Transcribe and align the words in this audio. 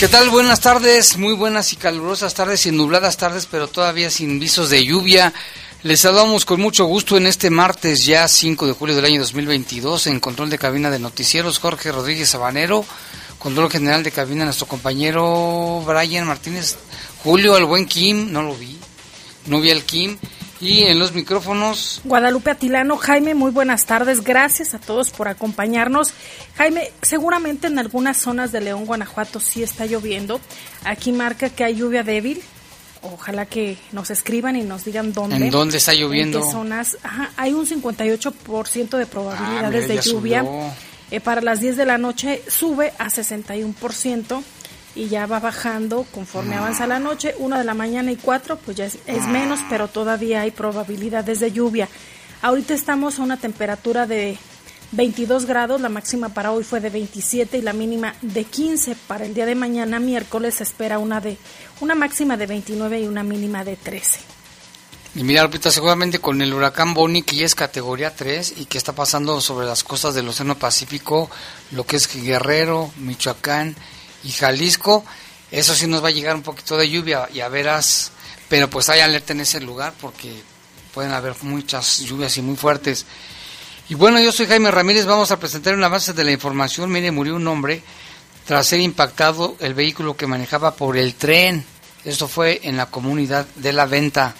¿Qué 0.00 0.08
tal? 0.08 0.30
Buenas 0.30 0.60
tardes, 0.60 1.18
muy 1.18 1.34
buenas 1.34 1.74
y 1.74 1.76
calurosas 1.76 2.32
tardes 2.32 2.64
y 2.64 2.72
nubladas 2.72 3.18
tardes, 3.18 3.44
pero 3.44 3.68
todavía 3.68 4.08
sin 4.08 4.40
visos 4.40 4.70
de 4.70 4.82
lluvia. 4.82 5.34
Les 5.82 6.00
saludamos 6.00 6.46
con 6.46 6.58
mucho 6.58 6.86
gusto 6.86 7.18
en 7.18 7.26
este 7.26 7.50
martes 7.50 8.06
ya 8.06 8.26
5 8.26 8.66
de 8.66 8.72
julio 8.72 8.96
del 8.96 9.04
año 9.04 9.20
2022 9.20 10.06
en 10.06 10.18
control 10.18 10.48
de 10.48 10.56
cabina 10.56 10.88
de 10.90 11.00
noticieros 11.00 11.58
Jorge 11.58 11.92
Rodríguez 11.92 12.30
Sabanero, 12.30 12.82
control 13.38 13.70
general 13.70 14.02
de 14.02 14.10
cabina 14.10 14.46
nuestro 14.46 14.66
compañero 14.66 15.82
Brian 15.86 16.26
Martínez, 16.26 16.78
Julio 17.22 17.58
el 17.58 17.66
buen 17.66 17.84
Kim, 17.84 18.32
no 18.32 18.40
lo 18.40 18.56
vi, 18.56 18.78
no 19.48 19.60
vi 19.60 19.70
al 19.70 19.82
Kim 19.82 20.16
y 20.60 20.84
en 20.84 20.98
los 20.98 21.12
micrófonos. 21.14 22.00
Guadalupe 22.04 22.50
Atilano, 22.50 22.96
Jaime, 22.96 23.34
muy 23.34 23.50
buenas 23.50 23.86
tardes. 23.86 24.22
Gracias 24.22 24.74
a 24.74 24.78
todos 24.78 25.10
por 25.10 25.28
acompañarnos. 25.28 26.12
Jaime, 26.56 26.92
seguramente 27.02 27.66
en 27.68 27.78
algunas 27.78 28.18
zonas 28.18 28.52
de 28.52 28.60
León, 28.60 28.84
Guanajuato 28.84 29.40
sí 29.40 29.62
está 29.62 29.86
lloviendo. 29.86 30.40
Aquí 30.84 31.12
marca 31.12 31.48
que 31.48 31.64
hay 31.64 31.76
lluvia 31.76 32.02
débil. 32.02 32.42
Ojalá 33.02 33.46
que 33.46 33.78
nos 33.92 34.10
escriban 34.10 34.56
y 34.56 34.62
nos 34.62 34.84
digan 34.84 35.14
dónde. 35.14 35.36
¿En 35.36 35.50
dónde 35.50 35.78
está 35.78 35.94
lloviendo? 35.94 36.40
En 36.40 36.44
qué 36.44 36.50
zonas. 36.50 36.98
Ajá, 37.02 37.30
hay 37.38 37.54
un 37.54 37.66
58% 37.66 38.98
de 38.98 39.06
probabilidades 39.06 39.84
Ah, 39.84 39.88
de 39.88 40.00
lluvia. 40.02 40.44
Eh, 41.10 41.20
para 41.20 41.40
las 41.40 41.60
10 41.60 41.78
de 41.78 41.86
la 41.86 41.96
noche 41.96 42.42
sube 42.46 42.92
a 42.98 43.08
61% 43.08 44.42
y 44.94 45.08
ya 45.08 45.26
va 45.26 45.40
bajando 45.40 46.06
conforme 46.12 46.56
avanza 46.56 46.86
la 46.86 46.98
noche. 46.98 47.34
Una 47.38 47.58
de 47.58 47.64
la 47.64 47.74
mañana 47.74 48.12
y 48.12 48.16
cuatro, 48.16 48.56
pues 48.56 48.76
ya 48.76 48.86
es, 48.86 48.98
es 49.06 49.26
menos, 49.26 49.60
pero 49.68 49.88
todavía 49.88 50.42
hay 50.42 50.50
probabilidades 50.50 51.40
de 51.40 51.52
lluvia. 51.52 51.88
Ahorita 52.42 52.74
estamos 52.74 53.18
a 53.18 53.22
una 53.22 53.36
temperatura 53.36 54.06
de 54.06 54.38
22 54.92 55.46
grados, 55.46 55.80
la 55.80 55.88
máxima 55.88 56.30
para 56.30 56.50
hoy 56.50 56.64
fue 56.64 56.80
de 56.80 56.90
27 56.90 57.58
y 57.58 57.62
la 57.62 57.72
mínima 57.72 58.14
de 58.22 58.44
15. 58.44 58.96
Para 59.06 59.24
el 59.24 59.34
día 59.34 59.46
de 59.46 59.54
mañana, 59.54 60.00
miércoles, 60.00 60.56
se 60.56 60.64
espera 60.64 60.98
una, 60.98 61.20
de, 61.20 61.36
una 61.80 61.94
máxima 61.94 62.36
de 62.36 62.46
29 62.46 63.00
y 63.00 63.06
una 63.06 63.22
mínima 63.22 63.64
de 63.64 63.76
13. 63.76 64.20
Y 65.16 65.24
mira, 65.24 65.42
Lupita, 65.42 65.70
seguramente 65.70 66.18
con 66.18 66.40
el 66.40 66.54
huracán 66.54 66.94
Bonnie, 66.94 67.22
que 67.22 67.36
ya 67.36 67.44
es 67.44 67.54
categoría 67.54 68.14
3 68.14 68.54
y 68.58 68.64
que 68.66 68.78
está 68.78 68.92
pasando 68.92 69.40
sobre 69.40 69.66
las 69.66 69.84
costas 69.84 70.14
del 70.14 70.28
Océano 70.28 70.56
Pacífico, 70.56 71.30
lo 71.72 71.84
que 71.84 71.96
es 71.96 72.12
Guerrero, 72.12 72.92
Michoacán 72.96 73.76
y 74.24 74.30
Jalisco, 74.32 75.04
eso 75.50 75.74
sí 75.74 75.86
nos 75.86 76.02
va 76.02 76.08
a 76.08 76.12
llegar 76.12 76.36
un 76.36 76.42
poquito 76.42 76.76
de 76.76 76.88
lluvia, 76.88 77.28
ya 77.32 77.48
verás, 77.48 78.12
pero 78.48 78.68
pues 78.68 78.88
hay 78.88 79.00
alerta 79.00 79.32
en 79.32 79.40
ese 79.40 79.60
lugar 79.60 79.94
porque 80.00 80.32
pueden 80.92 81.12
haber 81.12 81.34
muchas 81.42 82.00
lluvias 82.00 82.36
y 82.36 82.42
muy 82.42 82.56
fuertes. 82.56 83.06
Y 83.88 83.94
bueno, 83.94 84.20
yo 84.20 84.30
soy 84.30 84.46
Jaime 84.46 84.70
Ramírez, 84.70 85.04
vamos 85.06 85.32
a 85.32 85.40
presentar 85.40 85.74
un 85.74 85.82
avance 85.82 86.12
de 86.12 86.22
la 86.22 86.30
información. 86.30 86.92
Mire, 86.92 87.10
murió 87.10 87.34
un 87.34 87.48
hombre 87.48 87.82
tras 88.46 88.68
ser 88.68 88.80
impactado 88.80 89.56
el 89.60 89.74
vehículo 89.74 90.16
que 90.16 90.26
manejaba 90.26 90.74
por 90.74 90.96
el 90.96 91.14
tren. 91.14 91.64
Esto 92.04 92.28
fue 92.28 92.60
en 92.62 92.76
la 92.76 92.86
comunidad 92.86 93.46
de 93.56 93.72
La 93.72 93.86
Venta. 93.86 94.34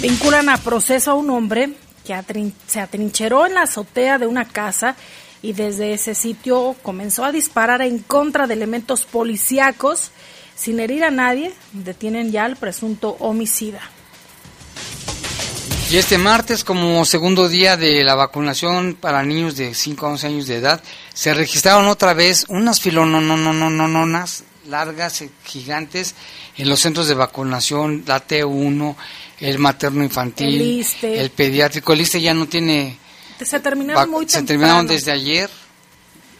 Vinculan 0.00 0.48
a 0.48 0.58
proceso 0.58 1.12
a 1.12 1.14
un 1.14 1.30
hombre 1.30 1.70
que 2.04 2.52
se 2.66 2.80
atrincheró 2.80 3.46
en 3.46 3.54
la 3.54 3.62
azotea 3.62 4.18
de 4.18 4.26
una 4.26 4.46
casa 4.46 4.96
y 5.42 5.52
desde 5.52 5.92
ese 5.92 6.14
sitio 6.14 6.76
comenzó 6.82 7.24
a 7.24 7.32
disparar 7.32 7.82
en 7.82 7.98
contra 7.98 8.46
de 8.46 8.54
elementos 8.54 9.04
policíacos 9.04 10.12
sin 10.54 10.80
herir 10.80 11.04
a 11.04 11.10
nadie. 11.10 11.52
Detienen 11.72 12.30
ya 12.30 12.44
al 12.44 12.56
presunto 12.56 13.16
homicida. 13.18 13.80
Y 15.90 15.98
este 15.98 16.16
martes, 16.16 16.64
como 16.64 17.04
segundo 17.04 17.50
día 17.50 17.76
de 17.76 18.02
la 18.02 18.14
vacunación 18.14 18.96
para 18.98 19.22
niños 19.24 19.56
de 19.56 19.74
5 19.74 20.06
a 20.06 20.10
11 20.10 20.26
años 20.26 20.46
de 20.46 20.56
edad, 20.56 20.82
se 21.12 21.34
registraron 21.34 21.86
otra 21.88 22.14
vez 22.14 22.46
unas 22.48 22.80
filonononononas 22.80 24.44
largas, 24.68 25.24
gigantes, 25.44 26.14
en 26.56 26.68
los 26.68 26.80
centros 26.80 27.08
de 27.08 27.14
vacunación, 27.14 28.04
la 28.06 28.26
T1, 28.26 28.96
el 29.40 29.58
materno 29.58 30.02
infantil, 30.04 30.82
El 31.02 31.30
pediátrico. 31.30 31.92
El 31.92 32.00
ISSSTE 32.00 32.20
ya 32.22 32.34
no 32.34 32.46
tiene... 32.46 32.98
Se 33.44 33.60
terminaron 33.60 34.10
muy 34.10 34.24
se 34.28 34.38
temprano. 34.38 34.46
terminaron 34.46 34.86
desde 34.86 35.12
ayer, 35.12 35.50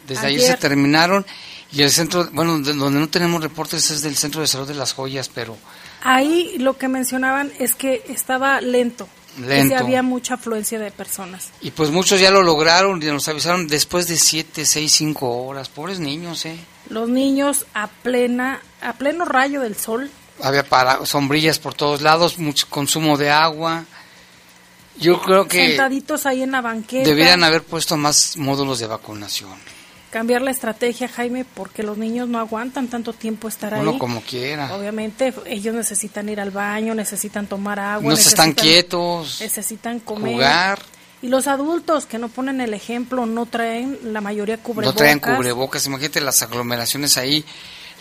desde 0.07 0.27
ayer. 0.27 0.41
se 0.51 0.57
terminaron. 0.57 1.25
Y 1.71 1.81
el 1.81 1.89
centro, 1.91 2.29
bueno, 2.33 2.59
de- 2.59 2.73
donde 2.73 2.99
no 2.99 3.09
tenemos 3.09 3.41
reportes 3.41 3.89
es 3.89 4.01
del 4.03 4.15
Centro 4.15 4.41
de 4.41 4.47
Salud 4.47 4.67
de 4.67 4.75
las 4.75 4.93
Joyas, 4.93 5.29
pero 5.33 5.57
Ahí 6.03 6.57
lo 6.59 6.77
que 6.77 6.87
mencionaban 6.87 7.51
es 7.59 7.75
que 7.75 8.03
estaba 8.09 8.59
lento. 8.61 9.07
Lento. 9.39 9.73
Que 9.75 9.81
había 9.81 10.03
mucha 10.03 10.35
afluencia 10.35 10.77
de 10.77 10.91
personas. 10.91 11.49
Y 11.61 11.71
pues 11.71 11.89
muchos 11.89 12.19
ya 12.19 12.29
lo 12.29 12.43
lograron 12.43 13.01
y 13.01 13.05
nos 13.07 13.27
avisaron 13.29 13.67
después 13.67 14.07
de 14.07 14.17
7, 14.17 14.65
6, 14.65 14.91
5 14.91 15.45
horas. 15.45 15.69
Pobres 15.69 15.99
niños, 15.99 16.45
¿eh? 16.45 16.57
Los 16.89 17.09
niños 17.09 17.65
a 17.73 17.87
plena, 17.87 18.61
a 18.81 18.93
pleno 18.93 19.25
rayo 19.25 19.61
del 19.61 19.75
sol, 19.77 20.11
Había 20.41 20.67
para, 20.67 21.05
sombrillas 21.05 21.57
por 21.59 21.73
todos 21.73 22.01
lados, 22.01 22.37
mucho 22.37 22.67
consumo 22.69 23.17
de 23.17 23.31
agua. 23.31 23.85
Yo 24.99 25.21
creo 25.21 25.47
que 25.47 25.67
sentaditos 25.67 26.25
ahí 26.25 26.43
en 26.43 26.51
la 26.51 26.61
banqueta. 26.61 27.07
deberían 27.07 27.43
haber 27.43 27.63
puesto 27.63 27.97
más 27.97 28.37
módulos 28.37 28.79
de 28.79 28.87
vacunación. 28.87 29.51
cambiar 30.11 30.43
la 30.43 30.51
estrategia, 30.51 31.07
Jaime, 31.07 31.43
porque 31.43 31.81
los 31.81 31.97
niños 31.97 32.29
no 32.29 32.37
aguantan 32.37 32.87
tanto 32.87 33.13
tiempo 33.13 33.47
estar 33.47 33.73
Uno 33.73 33.91
ahí. 33.91 33.97
como 33.97 34.21
quiera. 34.21 34.75
Obviamente 34.75 35.33
ellos 35.47 35.73
necesitan 35.73 36.29
ir 36.29 36.39
al 36.39 36.51
baño, 36.51 36.93
necesitan 36.93 37.47
tomar 37.47 37.79
agua, 37.79 38.11
No 38.11 38.15
están 38.15 38.53
quietos, 38.53 39.39
necesitan 39.41 39.99
comer. 39.99 40.33
jugar. 40.33 40.79
Y 41.23 41.29
los 41.29 41.47
adultos 41.47 42.05
que 42.05 42.19
no 42.19 42.27
ponen 42.27 42.59
el 42.59 42.73
ejemplo, 42.73 43.25
no 43.25 43.45
traen 43.45 43.97
la 44.03 44.19
mayoría 44.19 44.57
cubrebocas. 44.57 44.93
No 44.93 44.97
traen 44.97 45.19
cubrebocas, 45.19 45.85
imagínate 45.87 46.19
las 46.19 46.41
aglomeraciones 46.41 47.17
ahí. 47.17 47.45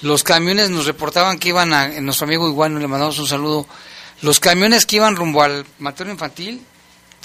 Los 0.03 0.25
camiones 0.25 0.71
nos 0.71 0.87
reportaban 0.87 1.39
que 1.39 1.51
iban 1.51 1.73
a, 1.73 1.89
nuestro 2.01 2.27
amigo 2.27 2.49
Iguano, 2.49 2.81
le 2.81 2.89
mandamos 2.89 3.21
un 3.21 3.29
saludo, 3.29 3.67
los 4.23 4.41
camiones 4.41 4.87
que 4.87 4.97
iban 4.97 5.15
rumbo 5.15 5.43
al 5.43 5.65
materno 5.79 6.13
infantil, 6.13 6.61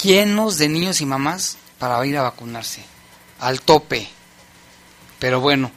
llenos 0.02 0.58
de 0.58 0.70
niños 0.70 1.02
y 1.02 1.06
mamás 1.06 1.58
para 1.80 2.04
ir 2.06 2.18
a 2.18 2.24
vacunarse, 2.24 2.84
al 3.40 3.62
tope. 3.62 4.08
Pero 5.20 5.42
bueno, 5.42 5.72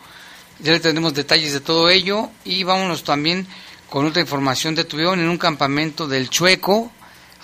ya 0.60 0.72
le 0.72 0.80
tenemos 0.80 1.14
detalles 1.14 1.52
de 1.52 1.60
todo 1.60 1.88
ello 1.88 2.30
y 2.44 2.64
vámonos 2.64 3.04
también 3.04 3.46
con 3.88 4.06
otra 4.06 4.22
información. 4.22 4.74
Detuvieron 4.74 5.20
en 5.20 5.28
un 5.28 5.38
campamento 5.38 6.06
del 6.06 6.30
Chueco, 6.30 6.90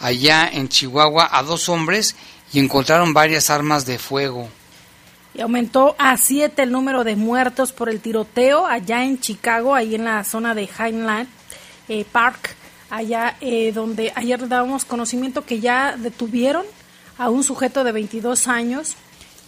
allá 0.00 0.48
en 0.52 0.68
Chihuahua, 0.68 1.28
a 1.32 1.42
dos 1.42 1.68
hombres 1.68 2.16
y 2.52 2.60
encontraron 2.60 3.14
varias 3.14 3.50
armas 3.50 3.86
de 3.86 3.98
fuego. 3.98 4.48
Y 5.34 5.40
aumentó 5.42 5.94
a 5.98 6.16
siete 6.16 6.62
el 6.62 6.72
número 6.72 7.04
de 7.04 7.16
muertos 7.16 7.72
por 7.72 7.90
el 7.90 8.00
tiroteo 8.00 8.66
allá 8.66 9.04
en 9.04 9.20
Chicago, 9.20 9.74
ahí 9.74 9.94
en 9.94 10.04
la 10.04 10.24
zona 10.24 10.54
de 10.54 10.64
Highland 10.64 11.28
eh, 11.88 12.06
Park, 12.10 12.54
allá 12.88 13.36
eh, 13.40 13.72
donde 13.72 14.12
ayer 14.14 14.48
dábamos 14.48 14.84
conocimiento 14.84 15.44
que 15.44 15.60
ya 15.60 15.96
detuvieron 15.96 16.64
a 17.18 17.30
un 17.30 17.42
sujeto 17.44 17.84
de 17.84 17.92
22 17.92 18.48
años 18.48 18.94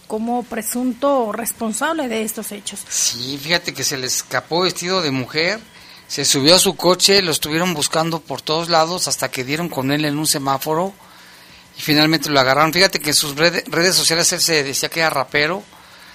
como 0.07 0.43
presunto 0.43 1.31
responsable 1.31 2.07
de 2.07 2.23
estos 2.23 2.51
hechos. 2.51 2.79
Sí, 2.89 3.37
fíjate 3.41 3.73
que 3.73 3.83
se 3.83 3.97
le 3.97 4.07
escapó 4.07 4.61
vestido 4.61 5.01
de 5.01 5.11
mujer, 5.11 5.59
se 6.07 6.25
subió 6.25 6.55
a 6.55 6.59
su 6.59 6.75
coche, 6.75 7.21
lo 7.21 7.31
estuvieron 7.31 7.73
buscando 7.75 8.19
por 8.19 8.41
todos 8.41 8.69
lados 8.69 9.07
hasta 9.07 9.29
que 9.29 9.43
dieron 9.43 9.69
con 9.69 9.91
él 9.91 10.05
en 10.05 10.17
un 10.17 10.25
semáforo 10.25 10.93
y 11.77 11.81
finalmente 11.81 12.29
lo 12.31 12.39
agarraron. 12.39 12.73
Fíjate 12.73 12.99
que 12.99 13.09
en 13.11 13.15
sus 13.15 13.35
redes, 13.35 13.95
sociales 13.95 14.31
él 14.33 14.41
se 14.41 14.63
decía 14.63 14.89
que 14.89 15.01
era 15.01 15.11
rapero 15.11 15.63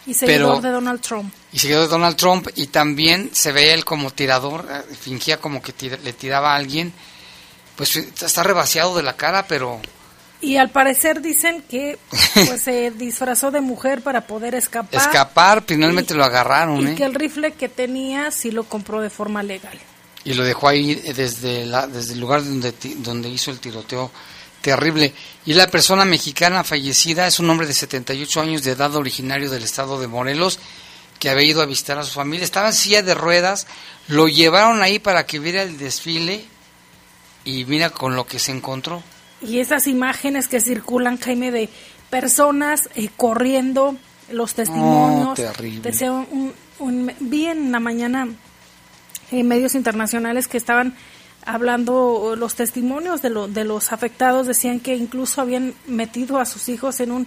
Y 0.06 0.12
seguidor 0.14 0.56
Pero- 0.56 0.60
de 0.60 0.70
Donald 0.70 1.00
Trump. 1.00 1.32
y 1.52 1.58
seguidor 1.60 1.82
de 1.82 1.88
Donald 1.88 2.16
Trump 2.16 2.48
y 2.56 2.66
también 2.66 3.30
se 3.32 3.52
veía 3.52 3.74
él 3.74 3.84
como 3.84 4.10
tirador, 4.10 4.66
eh, 4.68 4.94
fingía 4.96 5.38
como 5.40 5.62
que 5.62 5.72
tira- 5.72 5.98
le 6.02 6.12
tiraba 6.12 6.52
a 6.52 6.56
alguien 6.56 6.92
pues 7.76 7.94
está 7.96 8.42
rebaseado 8.42 8.96
de 8.96 9.02
la 9.04 9.16
cara, 9.16 9.46
pero 9.46 9.80
y 10.44 10.58
al 10.58 10.70
parecer 10.70 11.20
dicen 11.22 11.62
que 11.68 11.98
pues 12.34 12.60
se 12.60 12.90
disfrazó 12.96 13.50
de 13.50 13.60
mujer 13.60 14.02
para 14.02 14.26
poder 14.26 14.54
escapar. 14.54 15.00
Escapar, 15.00 15.64
finalmente 15.66 16.14
lo 16.14 16.24
agarraron. 16.24 16.86
Y 16.86 16.90
¿eh? 16.92 16.94
que 16.94 17.04
el 17.04 17.14
rifle 17.14 17.52
que 17.52 17.68
tenía 17.68 18.30
sí 18.30 18.50
lo 18.50 18.64
compró 18.64 19.00
de 19.00 19.10
forma 19.10 19.42
legal. 19.42 19.78
Y 20.24 20.34
lo 20.34 20.44
dejó 20.44 20.68
ahí 20.68 20.94
desde, 20.94 21.66
la, 21.66 21.86
desde 21.86 22.14
el 22.14 22.20
lugar 22.20 22.44
donde, 22.44 22.74
donde 22.98 23.28
hizo 23.28 23.50
el 23.50 23.58
tiroteo 23.58 24.10
terrible. 24.60 25.12
Y 25.46 25.54
la 25.54 25.66
persona 25.68 26.04
mexicana 26.04 26.64
fallecida 26.64 27.26
es 27.26 27.38
un 27.40 27.48
hombre 27.50 27.66
de 27.66 27.74
78 27.74 28.40
años 28.40 28.62
de 28.62 28.72
edad 28.72 28.94
originario 28.94 29.50
del 29.50 29.64
estado 29.64 30.00
de 30.00 30.08
Morelos 30.08 30.58
que 31.18 31.30
había 31.30 31.46
ido 31.46 31.62
a 31.62 31.66
visitar 31.66 31.98
a 31.98 32.04
su 32.04 32.12
familia. 32.12 32.44
Estaba 32.44 32.68
en 32.68 32.74
silla 32.74 33.02
de 33.02 33.14
ruedas, 33.14 33.66
lo 34.08 34.28
llevaron 34.28 34.82
ahí 34.82 34.98
para 34.98 35.26
que 35.26 35.38
viera 35.38 35.62
el 35.62 35.78
desfile 35.78 36.44
y 37.44 37.64
mira 37.64 37.90
con 37.90 38.16
lo 38.16 38.26
que 38.26 38.38
se 38.38 38.52
encontró 38.52 39.02
y 39.46 39.60
esas 39.60 39.86
imágenes 39.86 40.48
que 40.48 40.60
circulan, 40.60 41.18
Jaime, 41.18 41.50
de 41.50 41.68
personas 42.10 42.88
eh, 42.94 43.08
corriendo, 43.16 43.96
los 44.30 44.54
testimonios. 44.54 45.38
Oh, 45.38 46.26
un, 46.78 47.12
vi 47.20 47.46
en 47.46 47.72
la 47.72 47.80
mañana 47.80 48.28
en 49.30 49.48
medios 49.48 49.74
internacionales 49.74 50.48
que 50.48 50.56
estaban 50.56 50.96
hablando 51.44 52.34
los 52.36 52.54
testimonios 52.54 53.20
de, 53.22 53.30
lo, 53.30 53.48
de 53.48 53.64
los 53.64 53.92
afectados, 53.92 54.46
decían 54.46 54.80
que 54.80 54.96
incluso 54.96 55.40
habían 55.40 55.74
metido 55.86 56.38
a 56.38 56.46
sus 56.46 56.68
hijos 56.68 57.00
en 57.00 57.12
un 57.12 57.26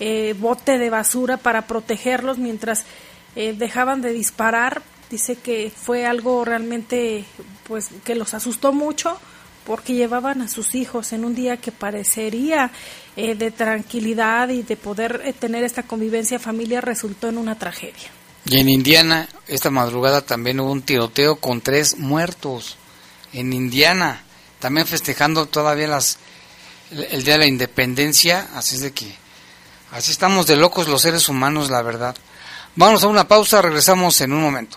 eh, 0.00 0.34
bote 0.38 0.78
de 0.78 0.90
basura 0.90 1.36
para 1.36 1.66
protegerlos 1.66 2.38
mientras 2.38 2.84
eh, 3.36 3.54
dejaban 3.56 4.02
de 4.02 4.12
disparar. 4.12 4.82
Dice 5.10 5.36
que 5.36 5.72
fue 5.74 6.06
algo 6.06 6.44
realmente 6.44 7.24
pues 7.66 7.90
que 8.04 8.14
los 8.14 8.34
asustó 8.34 8.72
mucho 8.72 9.18
porque 9.64 9.94
llevaban 9.94 10.42
a 10.42 10.48
sus 10.48 10.74
hijos 10.74 11.12
en 11.12 11.24
un 11.24 11.34
día 11.34 11.56
que 11.56 11.72
parecería 11.72 12.70
eh, 13.16 13.34
de 13.34 13.50
tranquilidad 13.50 14.48
y 14.50 14.62
de 14.62 14.76
poder 14.76 15.22
eh, 15.24 15.32
tener 15.32 15.64
esta 15.64 15.82
convivencia 15.82 16.38
familiar 16.38 16.84
resultó 16.84 17.28
en 17.28 17.38
una 17.38 17.58
tragedia. 17.58 18.10
Y 18.46 18.58
en 18.58 18.68
Indiana, 18.68 19.28
esta 19.46 19.70
madrugada 19.70 20.20
también 20.20 20.60
hubo 20.60 20.70
un 20.70 20.82
tiroteo 20.82 21.36
con 21.36 21.62
tres 21.62 21.96
muertos. 21.98 22.76
En 23.32 23.52
Indiana, 23.52 24.22
también 24.60 24.86
festejando 24.86 25.46
todavía 25.46 25.88
las 25.88 26.18
el, 26.90 27.24
día 27.24 27.34
de 27.34 27.40
la 27.40 27.46
independencia, 27.46 28.48
así 28.54 28.76
es 28.76 28.82
de 28.82 28.92
que 28.92 29.12
así 29.90 30.12
estamos 30.12 30.46
de 30.46 30.56
locos 30.56 30.88
los 30.88 31.02
seres 31.02 31.28
humanos, 31.28 31.70
la 31.70 31.82
verdad. 31.82 32.14
Vamos 32.76 33.02
a 33.02 33.08
una 33.08 33.26
pausa, 33.26 33.62
regresamos 33.62 34.20
en 34.20 34.32
un 34.32 34.42
momento. 34.42 34.76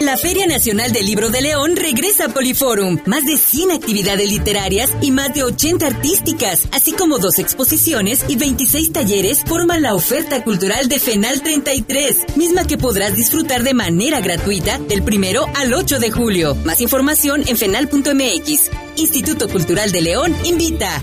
La 0.00 0.18
Feria 0.18 0.46
Nacional 0.46 0.92
del 0.92 1.06
Libro 1.06 1.30
de 1.30 1.40
León 1.40 1.74
regresa 1.74 2.26
a 2.26 2.28
Poliforum. 2.28 2.98
Más 3.06 3.24
de 3.24 3.38
100 3.38 3.70
actividades 3.70 4.30
literarias 4.30 4.94
y 5.00 5.10
más 5.10 5.32
de 5.32 5.42
80 5.42 5.86
artísticas, 5.86 6.68
así 6.70 6.92
como 6.92 7.18
dos 7.18 7.38
exposiciones 7.38 8.24
y 8.28 8.36
26 8.36 8.92
talleres 8.92 9.42
forman 9.44 9.80
la 9.80 9.94
oferta 9.94 10.44
cultural 10.44 10.88
de 10.88 10.98
FENAL 10.98 11.40
33, 11.40 12.36
misma 12.36 12.66
que 12.66 12.76
podrás 12.76 13.16
disfrutar 13.16 13.62
de 13.62 13.72
manera 13.72 14.20
gratuita 14.20 14.78
del 14.78 15.02
primero 15.02 15.46
al 15.54 15.72
8 15.72 15.98
de 15.98 16.10
julio. 16.10 16.54
Más 16.66 16.82
información 16.82 17.42
en 17.46 17.56
fenal.mx. 17.56 18.70
Instituto 18.96 19.48
Cultural 19.48 19.92
de 19.92 20.02
León 20.02 20.36
invita. 20.44 21.02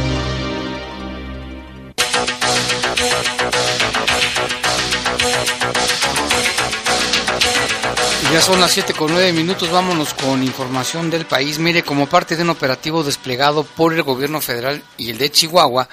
Ya 8.31 8.39
son 8.39 8.61
las 8.61 8.71
7 8.71 8.93
con 8.93 9.11
9 9.11 9.33
minutos, 9.33 9.69
vámonos 9.69 10.13
con 10.13 10.41
información 10.41 11.09
del 11.09 11.25
país. 11.25 11.59
Mire, 11.59 11.83
como 11.83 12.07
parte 12.07 12.37
de 12.37 12.43
un 12.43 12.49
operativo 12.49 13.03
desplegado 13.03 13.65
por 13.65 13.93
el 13.93 14.03
gobierno 14.03 14.39
federal 14.39 14.81
y 14.97 15.09
el 15.09 15.17
de 15.17 15.29
Chihuahua, 15.29 15.89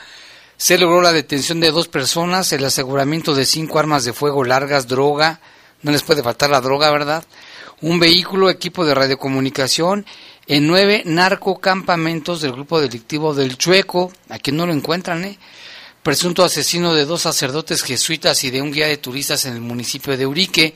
se 0.56 0.78
logró 0.78 1.02
la 1.02 1.12
detención 1.12 1.58
de 1.58 1.72
dos 1.72 1.88
personas, 1.88 2.52
el 2.52 2.64
aseguramiento 2.64 3.34
de 3.34 3.44
cinco 3.44 3.80
armas 3.80 4.04
de 4.04 4.12
fuego 4.12 4.44
largas, 4.44 4.86
droga, 4.86 5.40
no 5.82 5.90
les 5.90 6.04
puede 6.04 6.22
faltar 6.22 6.50
la 6.50 6.60
droga, 6.60 6.92
¿verdad? 6.92 7.24
Un 7.80 7.98
vehículo, 7.98 8.50
equipo 8.50 8.86
de 8.86 8.94
radiocomunicación, 8.94 10.06
en 10.46 10.68
nueve 10.68 11.02
narcocampamentos 11.06 12.40
del 12.40 12.52
grupo 12.52 12.80
delictivo 12.80 13.34
del 13.34 13.58
Chueco, 13.58 14.12
aquí 14.28 14.52
no 14.52 14.64
lo 14.64 14.72
encuentran, 14.72 15.24
¿eh? 15.24 15.38
Presunto 16.04 16.44
asesino 16.44 16.94
de 16.94 17.04
dos 17.04 17.22
sacerdotes 17.22 17.82
jesuitas 17.82 18.44
y 18.44 18.52
de 18.52 18.62
un 18.62 18.70
guía 18.70 18.86
de 18.86 18.96
turistas 18.96 19.44
en 19.44 19.54
el 19.54 19.60
municipio 19.60 20.16
de 20.16 20.24
Urique 20.24 20.74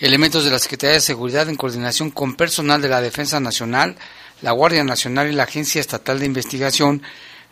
elementos 0.00 0.44
de 0.44 0.50
la 0.50 0.58
Secretaría 0.58 0.94
de 0.94 1.00
Seguridad 1.00 1.48
en 1.48 1.56
coordinación 1.56 2.10
con 2.10 2.34
personal 2.34 2.80
de 2.80 2.88
la 2.88 3.02
Defensa 3.02 3.38
Nacional, 3.38 3.96
la 4.40 4.52
Guardia 4.52 4.82
Nacional 4.82 5.30
y 5.30 5.34
la 5.34 5.42
Agencia 5.44 5.80
Estatal 5.80 6.18
de 6.18 6.26
Investigación 6.26 7.02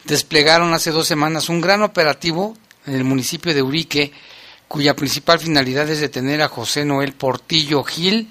desplegaron 0.04 0.72
hace 0.72 0.90
dos 0.90 1.06
semanas 1.06 1.50
un 1.50 1.60
gran 1.60 1.82
operativo 1.82 2.56
en 2.86 2.94
el 2.94 3.04
municipio 3.04 3.52
de 3.52 3.62
Urique, 3.62 4.12
cuya 4.66 4.96
principal 4.96 5.38
finalidad 5.38 5.88
es 5.90 6.00
detener 6.00 6.40
a 6.40 6.48
José 6.48 6.86
Noel 6.86 7.12
Portillo 7.12 7.84
Gil, 7.84 8.30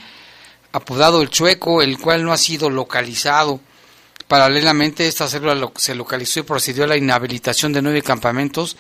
apodado 0.72 1.22
El 1.22 1.30
Chueco, 1.30 1.84
el 1.84 2.00
cual 2.00 2.24
no 2.24 2.34
ha 2.34 2.38
sido 2.38 2.72
localizado. 2.72 3.60
Paralelamente, 4.28 5.08
esta 5.08 5.28
célula 5.28 5.72
se 5.76 5.94
localizó 5.94 6.40
y 6.40 6.44
procedió 6.44 6.84
a 6.84 6.88
la 6.88 6.98
inhabilitación 6.98 7.72
de 7.72 7.84
nueve 7.84 8.02
campamentos 8.02 8.76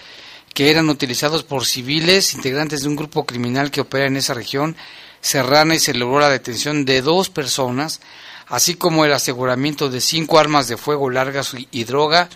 que 0.53 0.72
eran 0.72 0.89
utilizados 0.89 1.44
por 1.44 1.65
civiles 1.65 2.34
integrantes 2.34 2.82
de 2.82 2.88
un 2.88 2.96
grupo 2.96 3.25
criminal 3.25 3.70
que 3.70 3.82
opera 3.82 4.08
en 4.08 4.17
esa 4.17 4.34
región 4.34 4.75
serrana 5.22 5.76
y 5.76 5.80
se 5.80 5.94
logró 5.94 6.20
la 6.20 6.30
detención 6.30 6.86
de 6.86 7.02
dos 7.02 7.30
personas, 7.30 8.02
así 8.48 8.76
como 8.76 9.06
el 9.06 9.14
aseguramiento 9.14 9.90
de 9.90 10.02
cinco 10.02 10.40
armas 10.40 10.68
de 10.68 10.78
fuego 10.78 11.10
largas 11.10 11.56
y 11.72 11.84
droga. 11.84 12.30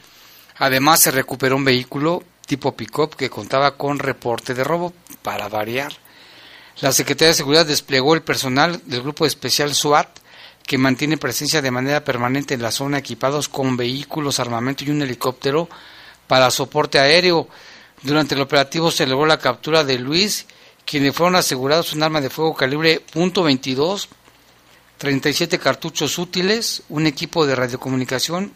Además 0.58 1.02
se 1.02 1.12
recuperó 1.12 1.56
un 1.56 1.66
vehículo 1.66 2.24
tipo 2.46 2.76
pick-up 2.76 3.16
que 3.16 3.30
contaba 3.30 3.78
con 3.78 4.00
reporte 4.00 4.54
de 4.54 4.64
robo 4.64 4.94
para 5.22 5.48
variar. 5.48 5.94
La 6.80 6.92
Secretaría 6.92 7.30
de 7.30 7.36
Seguridad 7.36 7.66
desplegó 7.66 8.14
el 8.14 8.22
personal 8.22 8.82
del 8.86 9.02
Grupo 9.02 9.26
Especial 9.26 9.74
SWAT 9.74 10.20
que 10.66 10.78
mantiene 10.78 11.18
presencia 11.18 11.62
de 11.62 11.72
manera 11.72 12.04
permanente 12.04 12.54
en 12.54 12.62
la 12.62 12.72
zona 12.72 13.00
equipados 13.00 13.50
con 13.50 13.78
vehículos, 13.78 14.40
armamento 14.40 14.84
y 14.84 14.90
un 14.90 15.02
helicóptero 15.02 15.70
para 16.28 16.52
soporte 16.52 17.00
aéreo. 17.00 17.48
Durante 18.04 18.36
el 18.36 18.42
operativo 18.42 18.92
se 18.92 19.06
logró 19.06 19.26
la 19.26 19.40
captura 19.40 19.84
de 19.84 20.00
Luis 20.00 20.46
quienes 20.86 21.16
fueron 21.16 21.36
asegurados 21.36 21.94
un 21.94 22.04
arma 22.04 22.22
de 22.22 22.30
fuego 22.30 22.56
calibre 22.56 23.06
.22, 23.14 24.08
37 24.98 25.58
cartuchos 25.60 26.18
útiles, 26.18 26.84
un 26.90 27.08
equipo 27.08 27.46
de 27.46 27.56
radiocomunicación 27.56 28.54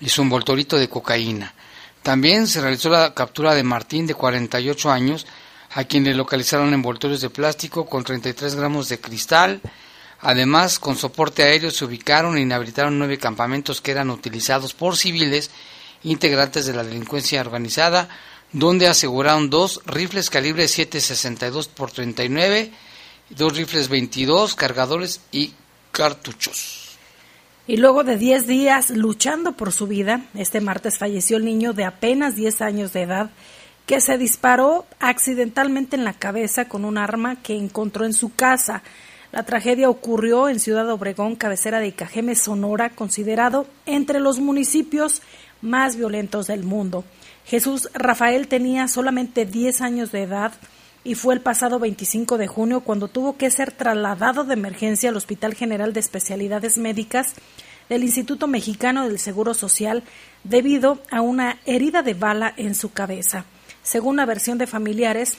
y 0.00 0.08
su 0.08 0.22
envoltorito 0.22 0.78
de 0.78 0.88
cocaína. 0.88 1.54
También 2.02 2.46
se 2.46 2.60
realizó 2.60 2.88
la 2.88 3.14
captura 3.14 3.54
de 3.54 3.62
Martín, 3.62 4.06
de 4.06 4.14
48 4.14 4.90
años, 4.90 5.26
a 5.74 5.84
quien 5.84 6.04
le 6.04 6.14
localizaron 6.14 6.72
envoltorios 6.72 7.20
de 7.20 7.30
plástico 7.30 7.86
con 7.86 8.04
33 8.04 8.54
gramos 8.54 8.88
de 8.88 9.00
cristal. 9.00 9.60
Además, 10.20 10.78
con 10.78 10.96
soporte 10.96 11.42
aéreo 11.42 11.70
se 11.70 11.84
ubicaron 11.84 12.36
e 12.36 12.40
inhabilitaron 12.40 12.98
nueve 12.98 13.18
campamentos 13.18 13.80
que 13.80 13.90
eran 13.90 14.10
utilizados 14.10 14.74
por 14.74 14.96
civiles 14.96 15.50
integrantes 16.02 16.66
de 16.66 16.72
la 16.72 16.84
delincuencia 16.84 17.40
organizada, 17.40 18.08
donde 18.52 18.86
aseguraron 18.86 19.50
dos 19.50 19.80
rifles 19.86 20.30
calibre 20.30 20.64
7.62 20.64 21.68
por 21.68 21.90
39, 21.90 22.70
dos 23.30 23.56
rifles 23.56 23.88
22, 23.88 24.54
cargadores 24.54 25.20
y 25.32 25.52
cartuchos. 25.92 26.96
Y 27.66 27.76
luego 27.76 28.02
de 28.02 28.16
10 28.16 28.46
días 28.46 28.90
luchando 28.90 29.52
por 29.52 29.72
su 29.72 29.86
vida, 29.86 30.22
este 30.34 30.62
martes 30.62 30.96
falleció 30.96 31.36
el 31.36 31.44
niño 31.44 31.74
de 31.74 31.84
apenas 31.84 32.34
10 32.34 32.62
años 32.62 32.92
de 32.94 33.02
edad 33.02 33.30
que 33.84 34.00
se 34.00 34.16
disparó 34.16 34.86
accidentalmente 35.00 35.96
en 35.96 36.04
la 36.04 36.12
cabeza 36.14 36.66
con 36.66 36.84
un 36.84 36.98
arma 36.98 37.36
que 37.42 37.56
encontró 37.56 38.04
en 38.04 38.12
su 38.12 38.34
casa. 38.34 38.82
La 39.32 39.44
tragedia 39.44 39.90
ocurrió 39.90 40.48
en 40.48 40.60
Ciudad 40.60 40.88
Obregón, 40.90 41.36
cabecera 41.36 41.80
de 41.80 41.92
Cajeme, 41.92 42.34
Sonora, 42.34 42.90
considerado 42.90 43.66
entre 43.84 44.20
los 44.20 44.40
municipios 44.40 45.22
más 45.60 45.96
violentos 45.96 46.46
del 46.46 46.64
mundo. 46.64 47.04
Jesús 47.48 47.88
Rafael 47.94 48.46
tenía 48.46 48.88
solamente 48.88 49.46
10 49.46 49.80
años 49.80 50.12
de 50.12 50.22
edad 50.22 50.52
y 51.02 51.14
fue 51.14 51.32
el 51.32 51.40
pasado 51.40 51.78
25 51.78 52.36
de 52.36 52.46
junio 52.46 52.82
cuando 52.82 53.08
tuvo 53.08 53.38
que 53.38 53.50
ser 53.50 53.72
trasladado 53.72 54.44
de 54.44 54.52
emergencia 54.52 55.08
al 55.08 55.16
Hospital 55.16 55.54
General 55.54 55.94
de 55.94 56.00
Especialidades 56.00 56.76
Médicas 56.76 57.32
del 57.88 58.04
Instituto 58.04 58.48
Mexicano 58.48 59.08
del 59.08 59.18
Seguro 59.18 59.54
Social 59.54 60.02
debido 60.44 61.00
a 61.10 61.22
una 61.22 61.58
herida 61.64 62.02
de 62.02 62.12
bala 62.12 62.52
en 62.58 62.74
su 62.74 62.92
cabeza. 62.92 63.46
Según 63.82 64.16
la 64.16 64.26
versión 64.26 64.58
de 64.58 64.66
familiares, 64.66 65.38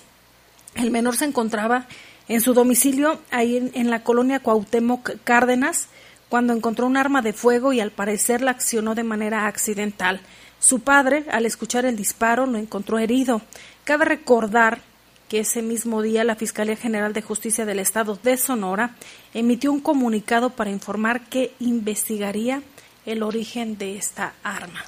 el 0.74 0.90
menor 0.90 1.16
se 1.16 1.26
encontraba 1.26 1.86
en 2.28 2.42
su 2.42 2.56
domicilio 2.56 3.20
ahí 3.30 3.56
en, 3.56 3.72
en 3.76 3.92
la 3.92 4.04
colonia 4.04 4.40
Cuauhtémoc 4.40 5.12
Cárdenas 5.24 5.90
cuando 6.28 6.54
encontró 6.54 6.88
un 6.88 6.98
arma 6.98 7.22
de 7.22 7.34
fuego 7.34 7.72
y 7.72 7.80
al 7.80 7.92
parecer 7.92 8.42
la 8.42 8.52
accionó 8.52 8.96
de 8.96 9.04
manera 9.04 9.46
accidental. 9.46 10.22
Su 10.60 10.80
padre, 10.80 11.26
al 11.32 11.46
escuchar 11.46 11.86
el 11.86 11.96
disparo, 11.96 12.46
lo 12.46 12.58
encontró 12.58 13.00
herido. 13.00 13.42
Cabe 13.84 14.06
recordar 14.06 14.82
que 15.30 15.40
ese 15.40 15.62
mismo 15.62 16.02
día 16.02 16.24
la 16.24 16.36
Fiscalía 16.36 16.76
General 16.76 17.14
de 17.14 17.22
Justicia 17.22 17.66
del 17.66 17.80
Estado 17.80 18.20
de 18.22 18.36
Sonora 18.36 18.96
emitió 19.34 19.72
un 19.72 19.80
comunicado 19.80 20.50
para 20.50 20.72
informar 20.72 21.30
que 21.30 21.54
investigaría 21.60 22.62
el 23.06 23.24
origen 23.24 23.78
de 23.78 23.98
esta 23.98 24.34
arma. 24.44 24.84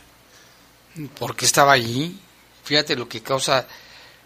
¿Por 1.18 1.36
qué 1.36 1.46
estaba 1.46 1.72
allí? 1.72 2.20
Fíjate 2.64 2.96
lo 2.96 3.08
que 3.08 3.22
causa. 3.22 3.68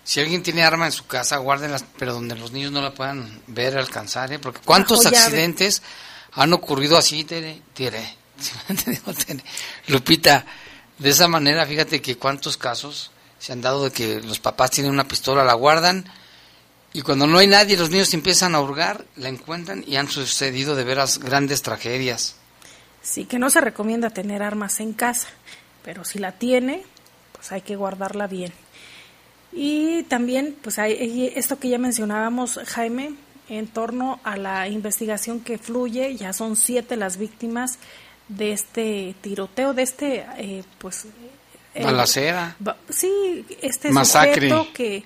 Si 0.03 0.19
alguien 0.19 0.41
tiene 0.41 0.63
arma 0.63 0.85
en 0.85 0.91
su 0.91 1.05
casa, 1.05 1.37
guárdenlas, 1.37 1.85
pero 1.97 2.13
donde 2.13 2.35
los 2.35 2.51
niños 2.51 2.71
no 2.71 2.81
la 2.81 2.93
puedan 2.93 3.41
ver, 3.47 3.77
alcanzar, 3.77 4.31
¿eh? 4.33 4.39
Porque 4.39 4.61
¿cuántos 4.63 4.99
Bajo 5.03 5.11
llave. 5.11 5.25
accidentes 5.25 5.81
han 6.31 6.53
ocurrido 6.53 6.97
así, 6.97 7.23
Tere? 7.23 7.61
Tere. 7.73 8.17
Lupita, 9.87 10.45
de 10.97 11.09
esa 11.09 11.27
manera, 11.27 11.65
fíjate 11.65 12.01
que 12.01 12.17
cuántos 12.17 12.57
casos 12.57 13.11
se 13.39 13.53
han 13.53 13.61
dado 13.61 13.85
de 13.85 13.91
que 13.91 14.21
los 14.21 14.39
papás 14.39 14.71
tienen 14.71 14.91
una 14.91 15.07
pistola, 15.07 15.43
la 15.43 15.53
guardan, 15.53 16.05
y 16.93 17.01
cuando 17.01 17.27
no 17.27 17.39
hay 17.39 17.47
nadie, 17.47 17.75
los 17.75 17.89
niños 17.89 18.13
empiezan 18.13 18.55
a 18.55 18.61
hurgar, 18.61 19.03
la 19.17 19.27
encuentran 19.27 19.83
y 19.85 19.97
han 19.97 20.07
sucedido 20.07 20.75
de 20.75 20.85
veras 20.85 21.19
grandes 21.19 21.61
tragedias. 21.61 22.37
Sí, 23.01 23.25
que 23.25 23.37
no 23.37 23.49
se 23.49 23.59
recomienda 23.59 24.09
tener 24.09 24.41
armas 24.41 24.79
en 24.79 24.93
casa, 24.93 25.27
pero 25.83 26.05
si 26.05 26.19
la 26.19 26.31
tiene, 26.31 26.83
pues 27.33 27.51
hay 27.51 27.61
que 27.61 27.75
guardarla 27.75 28.27
bien. 28.27 28.53
Y 29.51 30.03
también, 30.03 30.55
pues 30.61 30.79
hay 30.79 31.33
esto 31.35 31.59
que 31.59 31.67
ya 31.67 31.77
mencionábamos, 31.77 32.61
Jaime, 32.65 33.15
en 33.49 33.67
torno 33.67 34.19
a 34.23 34.37
la 34.37 34.67
investigación 34.69 35.41
que 35.41 35.57
fluye, 35.57 36.15
ya 36.15 36.33
son 36.33 36.55
siete 36.55 36.95
las 36.95 37.17
víctimas 37.17 37.77
de 38.27 38.51
este 38.53 39.15
tiroteo, 39.21 39.73
de 39.73 39.83
este, 39.83 40.25
eh, 40.37 40.63
pues... 40.77 41.05
eh, 41.75 41.83
Balacera. 41.83 42.55
ba- 42.59 42.77
sí, 42.89 43.45
este 43.61 43.91
Masacre. 43.91 44.49
sujeto 44.49 44.67
que 44.73 45.03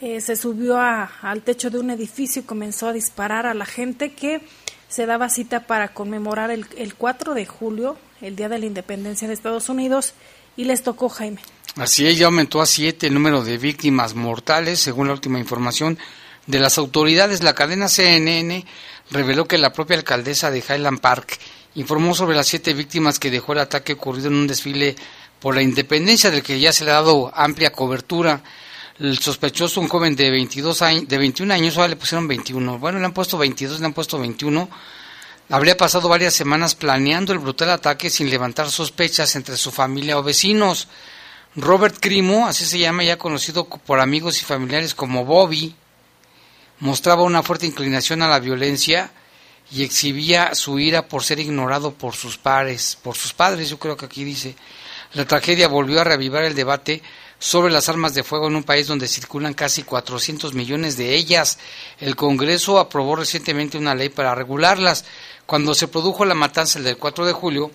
eh, 0.00 0.20
se 0.20 0.36
subió 0.36 0.78
a- 0.78 1.10
al 1.22 1.42
techo 1.42 1.70
de 1.70 1.78
un 1.78 1.90
edificio 1.90 2.42
y 2.42 2.44
comenzó 2.44 2.88
a 2.88 2.92
disparar 2.92 3.46
a 3.46 3.54
la 3.54 3.66
gente 3.66 4.12
que 4.12 4.40
se 4.88 5.06
daba 5.06 5.28
cita 5.28 5.60
para 5.66 5.88
conmemorar 5.88 6.50
el, 6.50 6.66
el 6.76 6.94
4 6.94 7.34
de 7.34 7.46
julio, 7.46 7.96
el 8.20 8.36
Día 8.36 8.48
de 8.48 8.58
la 8.58 8.66
Independencia 8.66 9.26
de 9.28 9.34
Estados 9.34 9.68
Unidos, 9.68 10.14
y 10.56 10.64
les 10.64 10.82
tocó 10.82 11.08
Jaime. 11.08 11.40
Así 11.76 12.06
es, 12.06 12.16
ya 12.18 12.26
aumentó 12.26 12.62
a 12.62 12.66
siete 12.66 13.08
el 13.08 13.14
número 13.14 13.44
de 13.44 13.58
víctimas 13.58 14.14
mortales, 14.14 14.80
según 14.80 15.08
la 15.08 15.12
última 15.12 15.38
información 15.38 15.98
de 16.46 16.58
las 16.58 16.78
autoridades. 16.78 17.42
La 17.42 17.54
cadena 17.54 17.88
CNN 17.88 18.64
reveló 19.10 19.46
que 19.46 19.58
la 19.58 19.72
propia 19.74 19.96
alcaldesa 19.98 20.50
de 20.50 20.60
Highland 20.66 21.00
Park 21.00 21.38
informó 21.76 22.14
sobre 22.14 22.36
las 22.36 22.46
siete 22.46 22.74
víctimas 22.74 23.18
que 23.18 23.30
dejó 23.30 23.52
el 23.52 23.60
ataque 23.60 23.92
ocurrido 23.92 24.28
en 24.28 24.34
un 24.34 24.46
desfile 24.46 24.96
por 25.40 25.54
la 25.54 25.62
independencia, 25.62 26.30
del 26.30 26.42
que 26.42 26.58
ya 26.58 26.72
se 26.72 26.84
le 26.84 26.90
ha 26.90 26.94
dado 26.94 27.30
amplia 27.34 27.70
cobertura. 27.70 28.42
El 28.98 29.18
sospechoso, 29.18 29.80
un 29.80 29.88
joven 29.88 30.16
de 30.16 30.30
22 30.30 30.82
años, 30.82 31.06
de 31.06 31.18
21 31.18 31.52
años, 31.52 31.76
ahora 31.76 31.88
le 31.88 31.96
pusieron 31.96 32.26
21. 32.26 32.78
Bueno, 32.78 32.98
le 32.98 33.04
han 33.04 33.12
puesto 33.12 33.36
22, 33.36 33.80
le 33.80 33.86
han 33.86 33.92
puesto 33.92 34.18
21. 34.18 34.68
Habría 35.50 35.76
pasado 35.76 36.08
varias 36.08 36.34
semanas 36.34 36.74
planeando 36.74 37.32
el 37.34 37.38
brutal 37.38 37.70
ataque 37.70 38.08
sin 38.08 38.30
levantar 38.30 38.70
sospechas 38.70 39.36
entre 39.36 39.58
su 39.58 39.70
familia 39.70 40.18
o 40.18 40.22
vecinos. 40.22 40.88
Robert 41.54 41.98
Crimo, 42.00 42.46
así 42.46 42.64
se 42.64 42.78
llama, 42.78 43.04
ya 43.04 43.18
conocido 43.18 43.66
por 43.68 44.00
amigos 44.00 44.40
y 44.40 44.44
familiares 44.44 44.94
como 44.94 45.26
Bobby, 45.26 45.74
mostraba 46.80 47.22
una 47.22 47.42
fuerte 47.42 47.66
inclinación 47.66 48.22
a 48.22 48.28
la 48.28 48.40
violencia 48.40 49.10
y 49.70 49.82
exhibía 49.82 50.54
su 50.54 50.78
ira 50.78 51.08
por 51.08 51.24
ser 51.24 51.40
ignorado 51.40 51.92
por 51.92 52.14
sus 52.14 52.38
pares, 52.38 52.98
por 53.02 53.16
sus 53.16 53.32
padres, 53.32 53.68
yo 53.68 53.78
creo 53.78 53.96
que 53.96 54.06
aquí 54.06 54.24
dice. 54.24 54.54
La 55.12 55.24
tragedia 55.24 55.68
volvió 55.68 56.00
a 56.00 56.04
reavivar 56.04 56.44
el 56.44 56.54
debate 56.54 57.02
sobre 57.38 57.72
las 57.72 57.88
armas 57.88 58.14
de 58.14 58.22
fuego 58.22 58.48
en 58.48 58.56
un 58.56 58.64
país 58.64 58.86
donde 58.86 59.08
circulan 59.08 59.54
casi 59.54 59.82
400 59.82 60.54
millones 60.54 60.96
de 60.96 61.14
ellas. 61.14 61.58
El 61.98 62.16
Congreso 62.16 62.78
aprobó 62.78 63.16
recientemente 63.16 63.78
una 63.78 63.94
ley 63.94 64.08
para 64.08 64.34
regularlas. 64.34 65.04
Cuando 65.44 65.74
se 65.74 65.88
produjo 65.88 66.24
la 66.24 66.34
matanza 66.34 66.80
del 66.80 66.96
4 66.96 67.26
de 67.26 67.32
julio, 67.32 67.70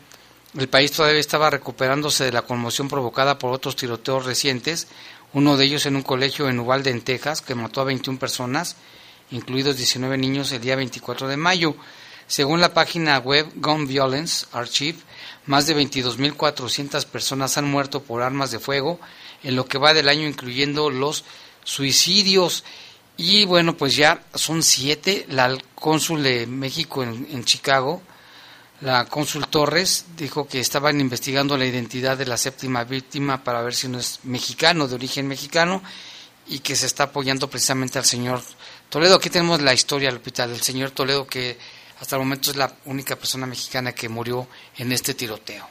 el 0.57 0.67
país 0.67 0.91
todavía 0.91 1.19
estaba 1.19 1.49
recuperándose 1.49 2.25
de 2.25 2.31
la 2.31 2.41
conmoción 2.41 2.89
provocada 2.89 3.37
por 3.37 3.53
otros 3.53 3.75
tiroteos 3.75 4.25
recientes, 4.25 4.87
uno 5.33 5.55
de 5.55 5.63
ellos 5.65 5.85
en 5.85 5.95
un 5.95 6.01
colegio 6.01 6.49
en 6.49 6.59
Uvalde, 6.59 6.89
en 6.89 7.01
Texas, 7.01 7.41
que 7.41 7.55
mató 7.55 7.79
a 7.79 7.85
21 7.85 8.19
personas, 8.19 8.75
incluidos 9.31 9.77
19 9.77 10.17
niños, 10.17 10.51
el 10.51 10.61
día 10.61 10.75
24 10.75 11.27
de 11.27 11.37
mayo. 11.37 11.75
Según 12.27 12.61
la 12.61 12.73
página 12.73 13.17
web 13.17 13.51
Gun 13.55 13.87
Violence 13.87 14.45
Archive, 14.53 14.99
más 15.47 15.67
de 15.67 15.75
22.400 15.75 17.05
personas 17.05 17.57
han 17.57 17.69
muerto 17.69 18.01
por 18.03 18.21
armas 18.21 18.51
de 18.51 18.59
fuego 18.59 18.99
en 19.43 19.55
lo 19.55 19.65
que 19.65 19.77
va 19.77 19.93
del 19.93 20.07
año, 20.07 20.27
incluyendo 20.27 20.89
los 20.89 21.23
suicidios. 21.63 22.63
Y 23.17 23.45
bueno, 23.45 23.75
pues 23.75 23.95
ya 23.95 24.23
son 24.33 24.63
siete. 24.63 25.25
La 25.29 25.57
cónsul 25.75 26.23
de 26.23 26.47
México 26.47 27.03
en, 27.03 27.27
en 27.31 27.43
Chicago, 27.43 28.01
la 28.81 29.05
cónsul 29.05 29.47
Torres, 29.47 30.05
dijo 30.15 30.47
que 30.47 30.59
estaban 30.59 31.01
investigando 31.01 31.57
la 31.57 31.65
identidad 31.65 32.17
de 32.17 32.25
la 32.25 32.37
séptima 32.37 32.83
víctima 32.83 33.43
para 33.43 33.61
ver 33.61 33.75
si 33.75 33.87
no 33.87 33.99
es 33.99 34.19
mexicano, 34.23 34.87
de 34.87 34.95
origen 34.95 35.27
mexicano, 35.27 35.83
y 36.47 36.59
que 36.59 36.75
se 36.75 36.85
está 36.85 37.03
apoyando 37.05 37.49
precisamente 37.49 37.99
al 37.99 38.05
señor 38.05 38.41
Toledo. 38.91 39.15
Aquí 39.15 39.29
tenemos 39.29 39.61
la 39.61 39.73
historia, 39.73 40.11
Lupita, 40.11 40.45
del 40.45 40.59
señor 40.59 40.91
Toledo, 40.91 41.25
que 41.25 41.57
hasta 42.01 42.17
el 42.17 42.21
momento 42.21 42.51
es 42.51 42.57
la 42.57 42.73
única 42.85 43.15
persona 43.15 43.47
mexicana 43.47 43.93
que 43.93 44.09
murió 44.09 44.47
en 44.77 44.91
este 44.91 45.13
tiroteo. 45.13 45.65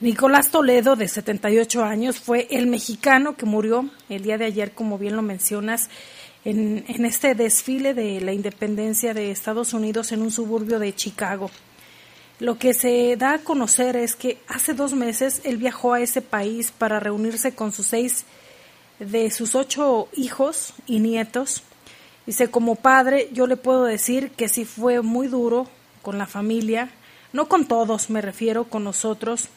Nicolás 0.00 0.50
Toledo, 0.50 0.96
de 0.96 1.06
78 1.06 1.84
años, 1.84 2.18
fue 2.18 2.48
el 2.50 2.66
mexicano 2.66 3.36
que 3.36 3.46
murió 3.46 3.88
el 4.08 4.24
día 4.24 4.38
de 4.38 4.46
ayer, 4.46 4.72
como 4.72 4.98
bien 4.98 5.14
lo 5.14 5.22
mencionas, 5.22 5.88
en, 6.44 6.84
en 6.88 7.04
este 7.04 7.36
desfile 7.36 7.94
de 7.94 8.20
la 8.20 8.32
independencia 8.32 9.14
de 9.14 9.30
Estados 9.30 9.72
Unidos 9.72 10.10
en 10.10 10.20
un 10.20 10.32
suburbio 10.32 10.80
de 10.80 10.92
Chicago. 10.96 11.52
Lo 12.40 12.58
que 12.58 12.74
se 12.74 13.14
da 13.16 13.34
a 13.34 13.38
conocer 13.38 13.94
es 13.94 14.16
que 14.16 14.38
hace 14.48 14.74
dos 14.74 14.94
meses 14.94 15.42
él 15.44 15.58
viajó 15.58 15.94
a 15.94 16.00
ese 16.00 16.22
país 16.22 16.72
para 16.76 16.98
reunirse 16.98 17.54
con 17.54 17.70
sus 17.70 17.86
seis 17.86 18.24
de 18.98 19.30
sus 19.30 19.54
ocho 19.54 20.08
hijos 20.12 20.74
y 20.86 20.98
nietos. 20.98 21.62
Dice, 22.26 22.50
como 22.50 22.76
padre, 22.76 23.28
yo 23.32 23.46
le 23.46 23.56
puedo 23.56 23.84
decir 23.84 24.30
que 24.30 24.48
sí 24.48 24.64
fue 24.64 25.02
muy 25.02 25.28
duro 25.28 25.68
con 26.02 26.18
la 26.18 26.26
familia, 26.26 26.90
no 27.32 27.48
con 27.48 27.66
todos, 27.66 28.10
me 28.10 28.20
refiero 28.20 28.64
con 28.64 28.84
nosotros, 28.84 29.48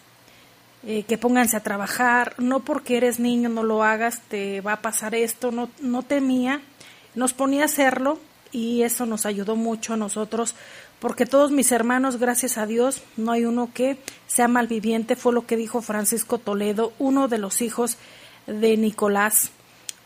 eh, 0.86 1.04
que 1.04 1.18
pónganse 1.18 1.58
a 1.58 1.64
trabajar, 1.64 2.36
no 2.38 2.62
porque 2.62 2.98
eres 2.98 3.20
niño 3.20 3.50
no 3.50 3.64
lo 3.64 3.84
hagas, 3.84 4.22
te 4.30 4.62
va 4.62 4.74
a 4.74 4.82
pasar 4.82 5.16
esto, 5.16 5.52
no, 5.52 5.70
no 5.80 6.04
temía, 6.04 6.62
nos 7.16 7.34
ponía 7.34 7.64
a 7.64 7.66
hacerlo 7.66 8.20
y 8.52 8.84
eso 8.84 9.06
nos 9.06 9.26
ayudó 9.26 9.56
mucho 9.56 9.94
a 9.94 9.98
nosotros 9.98 10.56
porque 11.00 11.28
todos 11.28 11.52
mis 11.52 11.72
hermanos, 11.72 12.18
gracias 12.18 12.58
a 12.58 12.66
Dios, 12.66 13.04
no 13.18 13.32
hay 13.32 13.46
uno 13.46 13.70
que 13.72 13.98
sea 14.26 14.48
malviviente, 14.48 15.16
fue 15.16 15.32
lo 15.32 15.46
que 15.46 15.56
dijo 15.56 15.82
Francisco 15.82 16.40
Toledo, 16.40 16.92
uno 16.98 17.28
de 17.28 17.38
los 17.38 17.62
hijos 17.62 17.98
de 18.48 18.78
Nicolás. 18.78 19.52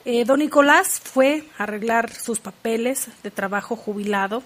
Eh, 0.03 0.25
don 0.25 0.39
Nicolás 0.39 0.99
fue 0.99 1.43
a 1.57 1.63
arreglar 1.63 2.11
sus 2.11 2.39
papeles 2.39 3.09
de 3.21 3.29
trabajo 3.29 3.75
jubilado 3.75 4.41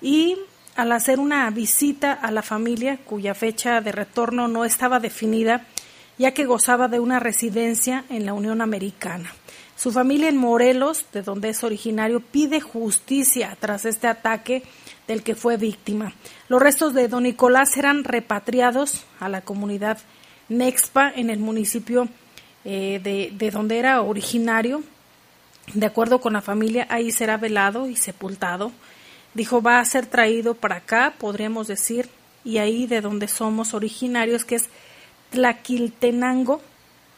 y 0.00 0.36
al 0.74 0.90
hacer 0.90 1.20
una 1.20 1.48
visita 1.50 2.12
a 2.12 2.32
la 2.32 2.42
familia 2.42 2.98
cuya 3.04 3.34
fecha 3.34 3.80
de 3.80 3.92
retorno 3.92 4.48
no 4.48 4.64
estaba 4.64 4.98
definida, 4.98 5.66
ya 6.18 6.34
que 6.34 6.46
gozaba 6.46 6.88
de 6.88 6.98
una 6.98 7.20
residencia 7.20 8.04
en 8.08 8.26
la 8.26 8.32
Unión 8.32 8.60
Americana. 8.60 9.32
Su 9.76 9.92
familia 9.92 10.28
en 10.28 10.36
Morelos, 10.36 11.06
de 11.12 11.22
donde 11.22 11.50
es 11.50 11.62
originario, 11.62 12.18
pide 12.18 12.60
justicia 12.60 13.56
tras 13.60 13.84
este 13.84 14.08
ataque 14.08 14.64
del 15.06 15.22
que 15.22 15.36
fue 15.36 15.56
víctima. 15.56 16.12
Los 16.48 16.60
restos 16.60 16.92
de 16.94 17.06
don 17.06 17.22
Nicolás 17.22 17.70
serán 17.70 18.02
repatriados 18.02 19.04
a 19.20 19.28
la 19.28 19.42
comunidad 19.42 19.98
Nexpa 20.48 21.12
en 21.14 21.30
el 21.30 21.38
municipio 21.38 22.08
eh, 22.70 23.00
de, 23.02 23.32
de 23.32 23.50
donde 23.50 23.78
era 23.78 24.02
originario. 24.02 24.82
De 25.72 25.86
acuerdo 25.86 26.20
con 26.20 26.34
la 26.34 26.42
familia, 26.42 26.86
ahí 26.90 27.10
será 27.10 27.38
velado 27.38 27.88
y 27.88 27.96
sepultado. 27.96 28.72
Dijo, 29.32 29.62
va 29.62 29.80
a 29.80 29.84
ser 29.86 30.04
traído 30.04 30.52
para 30.52 30.76
acá, 30.76 31.14
podríamos 31.18 31.66
decir, 31.66 32.10
y 32.44 32.58
ahí 32.58 32.86
de 32.86 33.00
donde 33.00 33.26
somos 33.26 33.72
originarios, 33.72 34.44
que 34.44 34.56
es 34.56 34.68
Tlaquiltenango, 35.30 36.60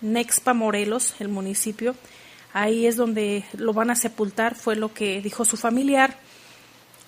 Nexpa 0.00 0.54
Morelos, 0.54 1.16
el 1.18 1.26
municipio. 1.26 1.96
Ahí 2.52 2.86
es 2.86 2.94
donde 2.94 3.44
lo 3.54 3.72
van 3.72 3.90
a 3.90 3.96
sepultar, 3.96 4.54
fue 4.54 4.76
lo 4.76 4.94
que 4.94 5.20
dijo 5.20 5.44
su 5.44 5.56
familiar. 5.56 6.16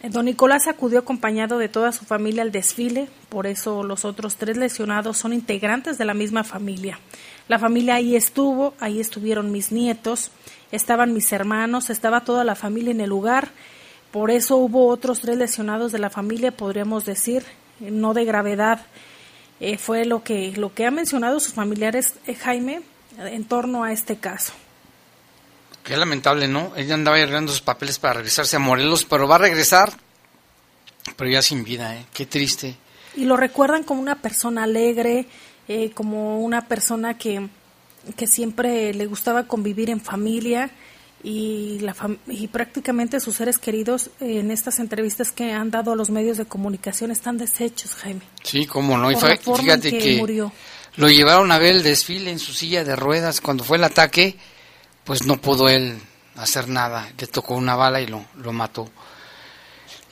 Don 0.03 0.25
Nicolás 0.25 0.67
acudió 0.67 0.99
acompañado 0.99 1.59
de 1.59 1.69
toda 1.69 1.93
su 1.93 2.05
familia 2.05 2.43
al 2.43 2.51
desfile, 2.51 3.09
por 3.29 3.47
eso 3.47 3.85
los 3.85 4.05
otros 4.05 4.35
tres 4.35 4.57
lesionados 4.57 5.17
son 5.17 5.33
integrantes 5.33 5.97
de 5.97 6.05
la 6.05 6.15
misma 6.15 6.43
familia. 6.43 6.99
La 7.49 7.59
familia 7.59 7.97
ahí 7.97 8.17
estuvo, 8.17 8.75
ahí 8.81 9.01
estuvieron 9.01 9.53
mis 9.53 9.73
nietos, 9.73 10.31
estaban 10.71 11.13
mis 11.13 11.33
hermanos, 11.33 11.91
estaba 11.91 12.23
toda 12.23 12.45
la 12.45 12.55
familia 12.55 12.93
en 12.93 13.01
el 13.01 13.11
lugar, 13.11 13.51
por 14.11 14.31
eso 14.31 14.57
hubo 14.57 14.89
otros 14.89 15.21
tres 15.21 15.39
lesionados 15.39 15.91
de 15.91 15.99
la 15.99 16.11
familia, 16.11 16.53
podríamos 16.53 17.05
decir, 17.05 17.45
no 17.81 18.15
de 18.15 18.25
gravedad. 18.25 18.85
Eh, 19.59 19.79
fue 19.79 20.05
lo 20.05 20.23
que, 20.23 20.53
lo 20.57 20.75
que 20.75 20.87
han 20.87 20.95
mencionado 20.95 21.41
sus 21.41 21.55
familiares, 21.55 22.15
eh, 22.27 22.35
Jaime, 22.35 22.83
en 23.19 23.45
torno 23.45 23.85
a 23.85 23.93
este 23.93 24.17
caso. 24.17 24.53
Qué 25.83 25.97
lamentable, 25.97 26.47
¿no? 26.47 26.73
Ella 26.77 26.95
andaba 26.95 27.17
arreglando 27.17 27.53
sus 27.53 27.61
papeles 27.61 27.99
para 27.99 28.15
regresarse 28.15 28.57
a 28.57 28.59
Morelos, 28.59 29.05
pero 29.05 29.27
va 29.27 29.37
a 29.37 29.39
regresar, 29.39 29.93
pero 31.17 31.31
ya 31.31 31.43
sin 31.43 31.65
vida, 31.65 31.97
¿eh? 31.97 32.05
Qué 32.13 32.27
triste. 32.27 32.77
Y 33.17 33.25
lo 33.25 33.37
recuerdan 33.37 33.83
como 33.83 34.01
una 34.01 34.17
persona 34.17 34.65
alegre, 34.65 35.27
eh, 35.69 35.91
como 35.91 36.41
una 36.41 36.69
persona 36.69 37.17
que, 37.19 37.49
que 38.17 38.27
siempre 38.27 38.93
le 38.95 39.07
gustaba 39.07 39.47
convivir 39.47 39.91
en 39.91 40.01
familia 40.01 40.71
y, 41.23 41.79
la 41.81 41.95
y 42.27 42.49
prácticamente 42.49 43.21
sus 43.21 43.37
seres 43.37 43.59
queridos 43.59 44.11
en 44.21 44.51
estas 44.51 44.79
entrevistas 44.79 45.31
que 45.31 45.53
han 45.53 45.71
dado 45.71 45.93
a 45.93 45.97
los 45.97 46.11
medios 46.11 46.37
de 46.37 46.47
comunicación 46.47 47.11
están 47.11 47.39
deshechos, 47.39 47.95
Jaime. 47.95 48.23
Sí, 48.43 48.67
cómo 48.67 48.99
no. 48.99 49.11
Y 49.11 49.17
fíjate 49.17 49.97
que, 49.99 50.17
murió. 50.17 50.53
lo 50.97 51.09
llevaron 51.09 51.53
a 51.53 51.59
ver 51.59 51.77
el 51.77 51.83
desfile 51.83 52.31
en 52.31 52.39
su 52.39 52.53
silla 52.53 52.83
de 52.85 52.97
ruedas 52.97 53.41
cuando 53.41 53.63
fue 53.63 53.77
el 53.77 53.85
ataque 53.85 54.37
pues 55.05 55.27
no 55.27 55.41
pudo 55.41 55.69
él 55.69 55.99
hacer 56.37 56.69
nada, 56.69 57.11
le 57.19 57.27
tocó 57.27 57.55
una 57.55 57.77
bala 57.77 58.01
y 58.01 58.07
lo, 58.07 58.25
lo 58.37 58.53
mató. 58.53 58.91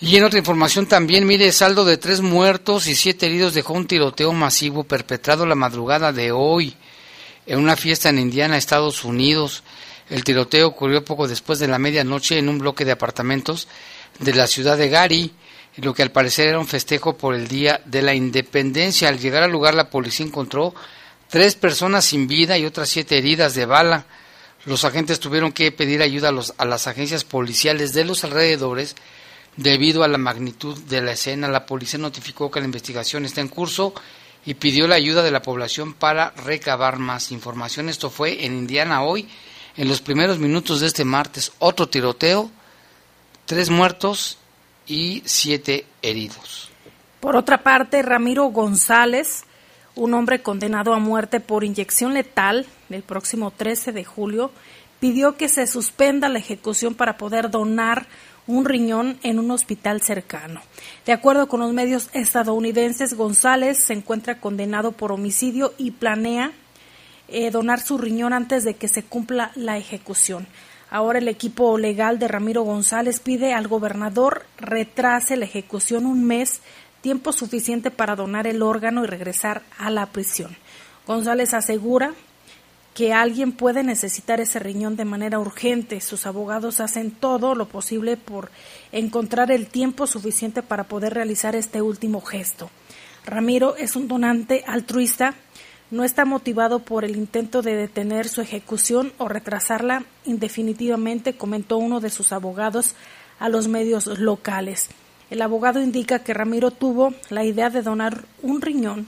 Y 0.02 0.16
en 0.16 0.24
otra 0.24 0.38
información 0.38 0.86
también, 0.86 1.26
mire, 1.26 1.52
saldo 1.52 1.84
de 1.84 1.98
tres 1.98 2.22
muertos 2.22 2.86
y 2.86 2.94
siete 2.94 3.26
heridos 3.26 3.52
dejó 3.52 3.74
un 3.74 3.86
tiroteo 3.86 4.32
masivo 4.32 4.84
perpetrado 4.84 5.44
la 5.44 5.54
madrugada 5.54 6.10
de 6.10 6.32
hoy 6.32 6.74
en 7.46 7.58
una 7.58 7.76
fiesta 7.76 8.08
en 8.08 8.18
Indiana, 8.18 8.56
Estados 8.56 9.04
Unidos. 9.04 9.62
El 10.08 10.24
tiroteo 10.24 10.68
ocurrió 10.68 11.04
poco 11.04 11.28
después 11.28 11.58
de 11.58 11.68
la 11.68 11.78
medianoche 11.78 12.38
en 12.38 12.48
un 12.48 12.58
bloque 12.58 12.86
de 12.86 12.92
apartamentos 12.92 13.68
de 14.18 14.32
la 14.32 14.46
ciudad 14.46 14.78
de 14.78 14.88
Gary, 14.88 15.32
lo 15.76 15.92
que 15.92 16.02
al 16.02 16.12
parecer 16.12 16.48
era 16.48 16.58
un 16.58 16.66
festejo 16.66 17.18
por 17.18 17.34
el 17.34 17.46
Día 17.46 17.82
de 17.84 18.00
la 18.00 18.14
Independencia. 18.14 19.08
Al 19.08 19.18
llegar 19.18 19.42
al 19.42 19.52
lugar 19.52 19.74
la 19.74 19.90
policía 19.90 20.24
encontró 20.24 20.74
tres 21.28 21.56
personas 21.56 22.06
sin 22.06 22.26
vida 22.26 22.56
y 22.56 22.64
otras 22.64 22.88
siete 22.88 23.18
heridas 23.18 23.54
de 23.54 23.66
bala. 23.66 24.06
Los 24.64 24.84
agentes 24.84 25.20
tuvieron 25.20 25.52
que 25.52 25.72
pedir 25.72 26.00
ayuda 26.00 26.30
a, 26.30 26.32
los, 26.32 26.54
a 26.56 26.64
las 26.64 26.86
agencias 26.86 27.24
policiales 27.24 27.92
de 27.92 28.04
los 28.04 28.24
alrededores 28.24 28.96
debido 29.60 30.02
a 30.02 30.08
la 30.08 30.18
magnitud 30.18 30.76
de 30.84 31.02
la 31.02 31.12
escena. 31.12 31.46
La 31.46 31.66
policía 31.66 31.98
notificó 31.98 32.50
que 32.50 32.60
la 32.60 32.66
investigación 32.66 33.26
está 33.26 33.42
en 33.42 33.48
curso 33.48 33.92
y 34.46 34.54
pidió 34.54 34.88
la 34.88 34.94
ayuda 34.94 35.22
de 35.22 35.30
la 35.30 35.42
población 35.42 35.92
para 35.92 36.30
recabar 36.30 36.98
más 36.98 37.30
información. 37.30 37.90
Esto 37.90 38.08
fue 38.08 38.46
en 38.46 38.56
Indiana 38.56 39.02
hoy, 39.02 39.28
en 39.76 39.88
los 39.88 40.00
primeros 40.00 40.38
minutos 40.38 40.80
de 40.80 40.86
este 40.86 41.04
martes. 41.04 41.52
Otro 41.58 41.88
tiroteo, 41.88 42.50
tres 43.44 43.68
muertos 43.68 44.38
y 44.86 45.22
siete 45.26 45.84
heridos. 46.00 46.70
Por 47.20 47.36
otra 47.36 47.62
parte, 47.62 48.00
Ramiro 48.00 48.46
González, 48.46 49.44
un 49.94 50.14
hombre 50.14 50.40
condenado 50.40 50.94
a 50.94 50.98
muerte 50.98 51.38
por 51.38 51.64
inyección 51.64 52.14
letal 52.14 52.66
el 52.88 53.02
próximo 53.02 53.50
13 53.50 53.92
de 53.92 54.04
julio, 54.04 54.52
pidió 55.00 55.36
que 55.36 55.50
se 55.50 55.66
suspenda 55.66 56.30
la 56.30 56.38
ejecución 56.38 56.94
para 56.94 57.18
poder 57.18 57.50
donar 57.50 58.06
un 58.46 58.64
riñón 58.64 59.18
en 59.22 59.38
un 59.38 59.50
hospital 59.50 60.02
cercano. 60.02 60.60
De 61.06 61.12
acuerdo 61.12 61.48
con 61.48 61.60
los 61.60 61.72
medios 61.72 62.10
estadounidenses, 62.12 63.14
González 63.14 63.78
se 63.78 63.92
encuentra 63.92 64.40
condenado 64.40 64.92
por 64.92 65.12
homicidio 65.12 65.72
y 65.78 65.92
planea 65.92 66.52
eh, 67.28 67.50
donar 67.50 67.80
su 67.80 67.96
riñón 67.96 68.32
antes 68.32 68.64
de 68.64 68.74
que 68.74 68.88
se 68.88 69.04
cumpla 69.04 69.52
la 69.54 69.78
ejecución. 69.78 70.46
Ahora 70.90 71.20
el 71.20 71.28
equipo 71.28 71.78
legal 71.78 72.18
de 72.18 72.26
Ramiro 72.26 72.62
González 72.62 73.20
pide 73.20 73.54
al 73.54 73.68
gobernador 73.68 74.44
retrase 74.58 75.36
la 75.36 75.44
ejecución 75.44 76.06
un 76.06 76.24
mes 76.24 76.60
tiempo 77.00 77.32
suficiente 77.32 77.90
para 77.92 78.16
donar 78.16 78.48
el 78.48 78.62
órgano 78.62 79.04
y 79.04 79.06
regresar 79.06 79.62
a 79.78 79.90
la 79.90 80.06
prisión. 80.06 80.56
González 81.06 81.54
asegura 81.54 82.14
que 83.00 83.14
alguien 83.14 83.52
puede 83.52 83.82
necesitar 83.82 84.42
ese 84.42 84.58
riñón 84.58 84.94
de 84.94 85.06
manera 85.06 85.38
urgente. 85.38 86.02
Sus 86.02 86.26
abogados 86.26 86.80
hacen 86.80 87.10
todo 87.10 87.54
lo 87.54 87.66
posible 87.66 88.18
por 88.18 88.50
encontrar 88.92 89.50
el 89.50 89.68
tiempo 89.68 90.06
suficiente 90.06 90.62
para 90.62 90.84
poder 90.84 91.14
realizar 91.14 91.56
este 91.56 91.80
último 91.80 92.20
gesto. 92.20 92.68
Ramiro 93.24 93.74
es 93.76 93.96
un 93.96 94.06
donante 94.06 94.64
altruista, 94.66 95.32
no 95.90 96.04
está 96.04 96.26
motivado 96.26 96.80
por 96.80 97.06
el 97.06 97.16
intento 97.16 97.62
de 97.62 97.74
detener 97.74 98.28
su 98.28 98.42
ejecución 98.42 99.14
o 99.16 99.28
retrasarla 99.28 100.04
indefinitivamente, 100.26 101.32
comentó 101.32 101.78
uno 101.78 102.00
de 102.00 102.10
sus 102.10 102.34
abogados 102.34 102.96
a 103.38 103.48
los 103.48 103.66
medios 103.66 104.08
locales. 104.08 104.90
El 105.30 105.40
abogado 105.40 105.82
indica 105.82 106.18
que 106.18 106.34
Ramiro 106.34 106.70
tuvo 106.70 107.14
la 107.30 107.44
idea 107.44 107.70
de 107.70 107.80
donar 107.80 108.26
un 108.42 108.60
riñón 108.60 109.06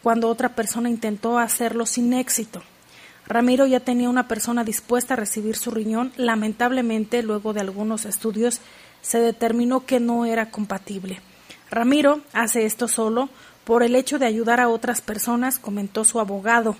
cuando 0.00 0.28
otra 0.28 0.50
persona 0.50 0.88
intentó 0.88 1.40
hacerlo 1.40 1.86
sin 1.86 2.12
éxito. 2.12 2.62
Ramiro 3.26 3.66
ya 3.66 3.80
tenía 3.80 4.08
una 4.08 4.28
persona 4.28 4.64
dispuesta 4.64 5.14
a 5.14 5.16
recibir 5.16 5.56
su 5.56 5.70
riñón. 5.70 6.12
Lamentablemente, 6.16 7.22
luego 7.22 7.52
de 7.52 7.60
algunos 7.60 8.04
estudios, 8.04 8.60
se 9.00 9.18
determinó 9.18 9.86
que 9.86 10.00
no 10.00 10.24
era 10.24 10.50
compatible. 10.50 11.20
Ramiro 11.70 12.20
hace 12.32 12.66
esto 12.66 12.88
solo 12.88 13.28
por 13.64 13.82
el 13.82 13.94
hecho 13.94 14.18
de 14.18 14.26
ayudar 14.26 14.60
a 14.60 14.68
otras 14.68 15.00
personas, 15.00 15.58
comentó 15.58 16.04
su 16.04 16.20
abogado. 16.20 16.76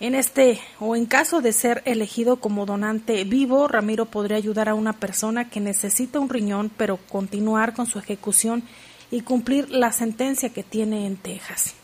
En 0.00 0.14
este 0.14 0.60
o 0.80 0.96
en 0.96 1.06
caso 1.06 1.40
de 1.40 1.52
ser 1.52 1.82
elegido 1.84 2.36
como 2.36 2.66
donante 2.66 3.22
vivo, 3.24 3.68
Ramiro 3.68 4.06
podría 4.06 4.36
ayudar 4.36 4.68
a 4.68 4.74
una 4.74 4.94
persona 4.94 5.48
que 5.48 5.60
necesita 5.60 6.18
un 6.18 6.28
riñón, 6.28 6.70
pero 6.76 6.96
continuar 7.08 7.74
con 7.74 7.86
su 7.86 7.98
ejecución 7.98 8.64
y 9.10 9.20
cumplir 9.20 9.70
la 9.70 9.92
sentencia 9.92 10.48
que 10.48 10.62
tiene 10.62 11.06
en 11.06 11.16
Texas. 11.16 11.74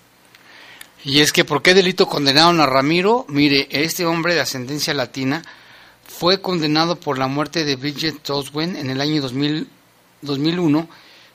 Y 1.04 1.20
es 1.20 1.32
que, 1.32 1.44
¿por 1.44 1.62
qué 1.62 1.72
delito 1.72 2.06
condenaron 2.06 2.60
a 2.60 2.66
Ramiro? 2.66 3.24
Mire, 3.28 3.68
este 3.70 4.04
hombre 4.04 4.34
de 4.34 4.40
ascendencia 4.40 4.92
latina 4.92 5.42
fue 6.06 6.42
condenado 6.42 6.96
por 7.00 7.16
la 7.16 7.26
muerte 7.26 7.64
de 7.64 7.76
Bridget 7.76 8.20
Toswen 8.22 8.76
en 8.76 8.90
el 8.90 9.00
año 9.00 9.22
2000, 9.22 9.66
2001, 10.20 10.88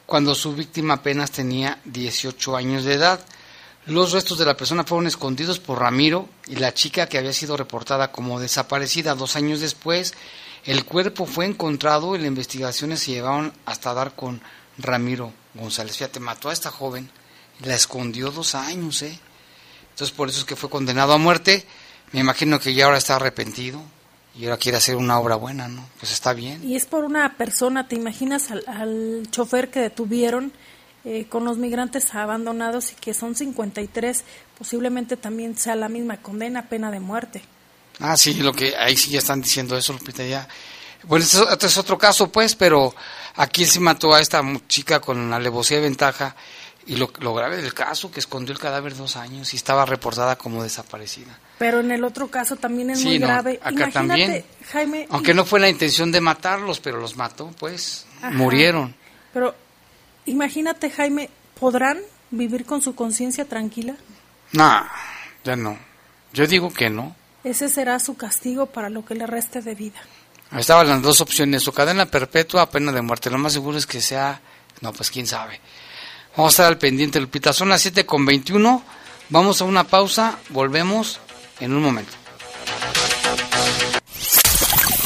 cuando 0.06 0.36
su 0.36 0.54
víctima 0.54 0.95
apenas 0.95 1.32
tenía 1.32 1.80
18 1.86 2.56
años 2.56 2.84
de 2.84 2.93
edad. 2.93 3.25
Los 3.88 4.12
restos 4.12 4.38
de 4.38 4.45
la 4.45 4.58
persona 4.58 4.84
fueron 4.84 5.08
escondidos 5.08 5.60
por 5.60 5.80
Ramiro 5.80 6.30
y 6.47 6.58
la 6.58 6.73
chica 6.73 7.08
que 7.08 7.17
había 7.17 7.34
sido 7.34 7.58
reportada 7.58 8.12
como 8.12 8.39
desaparecida 8.39 9.15
dos 9.15 9.36
años 9.36 9.62
después. 9.62 10.13
El 10.63 10.86
cuerpo 10.86 11.25
fue 11.25 11.45
encontrado 11.45 12.15
y 12.15 12.19
las 12.19 12.28
investigaciones 12.28 12.99
se 12.99 13.12
llevaron 13.12 13.54
hasta 13.65 13.93
dar 13.95 14.15
con 14.15 14.41
Ramiro 14.78 15.34
González. 15.56 15.97
Fíjate, 15.97 16.19
mató 16.19 16.49
a 16.49 16.54
esta 16.54 16.69
joven 16.69 17.10
la 17.63 17.75
escondió 17.75 18.32
dos 18.32 18.56
años, 18.56 19.01
¿eh? 19.01 19.19
Entonces 19.95 20.15
por 20.15 20.29
eso 20.29 20.39
es 20.39 20.45
que 20.45 20.55
fue 20.55 20.69
condenado 20.69 21.13
a 21.13 21.17
muerte. 21.17 21.65
Me 22.12 22.19
imagino 22.19 22.60
que 22.60 22.73
ya 22.73 22.86
ahora 22.86 22.97
está 22.97 23.15
arrepentido 23.15 23.81
y 24.38 24.45
ahora 24.45 24.58
quiere 24.58 24.77
hacer 24.77 24.97
una 24.97 25.17
obra 25.17 25.36
buena, 25.36 25.67
¿no? 25.67 25.88
Pues 25.99 26.12
está 26.12 26.34
bien. 26.34 26.63
Y 26.63 26.75
es 26.75 26.86
por 26.86 27.05
una 27.05 27.38
persona, 27.38 27.88
¿te 27.88 27.95
imaginas 27.95 28.51
al, 28.51 28.63
al 28.67 29.27
chofer 29.31 29.71
que 29.71 29.79
detuvieron? 29.79 30.51
eh, 31.05 31.27
con 31.29 31.45
los 31.45 31.58
migrantes 31.58 32.13
abandonados 32.15 32.91
y 32.91 32.95
que 32.95 33.13
son 33.13 33.36
53, 33.36 34.23
posiblemente 34.58 35.15
también 35.15 35.55
sea 35.55 35.75
la 35.75 35.88
misma 35.88 36.17
condena, 36.17 36.67
pena 36.67 36.89
de 36.89 36.99
muerte. 36.99 37.43
Ah, 37.99 38.17
sí, 38.17 38.34
lo 38.34 38.51
que 38.51 38.75
ahí 38.75 38.97
sí 38.97 39.12
ya 39.12 39.19
están 39.19 39.39
diciendo 39.39 39.77
eso, 39.77 39.93
Lupita, 39.93 40.25
ya. 40.25 40.47
Bueno, 41.03 41.23
este, 41.23 41.38
este 41.43 41.67
es 41.67 41.77
otro 41.77 41.97
caso, 41.97 42.31
pues, 42.31 42.55
pero 42.55 42.93
aquí 43.36 43.65
se 43.65 43.79
mató 43.79 44.15
a 44.15 44.19
esta 44.19 44.41
chica 44.67 44.99
con 44.99 45.31
alevosía 45.31 45.77
de 45.77 45.84
ventaja 45.84 46.36
y 46.88 46.98
lo, 46.98 47.12
lo, 47.19 47.34
grave 47.34 47.58
del 47.58 47.74
caso, 47.74 48.12
que 48.12 48.19
escondió 48.19 48.54
el 48.54 48.60
cadáver 48.60 48.95
dos 48.95 49.15
años 49.15 49.54
y 49.54 49.58
estaba 49.58 49.86
reportada 49.86 50.38
como 50.38 50.62
desaparecida. 50.63 51.39
Pero 51.58 51.80
en 51.80 51.91
el 51.91 52.04
otro 52.04 52.28
caso 52.28 52.56
también 52.56 52.91
es 52.91 53.04
muy 53.04 53.17
grave. 53.17 53.60
Acá 53.63 53.89
también. 53.89 54.45
Jaime. 54.71 55.08
Aunque 55.10 55.34
no 55.34 55.45
fue 55.45 55.60
la 55.60 55.69
intención 55.69 56.12
de 56.12 56.21
matarlos, 56.21 56.80
pero 56.80 57.00
los 57.00 57.15
mató, 57.15 57.52
pues. 57.58 58.06
Murieron. 58.32 58.95
Pero 59.34 59.56
Imagínate, 60.26 60.89
Jaime, 60.89 61.30
¿podrán 61.60 62.00
vivir 62.32 62.65
con 62.65 62.82
su 62.82 62.95
conciencia 62.95 63.45
tranquila? 63.45 63.95
No, 64.54 64.86
ya 65.43 65.56
no. 65.56 65.78
Yo 66.34 66.48
digo 66.48 66.74
que 66.74 66.89
no. 66.89 67.15
Ese 67.43 67.69
será 67.69 68.00
su 68.00 68.17
castigo 68.17 68.65
para 68.65 68.89
lo 68.89 69.06
que 69.06 69.13
le 69.13 69.28
reste 69.28 69.62
de 69.62 69.76
vida. 69.76 70.00
Estaban 70.52 70.88
las 70.88 71.02
dos 71.02 71.21
opciones, 71.21 71.67
o 71.67 71.71
cadena 71.71 72.08
perpetua, 72.08 72.69
pena 72.69 72.91
de 72.91 73.02
muerte. 73.02 73.30
Lo 73.30 73.38
más 73.38 73.54
seguro 73.54 73.78
es 73.78 73.86
que 73.86 74.02
sea, 74.02 74.41
no, 74.82 74.93
pues 74.93 75.12
quién 75.12 75.28
sabe. 75.28 75.60
Vamos 76.38 76.52
a 76.52 76.54
estar 76.54 76.67
al 76.67 76.78
pendiente, 76.78 77.19
Lupita. 77.19 77.52
Son 77.54 77.69
las 77.69 77.82
7 77.82 78.06
con 78.06 78.26
21. 78.26 78.84
Vamos 79.30 79.62
a 79.62 79.65
una 79.65 79.86
pausa, 79.86 80.38
volvemos 80.50 81.19
en 81.60 81.74
un 81.74 81.82
momento. 81.82 82.12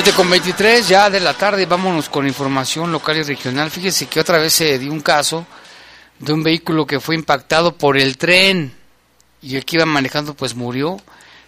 7 0.00 0.12
con 0.12 0.30
23 0.30 0.86
ya 0.86 1.10
de 1.10 1.18
la 1.18 1.34
tarde, 1.34 1.66
vámonos 1.66 2.08
con 2.08 2.24
información 2.24 2.92
local 2.92 3.16
y 3.16 3.24
regional. 3.24 3.68
Fíjese 3.68 4.06
que 4.06 4.20
otra 4.20 4.38
vez 4.38 4.52
se 4.52 4.78
dio 4.78 4.92
un 4.92 5.00
caso 5.00 5.44
de 6.20 6.32
un 6.32 6.44
vehículo 6.44 6.86
que 6.86 7.00
fue 7.00 7.16
impactado 7.16 7.76
por 7.76 7.98
el 7.98 8.16
tren 8.16 8.72
y 9.42 9.56
el 9.56 9.64
que 9.64 9.74
iba 9.74 9.86
manejando 9.86 10.34
pues 10.34 10.54
murió. 10.54 10.98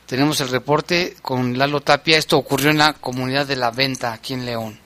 Tenemos 0.05 0.41
el 0.41 0.49
reporte 0.49 1.15
con 1.23 1.59
Lalo 1.59 1.81
Tapia. 1.81 2.19
Esto 2.19 2.39
ocurrió 2.39 2.71
en 2.71 2.79
la 2.79 2.95
comunidad 2.95 3.47
de 3.47 3.55
La 3.55 3.71
Venta, 3.71 4.13
aquí 4.13 4.35
en 4.35 4.45
León. 4.45 4.80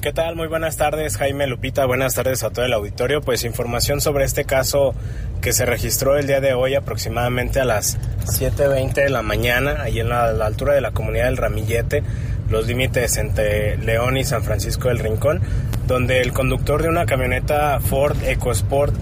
¿Qué 0.00 0.12
tal? 0.14 0.34
Muy 0.34 0.46
buenas 0.46 0.76
tardes, 0.76 1.16
Jaime 1.18 1.46
Lupita. 1.46 1.84
Buenas 1.84 2.14
tardes 2.14 2.42
a 2.42 2.50
todo 2.50 2.64
el 2.64 2.72
auditorio. 2.72 3.20
Pues 3.20 3.44
información 3.44 4.00
sobre 4.00 4.24
este 4.24 4.44
caso 4.44 4.94
que 5.42 5.52
se 5.52 5.66
registró 5.66 6.16
el 6.16 6.26
día 6.26 6.40
de 6.40 6.54
hoy 6.54 6.74
aproximadamente 6.74 7.60
a 7.60 7.64
las 7.64 7.98
7.20 8.24 8.94
de 8.94 9.10
la 9.10 9.22
mañana, 9.22 9.82
ahí 9.82 10.00
en 10.00 10.08
la, 10.08 10.32
la 10.32 10.46
altura 10.46 10.74
de 10.74 10.80
la 10.80 10.92
comunidad 10.92 11.26
del 11.26 11.36
Ramillete 11.36 12.02
los 12.50 12.66
límites 12.66 13.16
entre 13.16 13.78
León 13.78 14.16
y 14.16 14.24
San 14.24 14.42
Francisco 14.42 14.88
del 14.88 14.98
Rincón, 14.98 15.40
donde 15.86 16.20
el 16.20 16.32
conductor 16.32 16.82
de 16.82 16.88
una 16.88 17.06
camioneta 17.06 17.78
Ford 17.80 18.16
EcoSport 18.24 18.94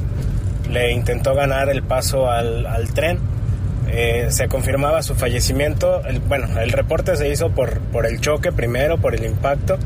le 0.70 0.92
intentó 0.92 1.34
ganar 1.34 1.70
el 1.70 1.82
paso 1.82 2.30
al, 2.30 2.66
tren. 2.94 3.18
Eh, 3.90 4.26
se 4.28 4.48
confirmaba 4.48 5.02
su 5.02 5.14
fallecimiento. 5.14 6.04
El, 6.04 6.20
bueno, 6.20 6.60
el 6.60 6.72
reporte 6.72 7.16
se 7.16 7.30
hizo 7.30 7.50
por, 7.50 7.80
por 7.80 8.04
el 8.04 8.20
choque 8.20 8.52
primero, 8.52 8.98
por 8.98 9.14
el 9.14 9.24
impacto. 9.24 9.78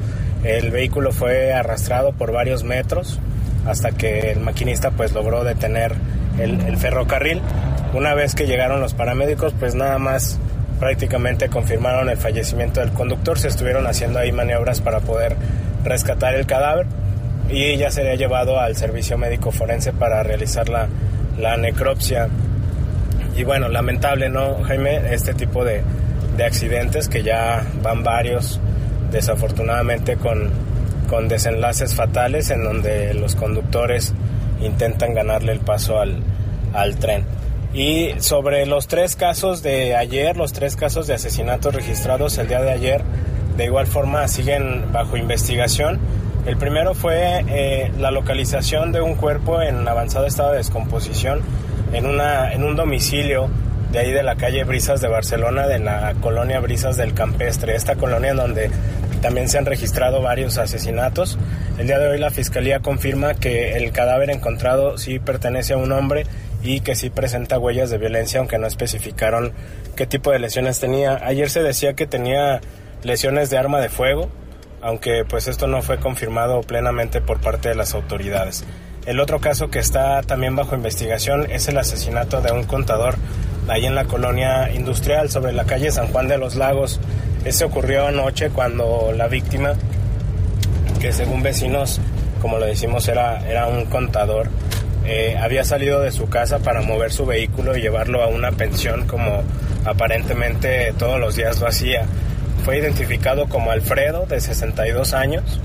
El 0.45 0.71
vehículo 0.71 1.13
fue 1.13 1.53
arrastrado 1.53 2.13
por 2.13 2.33
varios 2.33 2.65
metros 2.65 3.21
hasta 3.67 3.93
que 3.93 4.33
el 4.33 4.41
maquinista 4.41 4.91
pues 4.91 5.13
logró 5.13 5.45
detener 5.45 5.95
el, 6.39 6.77
ferrocarril. 6.77 7.41
Una 7.95 8.15
vez 8.15 8.35
que 8.35 8.47
llegaron 8.47 8.81
los 8.81 8.95
paramédicos, 8.95 9.55
pues 9.59 9.75
nada 9.75 9.99
más 9.99 10.39
prácticamente 10.81 11.49
confirmaron 11.49 12.09
el 12.09 12.17
fallecimiento 12.17 12.81
del 12.81 12.91
conductor, 12.91 13.39
se 13.39 13.49
estuvieron 13.49 13.87
haciendo 13.87 14.19
ahí 14.19 14.33
maniobras 14.33 14.81
para 14.81 14.99
poder 15.01 15.37
rescatar 15.85 16.35
el 16.35 16.47
cadáver 16.47 16.87
y 17.49 17.77
ya 17.77 17.91
sería 17.91 18.17
llevado 18.17 18.59
al 18.59 18.75
servicio 18.75 19.17
médico 19.19 19.53
forense 19.53 19.93
para 19.93 20.23
realizar 20.25 20.69
la, 20.69 20.89
necropsia. 21.57 22.29
Y 23.37 23.45
bueno, 23.45 23.69
lamentable, 23.69 24.29
¿no, 24.29 24.63
Jaime? 24.65 25.15
Este 25.15 25.35
tipo 25.35 25.65
de 25.65 25.83
accidentes 26.45 27.09
que 27.09 27.23
ya 27.23 27.65
van 27.83 28.03
varios, 28.03 28.61
desafortunadamente, 29.13 30.17
con, 30.17 30.51
con 31.09 31.29
desenlaces 31.29 31.95
fatales 31.95 32.51
en 32.51 32.65
donde 32.65 33.15
los 33.15 33.37
conductores 33.37 34.13
intentan 34.61 35.15
ganarle 35.15 35.53
el 35.53 35.61
paso 35.61 36.01
al, 36.01 36.23
al 36.73 36.97
tren. 36.97 37.25
Y 37.75 38.11
sobre 38.19 38.67
los 38.67 38.87
tres 38.87 39.17
casos 39.17 39.63
de 39.63 39.97
ayer, 39.97 40.37
los 40.37 40.53
tres 40.53 40.77
casos 40.77 41.07
de 41.07 41.15
asesinatos 41.15 41.75
registrados 41.75 42.37
el 42.39 42.49
día 42.49 42.61
de 42.61 42.71
ayer, 42.71 43.03
de 43.57 43.65
igual 43.65 43.87
forma 43.87 44.29
siguen 44.29 44.93
bajo 44.93 45.17
investigación. 45.17 45.99
El 46.47 46.57
primero 46.57 46.95
fue 46.95 47.45
eh, 47.49 47.93
la 47.99 48.11
localización 48.11 48.93
de 48.93 49.01
un 49.01 49.15
cuerpo 49.15 49.63
en 49.63 49.87
avanzado 49.87 50.27
estado 50.27 50.51
de 50.51 50.59
descomposición 50.59 51.41
en, 51.93 52.07
una, 52.07 52.53
en 52.53 52.65
un 52.65 52.75
domicilio 52.75 53.49
de 53.93 53.99
ahí 53.99 54.11
de 54.11 54.23
la 54.23 54.37
calle 54.37 54.65
Brisas 54.65 55.03
de 55.03 55.09
Barcelona, 55.09 55.67
de 55.67 55.79
la 55.79 56.15
colonia 56.23 56.61
Brisas 56.61 56.97
del 56.97 57.13
Campestre, 57.13 57.77
esta 57.77 57.97
colonia 57.97 58.33
donde 58.33 58.71
también 59.21 59.51
se 59.51 59.59
han 59.59 59.67
registrado 59.67 60.23
varios 60.23 60.57
asesinatos. 60.57 61.39
El 61.79 61.89
día 61.89 61.99
de 61.99 62.09
hoy 62.09 62.19
la 62.19 62.31
Fiscalía 62.31 62.81
confirma 62.81 63.35
que 63.35 63.77
el 63.77 63.93
cadáver 63.93 64.31
encontrado 64.31 64.97
sí 64.97 65.19
pertenece 65.19 65.75
a 65.75 65.77
un 65.77 65.93
hombre 65.93 66.25
y 66.63 66.81
que 66.81 66.95
sí 66.95 67.11
presenta 67.11 67.59
huellas 67.59 67.91
de 67.91 67.99
violencia, 67.99 68.41
aunque 68.41 68.57
no 68.57 68.67
especificaron 68.67 69.53
qué 69.95 70.07
tipo 70.07 70.31
de 70.31 70.39
lesiones 70.39 70.81
tenía. 70.81 71.21
Ayer 71.23 71.51
se 71.51 71.63
decía 71.63 71.93
que 71.93 72.07
tenía 72.07 72.63
lesiones 73.03 73.51
de 73.51 73.59
arma 73.59 73.79
de 73.81 73.91
fuego, 73.91 74.31
aunque 74.81 75.27
pues 75.29 75.49
esto 75.49 75.67
no 75.67 75.83
fue 75.83 75.99
confirmado 75.99 76.63
plenamente 76.63 77.21
por 77.21 77.43
parte 77.43 77.69
de 77.69 77.75
las 77.75 77.93
autoridades. 77.95 78.65
El 79.05 79.19
otro 79.19 79.41
caso 79.41 79.69
que 79.69 79.81
está 79.81 80.23
también 80.23 80.55
bajo 80.55 80.77
investigación 80.77 81.51
es 81.51 81.67
el 81.67 81.77
asesinato 81.77 82.41
de 82.41 82.53
un 82.53 82.63
contador 82.63 83.17
ahí 83.67 83.85
en 83.85 83.97
la 83.97 84.05
colonia 84.05 84.71
industrial 84.73 85.29
sobre 85.29 85.53
la 85.53 85.65
calle 85.65 85.91
San 85.91 86.07
Juan 86.09 86.29
de 86.29 86.39
los 86.39 86.55
Lagos. 86.55 87.01
Ese 87.45 87.65
ocurrió 87.65 88.07
anoche 88.07 88.51
cuando 88.51 89.13
la 89.17 89.27
víctima, 89.27 89.73
que 91.01 91.13
según 91.13 91.43
vecinos, 91.43 92.01
como 92.41 92.59
lo 92.59 92.67
decimos, 92.67 93.09
era, 93.09 93.45
era 93.49 93.67
un 93.67 93.87
contador, 93.87 94.49
eh, 95.05 95.37
había 95.37 95.65
salido 95.65 96.01
de 96.01 96.13
su 96.13 96.29
casa 96.29 96.61
para 96.61 96.81
mover 96.83 97.11
su 97.11 97.27
vehículo 97.27 97.77
y 97.77 97.81
llevarlo 97.81 98.23
a 98.23 98.29
una 98.29 98.53
pensión 98.53 99.09
como 99.09 99.43
aparentemente 99.85 100.95
todos 100.97 101.19
los 101.19 101.35
días 101.35 101.61
lo 101.61 101.67
hacía. 101.67 102.07
Fue 102.65 102.79
identificado 102.79 103.49
como 103.49 103.73
Alfredo, 103.73 104.27
de 104.27 104.41
62 104.41 105.13
años, 105.13 105.61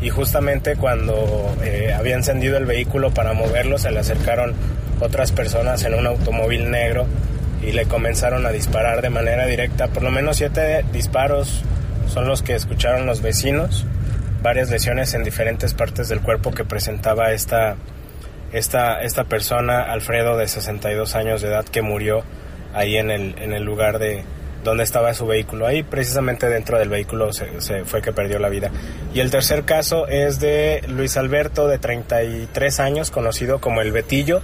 y 0.00 0.10
justamente 0.10 0.76
cuando 0.76 1.54
eh, 1.62 1.92
había 1.92 2.14
encendido 2.14 2.56
el 2.56 2.66
vehículo 2.66 3.10
para 3.12 3.32
moverlo 3.32 3.78
se 3.78 3.90
le 3.90 3.98
acercaron 3.98 4.54
otras 5.00 5.32
personas 5.32 5.82
en 5.84 5.94
un 5.94 6.06
automóvil 6.06 6.70
negro 6.70 7.06
y 7.62 7.72
le 7.72 7.86
comenzaron 7.86 8.46
a 8.46 8.50
disparar 8.50 9.02
de 9.02 9.10
manera 9.10 9.46
directa. 9.46 9.88
Por 9.88 10.02
lo 10.02 10.10
menos 10.10 10.36
siete 10.36 10.84
disparos 10.92 11.62
son 12.08 12.26
los 12.26 12.42
que 12.42 12.54
escucharon 12.54 13.06
los 13.06 13.20
vecinos, 13.20 13.84
varias 14.42 14.70
lesiones 14.70 15.14
en 15.14 15.24
diferentes 15.24 15.74
partes 15.74 16.08
del 16.08 16.20
cuerpo 16.20 16.52
que 16.52 16.64
presentaba 16.64 17.32
esta, 17.32 17.76
esta, 18.52 19.02
esta 19.02 19.24
persona, 19.24 19.82
Alfredo, 19.82 20.36
de 20.36 20.48
62 20.48 21.14
años 21.16 21.42
de 21.42 21.48
edad, 21.48 21.64
que 21.64 21.82
murió 21.82 22.22
ahí 22.74 22.96
en 22.96 23.10
el, 23.10 23.34
en 23.38 23.52
el 23.52 23.64
lugar 23.64 23.98
de 23.98 24.24
donde 24.68 24.84
estaba 24.84 25.12
su 25.14 25.26
vehículo. 25.26 25.66
Ahí 25.66 25.82
precisamente 25.82 26.48
dentro 26.48 26.78
del 26.78 26.88
vehículo 26.88 27.32
se, 27.32 27.84
fue 27.84 28.02
que 28.02 28.12
perdió 28.12 28.38
la 28.38 28.48
vida. 28.48 28.70
Y 29.14 29.20
el 29.20 29.30
tercer 29.30 29.64
caso 29.64 30.06
es 30.06 30.40
de 30.40 30.82
Luis 30.88 31.16
Alberto, 31.16 31.68
de 31.68 31.78
33 31.78 32.80
años, 32.80 33.10
conocido 33.10 33.60
como 33.60 33.80
el 33.80 33.92
Betillo, 33.92 34.40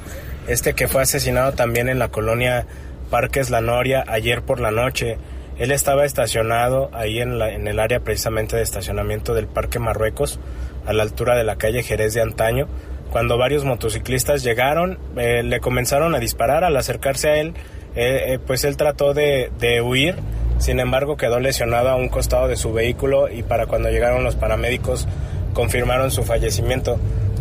este 0.48 0.74
que 0.74 0.88
fue 0.88 1.02
asesinado 1.02 1.52
también 1.52 1.88
en 1.88 1.98
la 1.98 2.08
colonia 2.08 2.66
Parques 3.10 3.50
La 3.50 3.60
Noria 3.60 4.04
ayer 4.06 4.42
por 4.42 4.60
la 4.60 4.70
noche. 4.70 5.18
Él 5.58 5.70
estaba 5.70 6.04
estacionado 6.04 6.90
ahí 6.92 7.20
en, 7.20 7.38
la, 7.38 7.52
en 7.52 7.68
el 7.68 7.78
área 7.78 8.00
precisamente 8.00 8.56
de 8.56 8.62
estacionamiento 8.62 9.34
del 9.34 9.46
Parque 9.46 9.78
Marruecos, 9.78 10.40
a 10.86 10.92
la 10.92 11.02
altura 11.02 11.36
de 11.36 11.44
la 11.44 11.56
calle 11.56 11.82
Jerez 11.82 12.12
de 12.14 12.20
Antaño, 12.20 12.68
cuando 13.14 13.38
varios 13.38 13.64
motociclistas 13.64 14.42
llegaron, 14.42 14.98
eh, 15.16 15.44
le 15.44 15.60
comenzaron 15.60 16.16
a 16.16 16.18
disparar 16.18 16.64
al 16.64 16.76
acercarse 16.76 17.28
a 17.28 17.36
él, 17.36 17.54
eh, 17.96 18.34
eh, 18.34 18.38
pues 18.44 18.64
él 18.64 18.76
trató 18.76 19.14
de, 19.14 19.50
de, 19.58 19.80
huir, 19.80 20.16
sin 20.58 20.80
embargo 20.80 21.16
quedó 21.16 21.40
lesionado 21.40 21.90
a 21.90 21.96
un 21.96 22.08
costado 22.08 22.48
de 22.48 22.56
su 22.56 22.72
vehículo 22.72 23.28
y 23.30 23.42
para 23.42 23.66
cuando 23.66 23.90
llegaron 23.90 24.24
los 24.24 24.36
paramédicos 24.36 25.06
confirmaron 25.52 26.10
su 26.10 26.24
fallecimiento. 26.24 26.98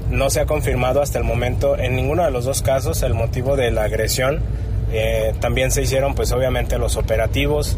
No 0.10 0.30
se 0.30 0.42
ha 0.42 0.46
confirmado 0.46 1.02
hasta 1.02 1.18
el 1.18 1.24
momento 1.24 1.78
en 1.78 1.96
ninguno 1.96 2.24
de 2.24 2.32
los 2.32 2.46
dos 2.46 2.62
casos 2.62 3.02
el 3.02 3.14
motivo 3.14 3.56
de 3.56 3.72
la 3.72 3.84
agresión 3.84 4.42
eh, 4.94 5.34
también 5.40 5.72
se 5.72 5.82
hicieron 5.82 6.14
pues 6.14 6.32
obviamente 6.32 6.78
los 6.78 6.98
operativos, 6.98 7.78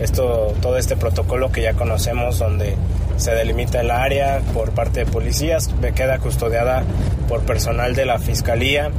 esto, 0.00 0.52
todo 0.60 0.76
este 0.78 0.96
protocolo 0.96 1.52
que 1.52 1.62
ya 1.62 1.74
conocemos 1.74 2.40
donde 2.40 2.74
se 3.18 3.30
delimita 3.30 3.80
el 3.80 3.92
área 3.92 4.40
por 4.52 4.72
parte 4.72 5.04
de 5.04 5.06
policías, 5.06 5.70
queda 5.94 6.18
custodiada 6.18 6.82
por 7.28 7.42
personal 7.42 7.94
de 7.94 8.04
la 8.04 8.18
Fiscalía, 8.18 8.90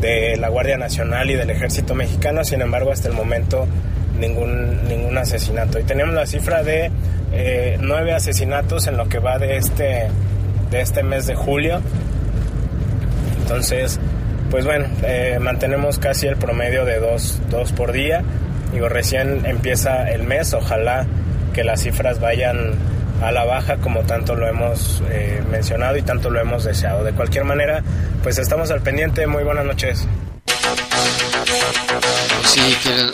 de 0.00 0.36
la 0.36 0.48
Guardia 0.48 0.76
Nacional 0.76 1.30
y 1.30 1.34
del 1.34 1.50
Ejército 1.50 1.94
Mexicano, 1.94 2.44
sin 2.44 2.60
embargo 2.60 2.92
hasta 2.92 3.08
el 3.08 3.14
momento 3.14 3.66
ningún, 4.18 4.86
ningún 4.88 5.16
asesinato. 5.18 5.78
Y 5.78 5.84
tenemos 5.84 6.14
la 6.14 6.26
cifra 6.26 6.62
de 6.62 6.90
eh, 7.32 7.76
nueve 7.80 8.12
asesinatos 8.12 8.86
en 8.86 8.96
lo 8.96 9.08
que 9.08 9.18
va 9.18 9.38
de 9.38 9.56
este, 9.56 10.08
de 10.70 10.80
este 10.80 11.02
mes 11.02 11.26
de 11.26 11.34
julio. 11.34 11.80
Entonces, 13.42 14.00
pues 14.50 14.64
bueno, 14.64 14.86
eh, 15.02 15.38
mantenemos 15.40 15.98
casi 15.98 16.26
el 16.26 16.36
promedio 16.36 16.84
de 16.84 16.98
dos, 16.98 17.40
dos 17.50 17.72
por 17.72 17.92
día. 17.92 18.22
Digo, 18.72 18.88
recién 18.88 19.46
empieza 19.46 20.10
el 20.10 20.24
mes, 20.24 20.52
ojalá 20.52 21.06
que 21.52 21.64
las 21.64 21.82
cifras 21.82 22.20
vayan 22.20 22.74
a 23.22 23.32
la 23.32 23.44
baja 23.44 23.78
como 23.78 24.02
tanto 24.02 24.34
lo 24.34 24.46
hemos 24.46 25.02
eh, 25.10 25.42
mencionado 25.50 25.96
y 25.96 26.02
tanto 26.02 26.30
lo 26.30 26.40
hemos 26.40 26.64
deseado. 26.64 27.04
De 27.04 27.12
cualquier 27.12 27.44
manera, 27.44 27.82
pues 28.22 28.38
estamos 28.38 28.70
al 28.70 28.82
pendiente. 28.82 29.26
Muy 29.26 29.44
buenas 29.44 29.64
noches. 29.64 30.06
Sí, 32.44 32.60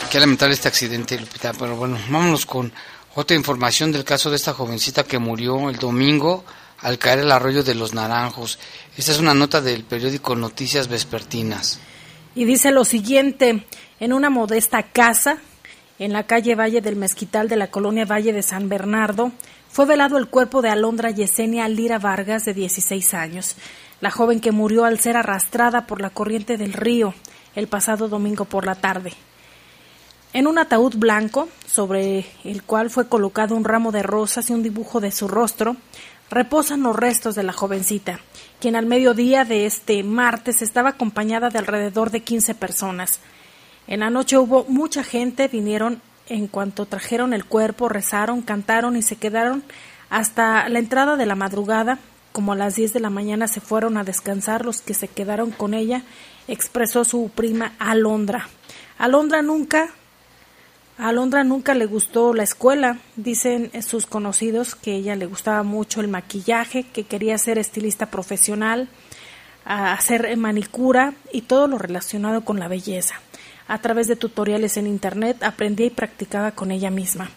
que, 0.09 0.19
lamentar 0.19 0.51
este 0.51 0.67
accidente, 0.67 1.19
Lupita, 1.19 1.53
pero 1.53 1.75
bueno, 1.75 1.97
vámonos 2.09 2.45
con 2.45 2.71
otra 3.15 3.35
información 3.35 3.91
del 3.91 4.03
caso 4.03 4.29
de 4.29 4.35
esta 4.35 4.53
jovencita 4.53 5.03
que 5.03 5.19
murió 5.19 5.69
el 5.69 5.77
domingo 5.77 6.45
al 6.79 6.97
caer 6.97 7.19
el 7.19 7.31
arroyo 7.31 7.63
de 7.63 7.75
los 7.75 7.93
Naranjos. 7.93 8.59
Esta 8.97 9.11
es 9.11 9.19
una 9.19 9.33
nota 9.33 9.61
del 9.61 9.83
periódico 9.83 10.35
Noticias 10.35 10.87
Vespertinas. 10.87 11.79
Y 12.35 12.45
dice 12.45 12.71
lo 12.71 12.83
siguiente, 12.85 13.65
en 13.99 14.13
una 14.13 14.29
modesta 14.29 14.83
casa 14.83 15.37
en 15.99 16.11
la 16.11 16.23
calle 16.23 16.55
Valle 16.55 16.81
del 16.81 16.95
Mezquital 16.95 17.47
de 17.47 17.55
la 17.55 17.67
colonia 17.67 18.05
Valle 18.05 18.33
de 18.33 18.41
San 18.41 18.67
Bernardo, 18.67 19.31
fue 19.73 19.87
velado 19.87 20.19
el 20.19 20.27
cuerpo 20.27 20.61
de 20.61 20.69
Alondra 20.69 21.09
Yesenia 21.09 21.67
Lira 21.67 21.97
Vargas, 21.97 22.45
de 22.45 22.53
16 22.53 23.15
años, 23.15 23.55
la 24.01 24.11
joven 24.11 24.39
que 24.39 24.51
murió 24.51 24.85
al 24.85 24.99
ser 24.99 25.17
arrastrada 25.17 25.87
por 25.87 25.99
la 25.99 26.11
corriente 26.11 26.57
del 26.57 26.73
río 26.73 27.15
el 27.55 27.67
pasado 27.67 28.07
domingo 28.07 28.45
por 28.45 28.67
la 28.67 28.75
tarde. 28.75 29.13
En 30.31 30.45
un 30.45 30.59
ataúd 30.59 30.95
blanco, 30.97 31.49
sobre 31.65 32.27
el 32.43 32.61
cual 32.61 32.91
fue 32.91 33.07
colocado 33.07 33.55
un 33.55 33.63
ramo 33.63 33.91
de 33.91 34.03
rosas 34.03 34.47
y 34.51 34.53
un 34.53 34.61
dibujo 34.61 34.99
de 34.99 35.09
su 35.09 35.27
rostro, 35.27 35.75
reposan 36.29 36.83
los 36.83 36.95
restos 36.95 37.33
de 37.33 37.41
la 37.41 37.51
jovencita, 37.51 38.19
quien 38.59 38.75
al 38.75 38.85
mediodía 38.85 39.43
de 39.43 39.65
este 39.65 40.03
martes 40.03 40.61
estaba 40.61 40.89
acompañada 40.89 41.49
de 41.49 41.57
alrededor 41.57 42.11
de 42.11 42.21
15 42.21 42.53
personas. 42.53 43.21
En 43.87 44.01
la 44.01 44.11
noche 44.11 44.37
hubo 44.37 44.65
mucha 44.65 45.03
gente, 45.03 45.47
vinieron 45.47 45.99
en 46.27 46.47
cuanto 46.47 46.85
trajeron 46.85 47.33
el 47.33 47.45
cuerpo, 47.45 47.89
rezaron, 47.89 48.41
cantaron 48.41 48.95
y 48.95 49.01
se 49.01 49.15
quedaron 49.15 49.63
hasta 50.09 50.67
la 50.69 50.79
entrada 50.79 51.15
de 51.17 51.25
la 51.25 51.35
madrugada, 51.35 51.99
como 52.31 52.53
a 52.53 52.55
las 52.55 52.75
10 52.75 52.93
de 52.93 52.99
la 52.99 53.09
mañana 53.09 53.47
se 53.47 53.61
fueron 53.61 53.97
a 53.97 54.03
descansar 54.03 54.65
los 54.65 54.81
que 54.81 54.93
se 54.93 55.07
quedaron 55.07 55.51
con 55.51 55.73
ella, 55.73 56.03
expresó 56.47 57.03
su 57.03 57.31
prima 57.33 57.73
Alondra. 57.79 58.47
Alondra 58.97 59.41
nunca 59.41 59.89
Alondra 60.97 61.43
nunca 61.43 61.73
le 61.73 61.85
gustó 61.85 62.33
la 62.33 62.43
escuela. 62.43 62.99
Dicen 63.15 63.71
sus 63.81 64.05
conocidos 64.05 64.75
que 64.75 64.95
ella 64.95 65.15
le 65.15 65.25
gustaba 65.25 65.63
mucho 65.63 66.01
el 66.01 66.07
maquillaje, 66.07 66.83
que 66.83 67.03
quería 67.03 67.37
ser 67.37 67.57
estilista 67.57 68.11
profesional, 68.11 68.87
hacer 69.65 70.37
manicura 70.37 71.13
y 71.31 71.41
todo 71.41 71.67
lo 71.67 71.79
relacionado 71.79 72.45
con 72.45 72.59
la 72.59 72.67
belleza. 72.67 73.15
A 73.67 73.79
través 73.79 74.07
de 74.07 74.15
tutoriales 74.15 74.77
en 74.77 74.87
Internet 74.87 75.43
aprendía 75.43 75.85
y 75.85 75.91
practicaba 75.91 76.51
con 76.51 76.71
ella 76.71 76.91
misma. 76.91 77.29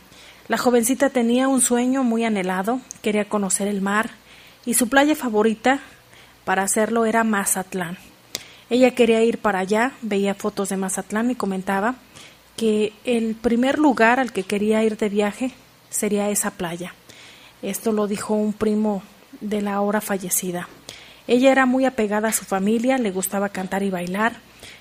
La 0.49 0.59
jovencita 0.59 1.11
tenía 1.11 1.49
un 1.49 1.61
sueño 1.61 2.05
muy 2.05 2.25
anhelado, 2.25 2.81
quería 3.03 3.29
conocer 3.29 3.69
el 3.69 3.81
mar 3.81 4.11
y 4.65 4.75
su 4.75 4.89
playa 4.89 5.17
favorita 5.17 5.81
para 6.45 6.63
hacerlo 6.63 7.05
era 7.05 7.25
Mazatlán. 7.25 7.99
Ella 8.71 8.95
quería 8.95 9.23
ir 9.23 9.39
para 9.39 9.61
allá, 9.61 9.93
veía 10.03 10.35
fotos 10.35 10.69
de 10.69 10.77
Mazatlán 10.77 11.31
y 11.31 11.35
comentaba 11.35 11.97
que 12.57 12.93
el 13.05 13.35
primer 13.35 13.79
lugar 13.79 14.19
al 14.19 14.33
que 14.33 14.43
quería 14.43 14.83
ir 14.83 14.97
de 14.97 15.09
viaje 15.09 15.53
sería 15.91 16.31
esa 16.31 16.53
playa. 16.53 16.95
Esto 17.63 17.93
lo 17.93 18.07
dijo 18.07 18.35
un 18.35 18.53
primo 18.53 19.03
de 19.41 19.63
la 19.63 19.81
hora 19.81 20.01
fallecida. 20.01 20.69
Ella 21.27 21.51
era 21.51 21.67
muy 21.67 21.85
apegada 21.85 22.29
a 22.29 22.33
su 22.33 22.45
familia, 22.45 22.99
le 22.99 23.11
gustaba 23.11 23.49
cantar 23.49 23.83
y 23.83 23.91
bailar, 23.91 24.37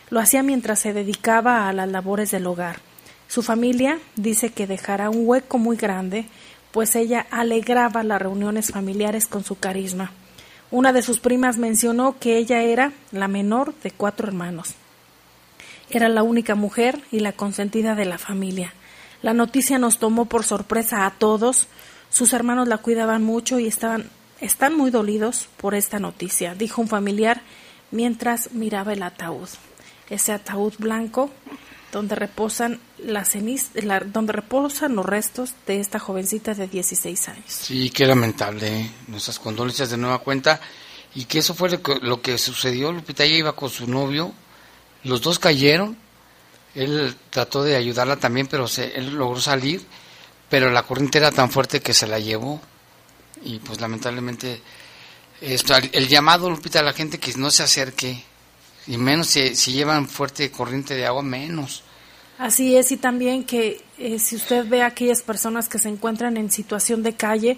lo 0.10 0.20
hacía 0.20 0.44
mientras 0.44 0.80
se 0.80 0.94
dedicaba 0.94 1.68
a 1.68 1.74
las 1.74 1.90
labores 1.90 2.32
del 2.32 2.48
hogar. 2.48 2.80
Su 3.28 3.42
familia 3.42 4.00
dice 4.16 4.52
que 4.52 4.68
dejará 4.68 5.10
un 5.10 5.28
hueco 5.28 5.58
muy 5.58 5.78
grande, 5.78 6.26
pues 6.72 6.96
ella 6.96 7.26
alegraba 7.32 8.04
las 8.04 8.22
reuniones 8.22 8.72
familiares 8.72 9.28
con 9.28 9.44
su 9.44 9.58
carisma. 9.58 10.12
Una 10.72 10.94
de 10.94 11.02
sus 11.02 11.20
primas 11.20 11.58
mencionó 11.58 12.18
que 12.20 12.38
ella 12.38 12.62
era 12.62 12.92
la 13.12 13.28
menor 13.28 13.74
de 13.82 13.92
cuatro 13.92 14.28
hermanos. 14.28 14.76
Era 15.90 16.10
la 16.10 16.24
única 16.24 16.56
mujer 16.56 17.00
y 17.12 17.20
la 17.20 17.32
consentida 17.32 17.96
de 17.96 18.06
la 18.06 18.18
familia. 18.18 18.74
La 19.22 19.34
noticia 19.34 19.78
nos 19.78 20.00
tomó 20.00 20.26
por 20.26 20.44
sorpresa 20.44 21.06
a 21.06 21.12
todos. 21.12 21.68
Sus 22.10 22.34
hermanos 22.34 22.68
la 22.68 22.80
cuidaban 22.80 23.24
mucho 23.24 23.60
y 23.60 23.68
estaban 23.68 24.10
están 24.42 24.76
muy 24.76 24.92
dolidos 24.92 25.48
por 25.58 25.76
esta 25.76 26.00
noticia, 26.00 26.56
dijo 26.56 26.82
un 26.82 26.88
familiar 26.88 27.42
mientras 27.92 28.52
miraba 28.52 28.94
el 28.94 29.04
ataúd. 29.04 29.48
Ese 30.10 30.32
ataúd 30.32 30.74
blanco 30.78 31.32
donde 31.92 32.16
reposan 32.16 32.80
las 32.98 33.34
donde 34.08 34.34
reposan 34.34 34.96
los 34.96 35.06
restos 35.06 35.54
de 35.66 35.80
esta 35.80 35.98
jovencita 35.98 36.54
de 36.54 36.68
16 36.68 37.30
años. 37.30 37.46
Sí, 37.48 37.90
qué 37.90 38.06
lamentable. 38.06 38.68
¿eh? 38.68 38.92
Nuestras 39.08 39.40
condolencias 39.40 39.90
de 39.90 39.98
nueva 39.98 40.20
cuenta. 40.20 40.60
Y 41.14 41.24
que 41.24 41.40
eso 41.40 41.56
fue 41.56 41.70
lo 41.70 41.82
que, 41.82 41.96
lo 42.02 42.22
que 42.22 42.38
sucedió. 42.38 42.92
Lupita 42.92 43.24
ella 43.24 43.38
iba 43.38 43.56
con 43.56 43.70
su 43.70 43.88
novio. 43.88 44.34
Los 45.04 45.22
dos 45.22 45.40
cayeron. 45.40 45.98
Él 46.74 47.16
trató 47.30 47.64
de 47.64 47.78
ayudarla 47.78 48.18
también, 48.18 48.48
pero 48.48 48.68
se, 48.68 48.98
él 48.98 49.16
logró 49.16 49.40
salir. 49.40 49.86
Pero 50.50 50.70
la 50.72 50.84
corriente 50.84 51.20
era 51.20 51.32
tan 51.32 51.50
fuerte 51.50 51.80
que 51.80 51.94
se 51.94 52.08
la 52.08 52.20
llevó. 52.20 52.60
Y 53.44 53.60
pues 53.60 53.80
lamentablemente 53.80 54.62
esto, 55.40 55.76
el 55.76 56.08
llamado, 56.10 56.50
Lupita, 56.50 56.80
a 56.80 56.84
la 56.84 56.94
gente 56.94 57.20
que 57.20 57.34
no 57.36 57.52
se 57.52 57.64
acerque, 57.64 58.24
y 58.88 58.98
menos 58.98 59.28
si, 59.28 59.56
si 59.56 59.74
llevan 59.74 60.08
fuerte 60.08 60.50
corriente 60.52 60.96
de 60.96 61.06
agua, 61.06 61.24
menos. 61.24 61.84
Así 62.38 62.76
es, 62.76 62.92
y 62.92 62.98
también 62.98 63.46
que 63.46 63.82
eh, 63.98 64.20
si 64.20 64.36
usted 64.36 64.68
ve 64.68 64.82
a 64.82 64.88
aquellas 64.88 65.22
personas 65.22 65.70
que 65.70 65.80
se 65.80 65.88
encuentran 65.88 66.36
en 66.36 66.52
situación 66.52 67.02
de 67.02 67.14
calle, 67.14 67.58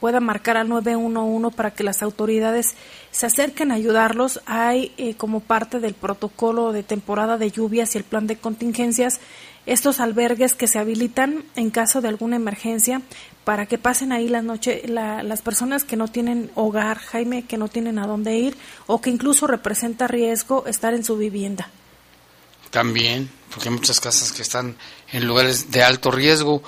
pueda 0.00 0.20
marcar 0.20 0.56
al 0.56 0.68
911 0.68 1.56
para 1.56 1.72
que 1.72 1.82
las 1.82 2.02
autoridades 2.02 2.74
se 3.10 3.26
acerquen 3.26 3.70
a 3.70 3.74
ayudarlos. 3.74 4.40
Hay 4.46 4.92
eh, 4.98 5.14
como 5.14 5.40
parte 5.40 5.80
del 5.80 5.94
protocolo 5.94 6.72
de 6.72 6.82
temporada 6.82 7.38
de 7.38 7.50
lluvias 7.50 7.94
y 7.94 7.98
el 7.98 8.04
plan 8.04 8.26
de 8.26 8.36
contingencias 8.36 9.20
estos 9.68 10.00
albergues 10.00 10.54
que 10.54 10.66
se 10.66 10.78
habilitan 10.78 11.44
en 11.54 11.70
caso 11.70 12.00
de 12.00 12.08
alguna 12.08 12.36
emergencia 12.36 13.02
para 13.44 13.66
que 13.66 13.78
pasen 13.78 14.12
ahí 14.12 14.28
la 14.28 14.42
noche 14.42 14.82
las 14.86 15.42
personas 15.42 15.84
que 15.84 15.96
no 15.96 16.08
tienen 16.08 16.50
hogar, 16.54 16.98
Jaime, 16.98 17.44
que 17.44 17.58
no 17.58 17.68
tienen 17.68 17.98
a 17.98 18.06
dónde 18.06 18.36
ir 18.36 18.56
o 18.86 19.00
que 19.00 19.10
incluso 19.10 19.46
representa 19.46 20.06
riesgo 20.06 20.66
estar 20.66 20.94
en 20.94 21.04
su 21.04 21.16
vivienda. 21.16 21.70
También, 22.70 23.30
porque 23.50 23.68
hay 23.68 23.74
muchas 23.74 24.00
casas 24.00 24.32
que 24.32 24.42
están 24.42 24.76
en 25.12 25.26
lugares 25.26 25.70
de 25.70 25.82
alto 25.82 26.10
riesgo. 26.10 26.62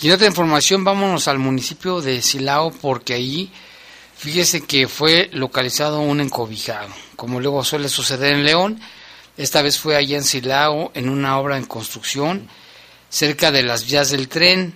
Y 0.00 0.08
en 0.08 0.14
otra 0.14 0.26
información, 0.26 0.84
vámonos 0.84 1.28
al 1.28 1.38
municipio 1.38 2.00
de 2.00 2.22
Silao, 2.22 2.70
porque 2.70 3.14
ahí, 3.14 3.52
fíjese 4.16 4.62
que 4.62 4.88
fue 4.88 5.28
localizado 5.32 6.00
un 6.00 6.20
encobijado, 6.20 6.88
como 7.16 7.40
luego 7.40 7.64
suele 7.64 7.88
suceder 7.88 8.34
en 8.34 8.44
León. 8.44 8.80
Esta 9.36 9.62
vez 9.62 9.78
fue 9.78 9.96
allá 9.96 10.18
en 10.18 10.24
Silao, 10.24 10.90
en 10.94 11.08
una 11.08 11.38
obra 11.38 11.56
en 11.56 11.64
construcción, 11.64 12.48
cerca 13.08 13.50
de 13.50 13.62
las 13.62 13.86
vías 13.86 14.10
del 14.10 14.28
tren. 14.28 14.74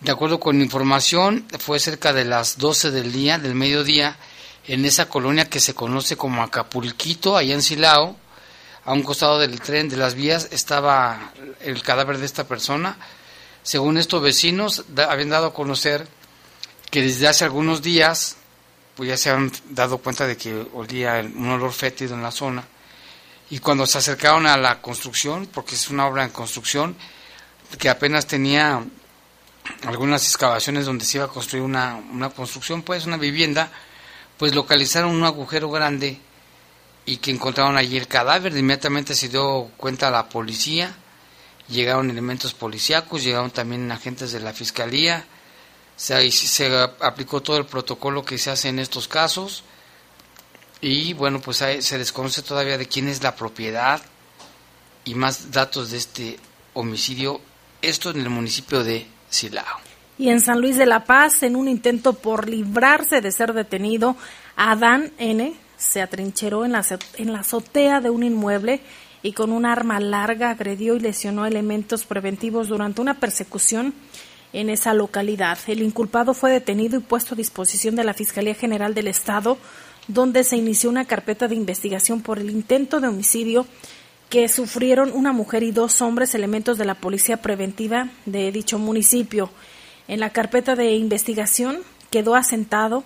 De 0.00 0.10
acuerdo 0.10 0.40
con 0.40 0.60
información, 0.60 1.46
fue 1.60 1.78
cerca 1.78 2.12
de 2.12 2.24
las 2.24 2.58
12 2.58 2.90
del 2.90 3.12
día, 3.12 3.38
del 3.38 3.54
mediodía, 3.54 4.16
en 4.66 4.84
esa 4.84 5.08
colonia 5.08 5.48
que 5.48 5.60
se 5.60 5.74
conoce 5.74 6.16
como 6.16 6.42
Acapulquito, 6.42 7.36
allá 7.36 7.54
en 7.54 7.62
Silao. 7.62 8.16
A 8.84 8.92
un 8.92 9.02
costado 9.04 9.38
del 9.38 9.60
tren 9.60 9.88
de 9.88 9.96
las 9.96 10.14
vías 10.14 10.48
estaba 10.50 11.32
el 11.60 11.80
cadáver 11.82 12.18
de 12.18 12.26
esta 12.26 12.48
persona. 12.48 12.96
Según 13.62 13.96
estos 13.96 14.22
vecinos, 14.22 14.84
habían 15.08 15.28
dado 15.28 15.46
a 15.46 15.54
conocer 15.54 16.08
que 16.90 17.02
desde 17.02 17.28
hace 17.28 17.44
algunos 17.44 17.80
días, 17.80 18.38
pues 18.96 19.08
ya 19.10 19.16
se 19.16 19.30
han 19.30 19.52
dado 19.70 19.98
cuenta 19.98 20.26
de 20.26 20.36
que 20.36 20.66
olía 20.72 21.20
un 21.20 21.50
olor 21.50 21.72
fétido 21.72 22.14
en 22.14 22.22
la 22.22 22.32
zona. 22.32 22.64
Y 23.50 23.60
cuando 23.60 23.86
se 23.86 23.98
acercaron 23.98 24.46
a 24.46 24.56
la 24.56 24.80
construcción, 24.82 25.46
porque 25.46 25.74
es 25.74 25.88
una 25.88 26.06
obra 26.06 26.24
en 26.24 26.30
construcción, 26.30 26.96
que 27.78 27.88
apenas 27.88 28.26
tenía 28.26 28.84
algunas 29.86 30.24
excavaciones 30.24 30.86
donde 30.86 31.04
se 31.04 31.18
iba 31.18 31.26
a 31.26 31.28
construir 31.28 31.64
una, 31.64 31.96
una 31.96 32.30
construcción, 32.30 32.82
pues 32.82 33.06
una 33.06 33.16
vivienda, 33.16 33.70
pues 34.36 34.54
localizaron 34.54 35.14
un 35.14 35.24
agujero 35.24 35.70
grande 35.70 36.18
y 37.06 37.16
que 37.18 37.30
encontraron 37.30 37.76
allí 37.76 37.96
el 37.96 38.06
cadáver. 38.06 38.56
Inmediatamente 38.56 39.14
se 39.14 39.28
dio 39.28 39.70
cuenta 39.76 40.10
la 40.10 40.28
policía, 40.28 40.94
llegaron 41.68 42.10
elementos 42.10 42.52
policíacos, 42.52 43.22
llegaron 43.22 43.50
también 43.50 43.90
agentes 43.90 44.32
de 44.32 44.40
la 44.40 44.52
fiscalía, 44.52 45.24
se, 45.96 46.30
se 46.30 46.70
aplicó 47.00 47.40
todo 47.40 47.56
el 47.56 47.66
protocolo 47.66 48.24
que 48.24 48.38
se 48.38 48.50
hace 48.50 48.68
en 48.68 48.78
estos 48.78 49.08
casos 49.08 49.64
y 50.80 51.12
bueno, 51.14 51.40
pues 51.40 51.56
se 51.56 51.98
desconoce 51.98 52.42
todavía 52.42 52.78
de 52.78 52.86
quién 52.86 53.08
es 53.08 53.22
la 53.22 53.34
propiedad 53.34 54.00
y 55.04 55.14
más 55.14 55.50
datos 55.50 55.90
de 55.90 55.98
este 55.98 56.38
homicidio, 56.74 57.40
esto 57.82 58.10
en 58.10 58.20
el 58.20 58.30
municipio 58.30 58.84
de 58.84 59.06
Silao. 59.30 59.78
Y 60.18 60.30
en 60.30 60.40
San 60.40 60.60
Luis 60.60 60.76
de 60.76 60.86
la 60.86 61.04
Paz, 61.04 61.42
en 61.42 61.56
un 61.56 61.68
intento 61.68 62.12
por 62.12 62.48
librarse 62.48 63.20
de 63.20 63.30
ser 63.30 63.52
detenido, 63.52 64.16
Adán 64.56 65.12
N. 65.18 65.54
se 65.76 66.02
atrincheró 66.02 66.64
en 66.64 66.72
la, 66.72 66.84
en 67.16 67.32
la 67.32 67.40
azotea 67.40 68.00
de 68.00 68.10
un 68.10 68.24
inmueble 68.24 68.80
y 69.22 69.32
con 69.32 69.52
un 69.52 69.64
arma 69.64 70.00
larga 70.00 70.50
agredió 70.50 70.96
y 70.96 71.00
lesionó 71.00 71.46
elementos 71.46 72.04
preventivos 72.04 72.68
durante 72.68 73.00
una 73.00 73.14
persecución 73.14 73.94
en 74.52 74.70
esa 74.70 74.94
localidad. 74.94 75.58
El 75.66 75.82
inculpado 75.82 76.34
fue 76.34 76.50
detenido 76.50 76.98
y 76.98 77.02
puesto 77.02 77.34
a 77.34 77.36
disposición 77.36 77.96
de 77.96 78.04
la 78.04 78.14
Fiscalía 78.14 78.54
General 78.54 78.94
del 78.94 79.08
Estado, 79.08 79.58
donde 80.08 80.42
se 80.42 80.56
inició 80.56 80.90
una 80.90 81.04
carpeta 81.04 81.46
de 81.46 81.54
investigación 81.54 82.22
por 82.22 82.38
el 82.38 82.50
intento 82.50 83.00
de 83.00 83.08
homicidio 83.08 83.66
que 84.30 84.48
sufrieron 84.48 85.12
una 85.14 85.32
mujer 85.32 85.62
y 85.62 85.70
dos 85.70 86.02
hombres 86.02 86.34
elementos 86.34 86.76
de 86.76 86.84
la 86.84 86.94
policía 86.94 87.38
preventiva 87.38 88.08
de 88.26 88.50
dicho 88.52 88.78
municipio. 88.78 89.50
En 90.06 90.20
la 90.20 90.30
carpeta 90.30 90.74
de 90.74 90.94
investigación 90.94 91.78
quedó 92.10 92.34
asentado 92.34 93.04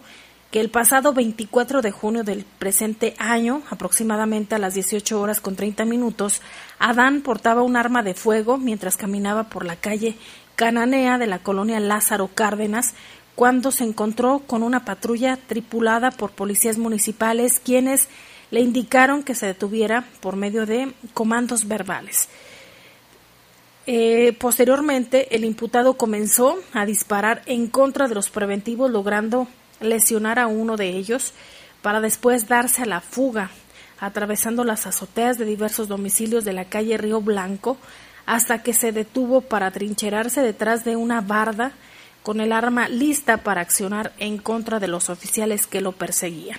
que 0.53 0.61
el 0.61 0.69
pasado 0.69 1.15
24 1.15 1.81
de 1.81 1.91
junio 1.91 2.25
del 2.25 2.45
presente 2.45 3.15
año, 3.19 3.63
aproximadamente 3.71 4.55
a 4.55 4.59
las 4.59 4.75
18 4.75 5.19
horas 5.19 5.41
con 5.41 5.57
30 5.57 5.87
minutos, 5.87 6.43
Adán 6.79 7.23
portaba 7.23 7.63
un 7.63 7.77
arma 7.77 8.03
de 8.03 8.15
fuego 8.15 8.59
mientras 8.59 8.97
caminaba 8.97 9.45
por 9.45 9.65
la 9.65 9.77
calle 9.77 10.15
Cananea 10.55 11.17
de 11.17 11.27
la 11.27 11.39
colonia 11.39 11.81
Lázaro 11.81 12.29
Cárdenas, 12.29 12.95
cuando 13.35 13.71
se 13.71 13.85
encontró 13.85 14.43
con 14.47 14.63
una 14.63 14.85
patrulla 14.85 15.37
tripulada 15.37 16.11
por 16.11 16.33
policías 16.33 16.79
municipales 16.79 17.61
quienes 17.61 18.09
le 18.51 18.61
indicaron 18.61 19.23
que 19.23 19.35
se 19.35 19.47
detuviera 19.47 20.05
por 20.21 20.37
medio 20.37 20.67
de 20.67 20.93
comandos 21.15 21.67
verbales. 21.67 22.29
Eh, 23.87 24.37
posteriormente, 24.39 25.35
el 25.35 25.45
imputado 25.45 25.95
comenzó 25.95 26.57
a 26.73 26.87
disparar 26.87 27.43
en 27.47 27.67
contra 27.67 28.07
de 28.07 28.15
los 28.15 28.31
preventivos, 28.31 28.91
logrando 28.91 29.49
lesionar 29.81 30.39
a 30.39 30.47
uno 30.47 30.77
de 30.77 30.91
ellos, 30.91 31.33
para 31.81 32.01
después 32.01 32.47
darse 32.47 32.83
a 32.83 32.87
la 32.87 33.01
fuga, 33.01 33.51
atravesando 33.99 34.63
las 34.63 34.87
azoteas 34.87 35.39
de 35.39 35.47
diversos 35.47 35.89
domicilios 35.89 36.45
de 36.45 36.53
la 36.53 36.67
calle 36.67 36.99
Río 36.99 37.21
Blanco, 37.21 37.77
hasta 38.27 38.63
que 38.63 38.73
se 38.73 38.93
detuvo 38.93 39.41
para 39.41 39.71
trincherarse 39.73 40.43
detrás 40.43 40.85
de 40.85 40.95
una 40.95 41.21
barda 41.21 41.73
con 42.23 42.41
el 42.41 42.53
arma 42.53 42.89
lista 42.89 43.39
para 43.39 43.61
accionar 43.61 44.13
en 44.19 44.39
contra 44.39 44.79
de 44.81 44.89
los 44.89 45.11
oficiales 45.11 45.67
que 45.67 45.81
lo 45.81 45.93
perseguían. 45.93 46.59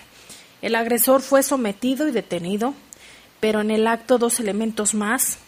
El 0.62 0.76
agresor 0.76 1.22
fue 1.22 1.44
sometido 1.44 2.08
y 2.08 2.12
detenido, 2.12 2.74
pero 3.40 3.62
en 3.62 3.72
el 3.72 3.88
acto 3.88 4.18
dos 4.18 4.40
elementos 4.40 4.94
más, 4.94 5.40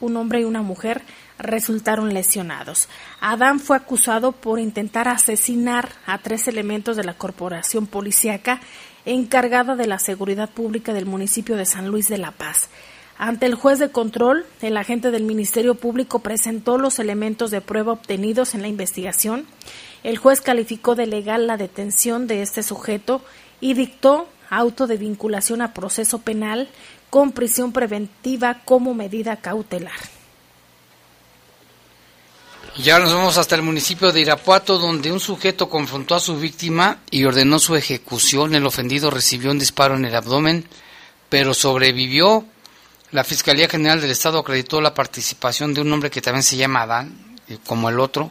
un 0.00 0.16
hombre 0.16 0.40
y 0.40 0.44
una 0.44 0.62
mujer, 0.62 1.02
resultaron 1.38 2.12
lesionados. 2.12 2.88
Adán 3.20 3.60
fue 3.60 3.76
acusado 3.76 4.32
por 4.32 4.58
intentar 4.58 5.08
asesinar 5.08 5.90
a 6.06 6.18
tres 6.18 6.48
elementos 6.48 6.96
de 6.96 7.04
la 7.04 7.14
corporación 7.14 7.86
policíaca 7.86 8.60
encargada 9.04 9.76
de 9.76 9.86
la 9.86 9.98
seguridad 9.98 10.50
pública 10.50 10.92
del 10.92 11.06
municipio 11.06 11.56
de 11.56 11.64
San 11.64 11.88
Luis 11.88 12.08
de 12.08 12.18
la 12.18 12.32
Paz. 12.32 12.68
Ante 13.18 13.46
el 13.46 13.56
juez 13.56 13.80
de 13.80 13.90
control, 13.90 14.46
el 14.62 14.76
agente 14.76 15.10
del 15.10 15.24
Ministerio 15.24 15.74
Público 15.74 16.20
presentó 16.20 16.78
los 16.78 17.00
elementos 17.00 17.50
de 17.50 17.60
prueba 17.60 17.92
obtenidos 17.92 18.54
en 18.54 18.62
la 18.62 18.68
investigación. 18.68 19.44
El 20.04 20.18
juez 20.18 20.40
calificó 20.40 20.94
de 20.94 21.06
legal 21.06 21.48
la 21.48 21.56
detención 21.56 22.28
de 22.28 22.42
este 22.42 22.62
sujeto 22.62 23.20
y 23.60 23.74
dictó 23.74 24.28
auto 24.50 24.86
de 24.86 24.96
vinculación 24.96 25.62
a 25.62 25.74
proceso 25.74 26.20
penal 26.20 26.68
con 27.10 27.32
prisión 27.32 27.72
preventiva 27.72 28.60
como 28.64 28.94
medida 28.94 29.36
cautelar. 29.36 29.98
Y 32.76 32.90
ahora 32.90 33.06
nos 33.06 33.14
vamos 33.14 33.38
hasta 33.38 33.56
el 33.56 33.62
municipio 33.62 34.12
de 34.12 34.20
Irapuato, 34.20 34.78
donde 34.78 35.10
un 35.10 35.18
sujeto 35.18 35.68
confrontó 35.68 36.14
a 36.14 36.20
su 36.20 36.38
víctima 36.38 37.00
y 37.10 37.24
ordenó 37.24 37.58
su 37.58 37.74
ejecución. 37.74 38.54
El 38.54 38.64
ofendido 38.64 39.10
recibió 39.10 39.50
un 39.50 39.58
disparo 39.58 39.96
en 39.96 40.04
el 40.04 40.14
abdomen, 40.14 40.64
pero 41.28 41.54
sobrevivió. 41.54 42.46
La 43.10 43.24
Fiscalía 43.24 43.70
General 43.70 44.02
del 44.02 44.10
Estado 44.10 44.38
acreditó 44.38 44.82
la 44.82 44.92
participación 44.92 45.72
de 45.72 45.80
un 45.80 45.90
hombre 45.90 46.10
que 46.10 46.20
también 46.20 46.42
se 46.42 46.58
llama 46.58 46.82
Adán, 46.82 47.38
eh, 47.48 47.56
como 47.64 47.88
el 47.88 48.00
otro, 48.00 48.30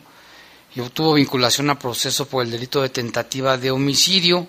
y 0.75 0.81
obtuvo 0.81 1.15
vinculación 1.15 1.71
a 1.71 1.79
proceso 1.79 2.27
por 2.27 2.45
el 2.45 2.51
delito 2.51 2.83
de 2.83 2.89
tentativa 2.89 3.57
de 3.57 3.71
homicidio. 3.71 4.47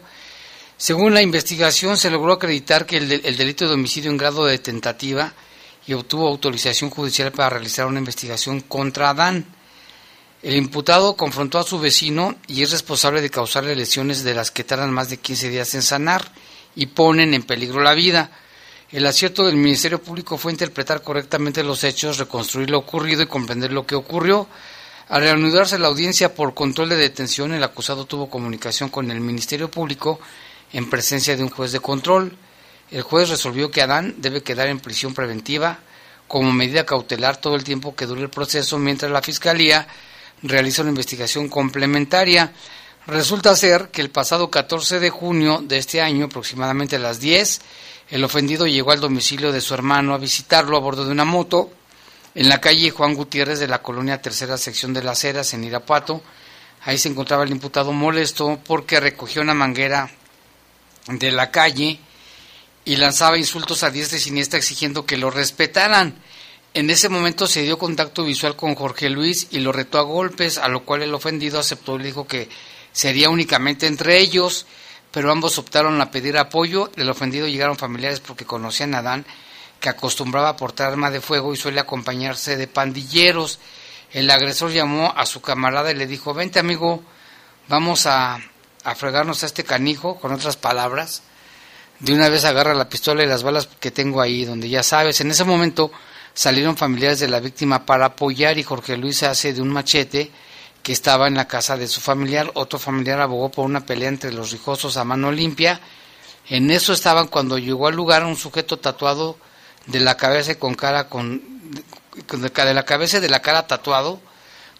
Según 0.77 1.15
la 1.15 1.23
investigación, 1.23 1.97
se 1.97 2.11
logró 2.11 2.35
acreditar 2.35 2.85
que 2.85 2.99
el, 2.99 3.09
delito 3.09 3.67
de 3.67 3.73
homicidio 3.73 4.11
en 4.11 4.19
grado 4.19 4.45
de 4.45 4.59
tentativa 4.59 5.33
y 5.87 5.95
obtuvo 5.95 6.29
autorización 6.29 6.91
judicial 6.91 7.33
para 7.33 7.49
realizar 7.49 7.87
una 7.87 7.99
investigación 7.99 8.61
contra 8.61 9.09
Adán. 9.09 9.47
El 10.43 10.57
imputado 10.57 11.17
confrontó 11.17 11.59
a 11.59 11.65
su 11.65 11.79
vecino 11.79 12.37
y 12.47 12.63
es 12.63 12.71
responsable 12.71 13.23
de 13.23 13.31
causarle 13.31 13.75
lesiones 13.75 14.25
de 14.25 14.35
las 14.35 14.51
que 14.51 14.63
tardan 14.63 14.93
más 14.93 15.09
de 15.09 15.17
15 15.17 15.49
días 15.49 15.73
en 15.73 15.81
sanar 15.81 16.31
y 16.77 16.87
ponen 16.87 17.33
en 17.33 17.45
peligro 17.45 17.81
la 17.81 17.95
vida. 17.95 18.31
El 18.91 19.07
acierto 19.07 19.45
del 19.45 19.57
Ministerio 19.57 20.03
Público 20.03 20.39
fue 20.39 20.51
interpretar 20.51 21.03
correctamente 21.03 21.63
los 21.63 21.85
hechos, 21.85 22.17
reconstruir 22.17 22.71
lo 22.71 22.79
ocurrido 22.79 23.21
y 23.21 23.27
comprender 23.27 23.71
lo 23.71 23.87
que 23.87 23.95
ocurrió. 23.95 24.47
Al 25.11 25.21
reanudarse 25.21 25.79
la 25.79 25.89
audiencia 25.89 26.35
por 26.35 26.55
control 26.55 26.89
de 26.89 26.97
detención, 26.97 27.53
el 27.53 27.63
acusado 27.63 28.07
tuvo 28.07 28.31
comunicación 28.31 28.89
con 28.89 29.11
el 29.11 29.21
Ministerio 29.21 29.71
Público 29.71 30.19
en 30.73 30.89
presencia 30.89 31.37
de 31.37 31.43
un 31.43 31.51
juez 31.51 31.73
de 31.73 31.81
control. 31.81 32.35
El 32.91 33.03
juez 33.03 33.29
resolvió 33.29 33.71
que 33.71 33.83
Adán 33.83 34.15
debe 34.19 34.43
quedar 34.43 34.69
en 34.69 34.81
prisión 34.81 35.13
preventiva 35.13 35.81
como 36.27 36.51
medida 36.51 36.87
cautelar 36.87 37.37
todo 37.37 37.57
el 37.57 37.65
tiempo 37.65 37.95
que 37.95 38.07
dure 38.07 38.23
el 38.23 38.31
proceso, 38.31 38.79
mientras 38.79 39.13
la 39.13 39.21
Fiscalía 39.21 39.87
realiza 40.43 40.81
una 40.81 40.93
investigación 40.93 41.51
complementaria. 41.51 42.55
Resulta 43.07 43.55
ser 43.55 43.91
que 43.91 44.01
el 44.01 44.09
pasado 44.09 44.51
14 44.51 44.99
de 44.99 45.11
junio 45.11 45.63
de 45.63 45.77
este 45.77 46.01
año, 46.01 46.27
aproximadamente 46.27 46.97
a 46.97 47.01
las 47.01 47.21
10, 47.21 47.61
el 48.11 48.25
ofendido 48.25 48.67
llegó 48.67 48.93
al 48.93 49.01
domicilio 49.01 49.53
de 49.53 49.61
su 49.61 49.75
hermano 49.75 50.15
a 50.15 50.19
visitarlo 50.19 50.77
a 50.77 50.81
bordo 50.81 51.05
de 51.05 51.13
una 51.13 51.25
moto 51.25 51.71
en 52.35 52.49
la 52.49 52.61
calle 52.61 52.91
Juan 52.91 53.15
Gutiérrez 53.15 53.59
de 53.59 53.69
la 53.69 53.83
colonia 53.83 54.23
Tercera 54.23 54.57
Sección 54.57 54.95
de 54.95 55.03
las 55.03 55.25
Heras 55.25 55.53
en 55.53 55.65
Irapuato. 55.65 56.23
Ahí 56.85 56.97
se 56.97 57.09
encontraba 57.09 57.45
el 57.45 57.51
imputado 57.51 57.93
molesto 57.93 58.59
porque 58.65 59.01
recogió 59.01 59.43
una 59.43 59.55
manguera 59.55 60.11
de 61.09 61.33
la 61.33 61.51
calle 61.51 61.99
y 62.85 62.97
lanzaba 62.97 63.37
insultos 63.37 63.83
a 63.83 63.91
diestra 63.91 64.17
y 64.17 64.21
siniestra 64.21 64.59
exigiendo 64.59 65.05
que 65.05 65.19
lo 65.19 65.31
respetaran. 65.31 66.15
En 66.73 66.89
ese 66.89 67.11
momento 67.11 67.47
se 67.47 67.63
dio 67.63 67.79
contacto 67.79 68.25
visual 68.25 68.57
con 68.57 68.75
Jorge 68.75 69.11
Luis 69.11 69.49
y 69.51 69.59
lo 69.59 69.73
retó 69.73 69.99
a 69.99 70.03
golpes, 70.03 70.57
a 70.57 70.69
lo 70.69 70.85
cual 70.85 71.03
el 71.03 71.13
ofendido 71.13 71.59
aceptó 71.59 71.99
y 71.99 72.05
dijo 72.05 72.27
que 72.27 72.49
sería 72.93 73.29
únicamente 73.29 73.87
entre 73.87 74.19
ellos 74.19 74.67
pero 75.11 75.31
ambos 75.31 75.59
optaron 75.59 76.01
a 76.01 76.11
pedir 76.11 76.39
apoyo. 76.39 76.91
Del 76.95 77.11
ofendido 77.11 77.47
llegaron 77.47 77.77
familiares 77.77 78.21
porque 78.21 78.45
conocían 78.45 78.95
a 78.95 78.99
Adán, 78.99 79.25
que 79.81 79.89
acostumbraba 79.89 80.51
a 80.51 80.57
portar 80.57 80.93
arma 80.93 81.11
de 81.11 81.21
fuego 81.21 81.53
y 81.53 81.57
suele 81.57 81.81
acompañarse 81.81 82.57
de 82.57 82.67
pandilleros. 82.67 83.59
El 84.13 84.31
agresor 84.31 84.71
llamó 84.71 85.13
a 85.17 85.27
su 85.27 85.41
camarada 85.41 85.91
y 85.91 85.95
le 85.95 86.07
dijo, 86.07 86.35
vente 86.35 86.59
amigo, 86.59 87.03
vamos 87.69 88.07
a, 88.07 88.39
a 88.85 88.95
fregarnos 88.95 89.43
a 89.43 89.47
este 89.47 89.65
canijo, 89.65 90.19
con 90.19 90.33
otras 90.33 90.57
palabras. 90.57 91.23
De 92.01 92.13
una 92.13 92.29
vez 92.29 92.45
agarra 92.45 92.75
la 92.75 92.89
pistola 92.89 93.25
y 93.25 93.27
las 93.27 93.43
balas 93.43 93.69
que 93.81 93.91
tengo 93.91 94.21
ahí, 94.21 94.45
donde 94.45 94.69
ya 94.69 94.83
sabes. 94.83 95.21
En 95.21 95.31
ese 95.31 95.45
momento 95.45 95.91
salieron 96.33 96.77
familiares 96.77 97.19
de 97.19 97.29
la 97.29 97.41
víctima 97.41 97.85
para 97.85 98.07
apoyar 98.07 98.57
y 98.59 98.63
Jorge 98.63 98.97
Luis 98.97 99.19
se 99.19 99.27
hace 99.27 99.53
de 99.53 99.61
un 99.61 99.71
machete 99.71 100.31
que 100.89 100.95
estaba 100.95 101.29
en 101.29 101.35
la 101.35 101.47
casa 101.47 101.77
de 101.77 101.87
su 101.87 102.01
familiar. 102.01 102.51
Otro 102.55 102.79
familiar 102.79 103.21
abogó 103.21 103.51
por 103.51 103.67
una 103.67 103.85
pelea 103.85 104.09
entre 104.09 104.33
los 104.33 104.53
rijosos 104.53 104.97
a 104.97 105.05
mano 105.05 105.31
limpia. 105.31 105.83
En 106.49 106.71
eso 106.71 106.95
estaban 106.95 107.29
cuando 107.29 107.59
llegó 107.59 107.89
al 107.89 107.95
lugar 107.95 108.25
un 108.25 108.37
sujeto 108.37 108.79
tatuado 108.79 109.37
de 109.85 110.01
la 110.01 110.17
cabeza 110.17 110.53
y 110.53 110.55
con 110.55 110.75
cara 110.75 111.11
con, 111.11 111.43
de 112.15 112.75
la 112.75 112.87
cabeza 112.87 113.19
y 113.19 113.21
de 113.21 113.29
la 113.29 113.43
cara 113.43 113.67
tatuado 113.67 114.19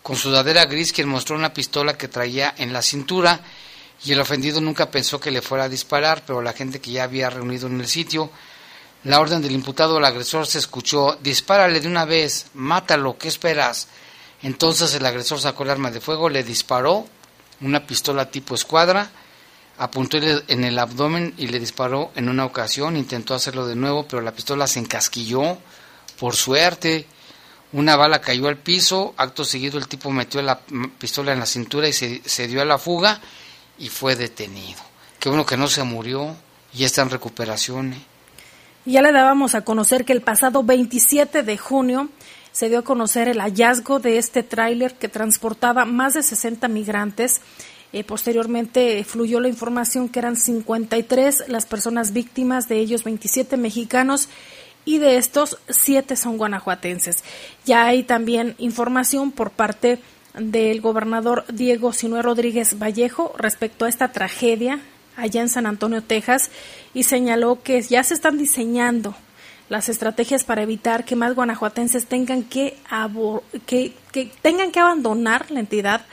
con 0.03 0.17
sudadera 0.17 0.65
gris 0.65 0.95
quien 0.95 1.11
mostró 1.11 1.37
una 1.37 1.53
pistola 1.53 1.99
que 1.99 2.09
traía 2.09 2.55
en 2.57 2.73
la 2.73 2.81
cintura 2.81 3.43
y 4.03 4.13
el 4.13 4.21
ofendido 4.21 4.63
nunca 4.63 4.91
pensó 4.91 5.21
que 5.21 5.31
le 5.31 5.43
fuera 5.43 5.65
a 5.65 5.69
disparar, 5.69 6.23
pero 6.27 6.41
la 6.41 6.55
gente 6.55 6.81
que 6.81 6.91
ya 6.91 7.05
había 7.05 7.29
reunido 7.29 7.67
en 7.67 7.79
el 7.83 7.87
sitio, 7.87 8.31
la 9.05 9.21
orden 9.21 9.43
del 9.43 9.53
imputado 9.53 9.99
al 9.99 10.07
agresor 10.07 10.47
se 10.47 10.57
escuchó, 10.57 11.19
dispárale 11.21 11.81
de 11.81 11.87
una 11.87 12.07
vez, 12.07 12.47
mátalo, 12.55 13.19
¿qué 13.19 13.29
esperas? 13.29 13.89
Entonces 14.43 14.95
el 14.95 15.05
agresor 15.05 15.41
sacó 15.41 15.65
el 15.65 15.71
arma 15.71 15.91
de 15.91 16.01
fuego, 16.01 16.29
le 16.29 16.45
disparó 16.45 17.07
una 17.61 17.87
pistola 17.87 18.31
tipo 18.31 18.55
escuadra, 18.55 19.11
apuntó 19.79 20.19
en 20.19 20.65
el 20.65 20.79
abdomen 20.79 21.35
y 21.37 21.49
le 21.49 21.59
disparó 21.59 22.13
en 22.15 22.29
una 22.29 22.45
ocasión, 22.45 22.97
intentó 22.97 23.35
hacerlo 23.35 23.67
de 23.67 23.75
nuevo, 23.75 24.07
pero 24.07 24.23
la 24.23 24.33
pistola 24.33 24.67
se 24.67 24.79
encasquilló, 24.81 25.59
por 26.19 26.37
suerte, 26.37 27.07
una 27.73 27.97
bala 27.97 28.21
cayó 28.21 28.49
al 28.49 28.57
piso, 28.57 29.15
acto 29.17 29.45
seguido 29.45 29.79
el 29.79 29.89
tipo 29.89 30.11
metió 30.11 30.41
la 30.41 30.61
pistola 30.99 31.33
en 31.33 31.41
la 31.41 31.47
cintura 31.47 31.89
y 31.89 31.93
se, 31.93 32.47
dio 32.47 32.63
a 32.63 32.65
la 32.65 32.79
fuga 32.79 33.21
y 33.79 33.89
fue 33.89 34.17
detenido. 34.17 34.81
Qué 35.21 35.29
bueno 35.29 35.45
que 35.45 35.57
no 35.57 35.69
se 35.69 35.83
murió 35.83 36.35
y 36.75 36.85
está 36.85 37.03
en 37.03 37.11
recuperación. 37.11 37.93
¿eh? 37.93 38.03
Ya 38.85 39.03
le 39.03 39.13
dábamos 39.13 39.55
a 39.55 39.63
conocer 39.63 40.05
que 40.05 40.13
el 40.13 40.23
pasado 40.23 40.65
27 40.65 41.43
de 41.43 41.59
junio 41.59 42.09
se 42.53 42.69
dio 42.69 42.81
a 42.81 42.85
conocer 42.85 43.29
el 43.29 43.41
hallazgo 43.41 43.99
de 43.99 44.19
este 44.19 44.43
tráiler 44.43 44.95
que 44.95 45.09
transportaba 45.09 45.85
más 45.85 46.15
de 46.15 46.23
60 46.23 46.69
migrantes. 46.69 47.41
Eh, 47.93 48.05
posteriormente 48.05 49.03
fluyó 49.05 49.41
la 49.41 49.49
información 49.49 50.09
que 50.09 50.19
eran 50.19 50.37
53 50.37 51.45
las 51.49 51.67
personas 51.67 52.13
víctimas, 52.13 52.69
de 52.69 52.79
ellos 52.79 53.05
27 53.05 53.57
mexicanos 53.57 54.29
y 54.85 54.99
de 54.99 55.17
estos 55.17 55.59
7 55.69 56.17
son 56.17 56.39
guanajuatenses. 56.39 57.25
Ya 57.65 57.87
hay 57.87 58.03
también 58.03 58.55
información 58.59 59.33
por 59.33 59.51
parte 59.51 59.99
del 60.39 60.81
gobernador 60.81 61.45
Diego 61.53 61.93
Sinue 61.93 62.23
Rodríguez 62.23 62.79
Vallejo 62.79 63.35
respecto 63.37 63.85
a 63.85 63.89
esta 63.89 64.13
tragedia 64.13 64.81
allá 65.17 65.43
en 65.43 65.49
San 65.49 65.67
Antonio, 65.67 66.03
Texas, 66.03 66.51
y 66.95 67.03
señaló 67.03 67.61
que 67.63 67.83
ya 67.83 68.03
se 68.05 68.15
están 68.15 68.39
diseñando 68.39 69.15
las 69.69 69.89
estrategias 69.89 70.45
para 70.45 70.63
evitar 70.63 71.05
que 71.05 71.17
más 71.17 71.35
guanajuatenses 71.35 72.07
tengan 72.07 72.43
que, 72.43 72.77
que, 73.67 73.93
que, 74.13 74.33
tengan 74.43 74.73
que 74.73 74.81
abandonar 74.81 75.51
la 75.51 75.61
entidad, 75.61 76.07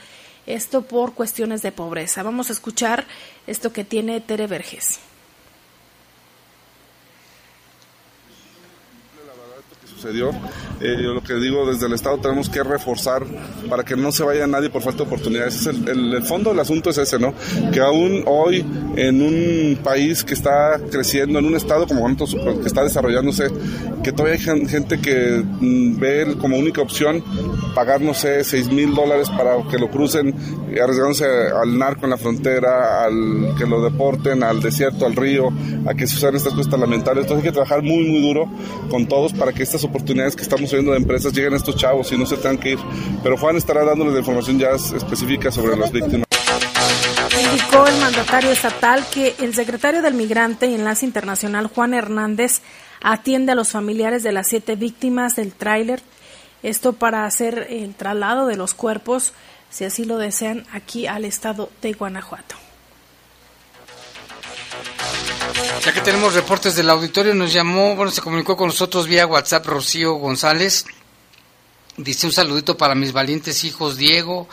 esto 0.46 0.82
por 0.82 1.14
cuestiones 1.14 1.62
de 1.62 1.72
pobreza. 1.72 2.22
Vamos 2.22 2.50
a 2.50 2.52
escuchar 2.52 3.06
esto 3.46 3.72
que 3.72 3.84
tiene 3.84 4.20
Tere 4.20 4.46
Verges. 4.46 5.00
Sucedió. 10.06 10.30
Eh, 10.80 10.96
yo 11.02 11.14
lo 11.14 11.22
que 11.22 11.34
digo, 11.34 11.66
desde 11.66 11.86
el 11.86 11.92
Estado 11.92 12.18
tenemos 12.18 12.48
que 12.48 12.62
reforzar 12.62 13.24
para 13.68 13.84
que 13.84 13.96
no 13.96 14.12
se 14.12 14.22
vaya 14.22 14.46
nadie 14.46 14.70
por 14.70 14.82
falta 14.82 14.98
de 14.98 15.04
oportunidades. 15.04 15.66
el, 15.66 16.22
fondo 16.22 16.50
del 16.50 16.60
asunto 16.60 16.90
es 16.90 16.98
ese, 16.98 17.18
¿no? 17.18 17.34
Que 17.72 17.80
aún 17.80 18.22
hoy, 18.26 18.64
en 18.96 19.22
un 19.22 19.78
país 19.82 20.24
que 20.24 20.34
está 20.34 20.80
creciendo, 20.90 21.38
en 21.38 21.46
un 21.46 21.56
Estado 21.56 21.86
como 21.86 22.06
nosotros, 22.08 22.60
que 22.60 22.66
está 22.66 22.82
desarrollándose, 22.82 23.48
que 24.02 24.12
todavía 24.12 24.34
hay 24.34 24.66
gente 24.66 25.00
que 25.00 25.42
mm, 25.60 25.98
ve 25.98 26.36
como 26.40 26.56
única 26.56 26.80
opción 26.80 27.22
pagar, 27.74 28.00
no 28.00 28.14
sé, 28.14 28.44
6 28.44 28.70
mil 28.70 28.94
dólares 28.94 29.28
para 29.30 29.56
que 29.70 29.78
lo 29.78 29.90
crucen, 29.90 30.34
arriesgándose 30.80 31.26
al 31.26 31.78
narco 31.78 32.04
en 32.04 32.10
la 32.10 32.16
frontera, 32.16 33.04
al 33.04 33.54
que 33.58 33.66
lo 33.66 33.82
deporten, 33.82 34.42
al 34.42 34.60
desierto, 34.60 35.06
al 35.06 35.16
río, 35.16 35.48
a 35.86 35.94
que 35.94 36.04
usen 36.04 36.36
estas 36.36 36.54
cosas 36.54 36.78
lamentables. 36.78 37.24
Entonces 37.24 37.44
hay 37.44 37.50
que 37.50 37.52
trabajar 37.52 37.82
muy, 37.82 38.04
muy 38.04 38.20
duro 38.20 38.48
con 38.90 39.06
todos 39.06 39.32
para 39.32 39.52
que 39.52 39.62
estas 39.62 39.82
oportunidades 39.84 39.95
que 40.04 40.42
estamos 40.42 40.70
viendo 40.72 40.92
de 40.92 40.98
empresas 40.98 41.32
lleguen 41.32 41.54
a 41.54 41.56
estos 41.56 41.76
chavos 41.76 42.10
y 42.12 42.18
no 42.18 42.26
se 42.26 42.36
tengan 42.36 42.58
que 42.58 42.72
ir. 42.72 42.78
Pero 43.22 43.36
Juan 43.36 43.56
estará 43.56 43.84
dándoles 43.84 44.14
la 44.14 44.20
información 44.20 44.58
ya 44.58 44.70
específica 44.70 45.50
sobre 45.50 45.76
las 45.76 45.90
víctimas. 45.92 46.26
Indicó 47.42 47.86
el 47.86 47.96
mandatario 48.00 48.50
estatal 48.50 49.04
que 49.12 49.34
el 49.40 49.54
secretario 49.54 50.02
del 50.02 50.14
Migrante 50.14 50.66
y 50.66 50.74
Enlace 50.74 51.04
Internacional, 51.04 51.66
Juan 51.66 51.94
Hernández, 51.94 52.60
atiende 53.02 53.52
a 53.52 53.54
los 53.54 53.70
familiares 53.70 54.22
de 54.22 54.32
las 54.32 54.48
siete 54.48 54.74
víctimas 54.76 55.36
del 55.36 55.52
tráiler. 55.52 56.00
Esto 56.62 56.94
para 56.94 57.24
hacer 57.24 57.66
el 57.70 57.94
traslado 57.94 58.46
de 58.46 58.56
los 58.56 58.74
cuerpos, 58.74 59.32
si 59.70 59.84
así 59.84 60.04
lo 60.04 60.18
desean, 60.18 60.66
aquí 60.72 61.06
al 61.06 61.24
estado 61.24 61.70
de 61.82 61.92
Guanajuato. 61.92 62.65
Ya 65.84 65.92
que 65.92 66.00
tenemos 66.00 66.34
reportes 66.34 66.74
del 66.74 66.90
auditorio, 66.90 67.34
nos 67.34 67.52
llamó, 67.52 67.94
bueno, 67.94 68.10
se 68.10 68.20
comunicó 68.20 68.56
con 68.56 68.68
nosotros 68.68 69.06
vía 69.06 69.26
WhatsApp 69.26 69.66
Rocío 69.66 70.14
González. 70.14 70.84
Dice 71.96 72.26
un 72.26 72.32
saludito 72.32 72.76
para 72.76 72.94
mis 72.94 73.12
valientes 73.12 73.64
hijos 73.64 73.96
Diego, 73.96 74.48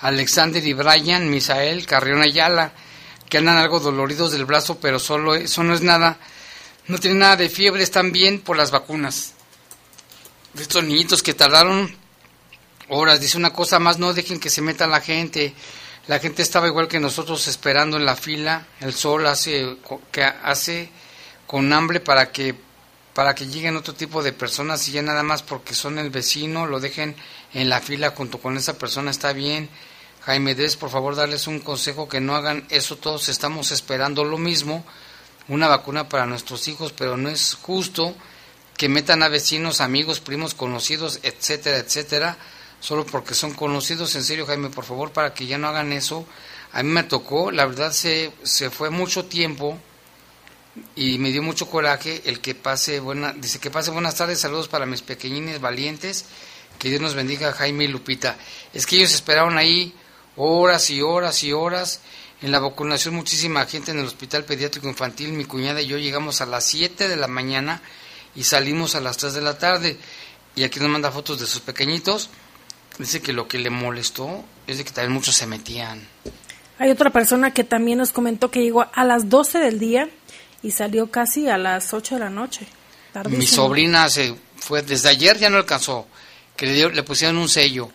Alexander 0.00 0.64
y 0.66 0.72
Brian, 0.72 1.30
Misael, 1.30 1.86
Carrión 1.86 2.22
Ayala, 2.22 2.72
que 3.28 3.38
andan 3.38 3.56
algo 3.56 3.78
doloridos 3.78 4.32
del 4.32 4.46
brazo, 4.46 4.78
pero 4.80 4.98
solo 4.98 5.36
eso 5.36 5.62
no 5.62 5.74
es 5.74 5.82
nada. 5.82 6.18
No 6.88 6.98
tienen 6.98 7.20
nada 7.20 7.36
de 7.36 7.48
fiebre, 7.48 7.82
están 7.82 8.10
bien 8.10 8.40
por 8.40 8.56
las 8.56 8.70
vacunas. 8.70 9.34
Estos 10.58 10.82
niñitos 10.82 11.22
que 11.22 11.34
tardaron 11.34 11.94
horas, 12.88 13.20
dice 13.20 13.36
una 13.36 13.52
cosa 13.52 13.78
más, 13.78 13.98
no 13.98 14.12
dejen 14.12 14.40
que 14.40 14.50
se 14.50 14.62
meta 14.62 14.86
la 14.86 15.00
gente. 15.00 15.54
La 16.08 16.18
gente 16.20 16.40
estaba 16.40 16.66
igual 16.66 16.88
que 16.88 17.00
nosotros 17.00 17.46
esperando 17.48 17.98
en 17.98 18.06
la 18.06 18.16
fila. 18.16 18.66
El 18.80 18.94
sol 18.94 19.26
hace 19.26 19.76
que 20.10 20.22
hace 20.24 20.88
con 21.46 21.70
hambre 21.70 22.00
para 22.00 22.32
que 22.32 22.54
para 23.12 23.34
que 23.34 23.46
lleguen 23.46 23.76
otro 23.76 23.94
tipo 23.94 24.22
de 24.22 24.32
personas 24.32 24.88
y 24.88 24.92
ya 24.92 25.02
nada 25.02 25.22
más 25.22 25.42
porque 25.42 25.74
son 25.74 25.98
el 25.98 26.08
vecino 26.08 26.66
lo 26.66 26.80
dejen 26.80 27.14
en 27.52 27.68
la 27.68 27.80
fila 27.80 28.14
junto 28.16 28.38
con 28.38 28.56
esa 28.56 28.78
persona 28.78 29.10
está 29.10 29.34
bien. 29.34 29.68
Jaime 30.22 30.54
Des, 30.54 30.76
por 30.76 30.88
favor, 30.88 31.14
darles 31.14 31.46
un 31.46 31.60
consejo 31.60 32.08
que 32.08 32.20
no 32.20 32.34
hagan 32.34 32.64
eso. 32.70 32.96
Todos 32.96 33.28
estamos 33.28 33.70
esperando 33.70 34.24
lo 34.24 34.38
mismo, 34.38 34.86
una 35.46 35.68
vacuna 35.68 36.08
para 36.08 36.24
nuestros 36.24 36.68
hijos, 36.68 36.92
pero 36.92 37.18
no 37.18 37.28
es 37.28 37.52
justo 37.60 38.14
que 38.78 38.88
metan 38.88 39.22
a 39.22 39.28
vecinos, 39.28 39.82
amigos, 39.82 40.20
primos, 40.20 40.54
conocidos, 40.54 41.20
etcétera, 41.22 41.76
etcétera 41.76 42.38
solo 42.80 43.04
porque 43.04 43.34
son 43.34 43.54
conocidos. 43.54 44.14
En 44.14 44.24
serio, 44.24 44.46
Jaime, 44.46 44.70
por 44.70 44.84
favor, 44.84 45.12
para 45.12 45.34
que 45.34 45.46
ya 45.46 45.58
no 45.58 45.68
hagan 45.68 45.92
eso. 45.92 46.26
A 46.72 46.82
mí 46.82 46.90
me 46.90 47.02
tocó, 47.02 47.50
la 47.50 47.66
verdad 47.66 47.92
se, 47.92 48.32
se 48.42 48.70
fue 48.70 48.90
mucho 48.90 49.24
tiempo 49.24 49.78
y 50.94 51.18
me 51.18 51.30
dio 51.30 51.42
mucho 51.42 51.68
coraje 51.68 52.22
el 52.26 52.40
que 52.40 52.54
pase 52.54 53.00
buena, 53.00 53.32
dice 53.32 53.58
que 53.58 53.70
pase 53.70 53.90
buenas 53.90 54.16
tardes, 54.16 54.40
saludos 54.40 54.68
para 54.68 54.86
mis 54.86 55.02
pequeñines 55.02 55.60
valientes, 55.60 56.26
que 56.78 56.88
Dios 56.90 57.00
nos 57.00 57.14
bendiga 57.14 57.52
Jaime 57.52 57.84
y 57.84 57.88
Lupita. 57.88 58.36
Es 58.72 58.86
que 58.86 58.96
ellos 58.96 59.14
esperaron 59.14 59.58
ahí 59.58 59.94
horas 60.36 60.90
y 60.90 61.02
horas 61.02 61.42
y 61.42 61.52
horas. 61.52 62.00
En 62.40 62.52
la 62.52 62.60
vacunación 62.60 63.14
muchísima 63.14 63.66
gente 63.66 63.90
en 63.90 63.98
el 63.98 64.06
hospital 64.06 64.44
pediátrico 64.44 64.88
infantil, 64.88 65.32
mi 65.32 65.44
cuñada 65.44 65.80
y 65.80 65.86
yo 65.86 65.98
llegamos 65.98 66.40
a 66.40 66.46
las 66.46 66.64
7 66.66 67.08
de 67.08 67.16
la 67.16 67.26
mañana 67.26 67.82
y 68.36 68.44
salimos 68.44 68.94
a 68.94 69.00
las 69.00 69.16
3 69.16 69.34
de 69.34 69.40
la 69.40 69.58
tarde. 69.58 69.98
Y 70.54 70.62
aquí 70.62 70.78
nos 70.78 70.88
manda 70.88 71.10
fotos 71.10 71.40
de 71.40 71.46
sus 71.46 71.60
pequeñitos. 71.60 72.30
Dice 72.98 73.22
que 73.22 73.32
lo 73.32 73.46
que 73.46 73.58
le 73.58 73.70
molestó 73.70 74.44
es 74.66 74.78
de 74.78 74.84
que 74.84 74.90
también 74.90 75.12
muchos 75.12 75.36
se 75.36 75.46
metían. 75.46 76.06
Hay 76.78 76.90
otra 76.90 77.10
persona 77.10 77.52
que 77.52 77.64
también 77.64 77.98
nos 77.98 78.12
comentó 78.12 78.50
que 78.50 78.62
llegó 78.62 78.86
a 78.92 79.04
las 79.04 79.28
12 79.28 79.58
del 79.58 79.78
día 79.78 80.08
y 80.62 80.72
salió 80.72 81.10
casi 81.10 81.48
a 81.48 81.58
las 81.58 81.92
8 81.92 82.16
de 82.16 82.20
la 82.20 82.30
noche. 82.30 82.66
Mi 83.30 83.46
sobrina 83.46 84.08
se 84.08 84.34
fue 84.56 84.82
desde 84.82 85.08
ayer, 85.08 85.38
ya 85.38 85.50
no 85.50 85.56
alcanzó, 85.56 86.06
que 86.56 86.66
le, 86.66 86.90
le 86.90 87.02
pusieron 87.02 87.38
un 87.38 87.48
sello. 87.48 87.90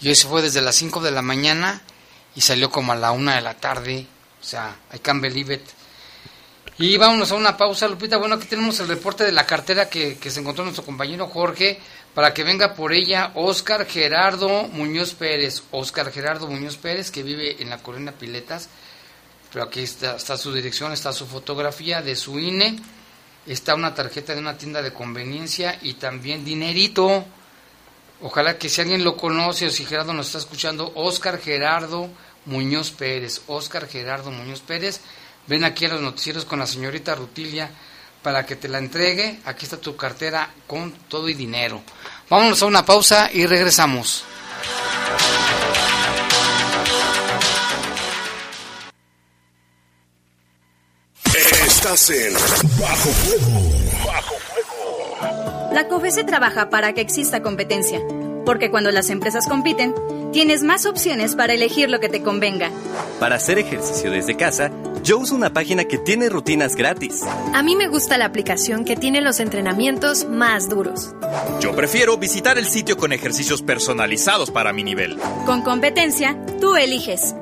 Y 0.00 0.08
hoy 0.08 0.14
se 0.14 0.28
fue 0.28 0.42
desde 0.42 0.60
las 0.60 0.76
5 0.76 1.00
de 1.00 1.10
la 1.10 1.22
mañana 1.22 1.82
y 2.34 2.40
salió 2.40 2.70
como 2.70 2.92
a 2.92 2.96
la 2.96 3.12
1 3.12 3.32
de 3.32 3.40
la 3.40 3.54
tarde. 3.54 4.06
O 4.40 4.44
sea, 4.44 4.76
I 4.94 4.98
can't 4.98 5.20
believe 5.20 5.52
it. 5.54 5.62
Y 6.78 6.96
vámonos 6.96 7.32
a 7.32 7.34
una 7.34 7.56
pausa, 7.56 7.88
Lupita. 7.88 8.18
Bueno, 8.18 8.36
aquí 8.36 8.46
tenemos 8.46 8.78
el 8.80 8.88
reporte 8.88 9.24
de 9.24 9.32
la 9.32 9.46
cartera 9.46 9.88
que, 9.88 10.16
que 10.16 10.30
se 10.30 10.40
encontró 10.40 10.62
nuestro 10.62 10.84
compañero 10.84 11.26
Jorge 11.26 11.80
para 12.14 12.32
que 12.32 12.44
venga 12.44 12.74
por 12.74 12.92
ella 12.92 13.32
Oscar 13.34 13.84
Gerardo 13.86 14.68
Muñoz 14.68 15.14
Pérez. 15.14 15.64
Oscar 15.72 16.12
Gerardo 16.12 16.46
Muñoz 16.46 16.76
Pérez, 16.76 17.10
que 17.10 17.22
vive 17.22 17.60
en 17.60 17.70
la 17.70 17.78
colonia 17.78 18.12
Piletas 18.12 18.68
pero 19.52 19.64
aquí 19.64 19.80
está, 19.80 20.18
su 20.18 20.52
dirección, 20.52 20.92
está 20.92 21.12
su 21.12 21.26
fotografía 21.26 22.02
de 22.02 22.16
su 22.16 22.38
INE, 22.38 22.78
está 23.46 23.74
una 23.74 23.94
tarjeta 23.94 24.34
de 24.34 24.40
una 24.40 24.58
tienda 24.58 24.82
de 24.82 24.92
conveniencia 24.92 25.78
y 25.80 25.94
también 25.94 26.44
dinerito. 26.44 27.24
Ojalá 28.20 28.58
que 28.58 28.68
si 28.68 28.80
alguien 28.80 29.04
lo 29.04 29.16
conoce 29.16 29.66
o 29.66 29.70
si 29.70 29.84
Gerardo 29.86 30.12
nos 30.12 30.26
está 30.26 30.38
escuchando, 30.38 30.92
Oscar 30.96 31.38
Gerardo 31.38 32.08
Muñoz 32.44 32.90
Pérez. 32.90 33.42
Oscar 33.46 33.88
Gerardo 33.88 34.30
Muñoz 34.30 34.60
Pérez, 34.60 35.00
ven 35.48 35.64
aquí 35.64 35.86
a 35.86 35.88
los 35.88 36.00
noticieros 36.00 36.44
con 36.44 36.58
la 36.58 36.66
señorita 36.66 37.14
Rutilia 37.14 37.70
para 38.22 38.44
que 38.44 38.56
te 38.56 38.68
la 38.68 38.78
entregue. 38.78 39.40
Aquí 39.44 39.64
está 39.64 39.78
tu 39.78 39.96
cartera 39.96 40.50
con 40.66 40.92
todo 41.08 41.28
y 41.28 41.34
dinero. 41.34 41.82
Vámonos 42.28 42.62
a 42.62 42.66
una 42.66 42.84
pausa 42.84 43.30
y 43.32 43.46
regresamos. 43.46 44.24
Estás 51.24 52.10
en 52.10 52.34
Bajo 52.80 53.10
Fuego. 53.10 53.60
Bajo 54.06 54.34
Fuego. 54.34 55.68
La 55.72 55.88
COFESE 55.88 56.24
trabaja 56.24 56.70
para 56.70 56.92
que 56.92 57.00
exista 57.00 57.42
competencia, 57.42 58.00
porque 58.44 58.70
cuando 58.70 58.90
las 58.90 59.10
empresas 59.10 59.46
compiten, 59.46 59.94
tienes 60.32 60.62
más 60.62 60.86
opciones 60.86 61.34
para 61.36 61.54
elegir 61.54 61.88
lo 61.88 62.00
que 62.00 62.08
te 62.08 62.22
convenga. 62.22 62.70
Para 63.20 63.36
hacer 63.36 63.58
ejercicio 63.58 64.10
desde 64.10 64.36
casa, 64.36 64.70
yo 65.08 65.16
uso 65.16 65.34
una 65.34 65.54
página 65.54 65.84
que 65.84 65.96
tiene 65.96 66.28
rutinas 66.28 66.76
gratis. 66.76 67.22
A 67.54 67.62
mí 67.62 67.76
me 67.76 67.88
gusta 67.88 68.18
la 68.18 68.26
aplicación 68.26 68.84
que 68.84 68.94
tiene 68.94 69.22
los 69.22 69.40
entrenamientos 69.40 70.28
más 70.28 70.68
duros. 70.68 71.14
Yo 71.60 71.74
prefiero 71.74 72.18
visitar 72.18 72.58
el 72.58 72.66
sitio 72.66 72.98
con 72.98 73.14
ejercicios 73.14 73.62
personalizados 73.62 74.50
para 74.50 74.74
mi 74.74 74.84
nivel. 74.84 75.18
Con 75.46 75.62
competencia, 75.62 76.38
tú 76.60 76.76
eliges. 76.76 77.34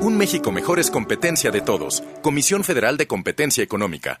Un 0.00 0.16
México 0.16 0.50
mejor 0.50 0.80
es 0.80 0.90
competencia 0.90 1.52
de 1.52 1.60
todos. 1.60 2.02
Comisión 2.22 2.64
Federal 2.64 2.96
de 2.96 3.06
Competencia 3.06 3.62
Económica. 3.62 4.20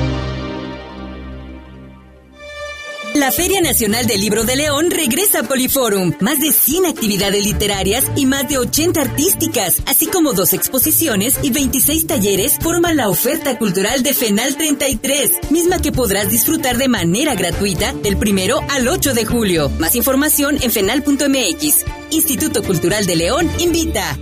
La 3.13 3.29
Feria 3.29 3.59
Nacional 3.59 4.07
del 4.07 4.21
Libro 4.21 4.45
de 4.45 4.55
León 4.55 4.89
regresa 4.89 5.41
a 5.41 5.43
Poliforum. 5.43 6.13
Más 6.21 6.39
de 6.39 6.53
100 6.53 6.85
actividades 6.85 7.43
literarias 7.43 8.05
y 8.15 8.25
más 8.25 8.47
de 8.47 8.57
80 8.57 9.01
artísticas, 9.01 9.81
así 9.85 10.07
como 10.07 10.31
dos 10.31 10.53
exposiciones 10.53 11.37
y 11.41 11.51
26 11.51 12.07
talleres 12.07 12.57
forman 12.61 12.95
la 12.95 13.09
oferta 13.09 13.57
cultural 13.57 14.01
de 14.01 14.13
FENAL 14.13 14.55
33, 14.55 15.51
misma 15.51 15.79
que 15.79 15.91
podrás 15.91 16.29
disfrutar 16.29 16.77
de 16.77 16.87
manera 16.87 17.35
gratuita 17.35 17.91
del 17.91 18.15
primero 18.15 18.61
al 18.69 18.87
8 18.87 19.13
de 19.13 19.25
julio. 19.25 19.69
Más 19.77 19.95
información 19.95 20.57
en 20.61 20.71
fenal.mx. 20.71 21.85
Instituto 22.11 22.63
Cultural 22.63 23.05
de 23.05 23.15
León 23.17 23.51
invita. 23.59 24.17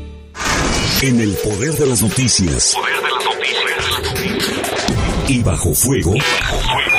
En 1.04 1.20
el 1.20 1.34
poder 1.36 1.74
de 1.74 1.86
las 1.86 2.02
noticias. 2.02 2.74
Poder 2.74 2.96
de 2.96 3.12
las 3.12 4.04
noticias. 4.04 5.30
Y 5.30 5.44
bajo 5.44 5.76
fuego. 5.76 6.16
Y 6.16 6.20
bajo 6.20 6.58
fuego 6.58 6.99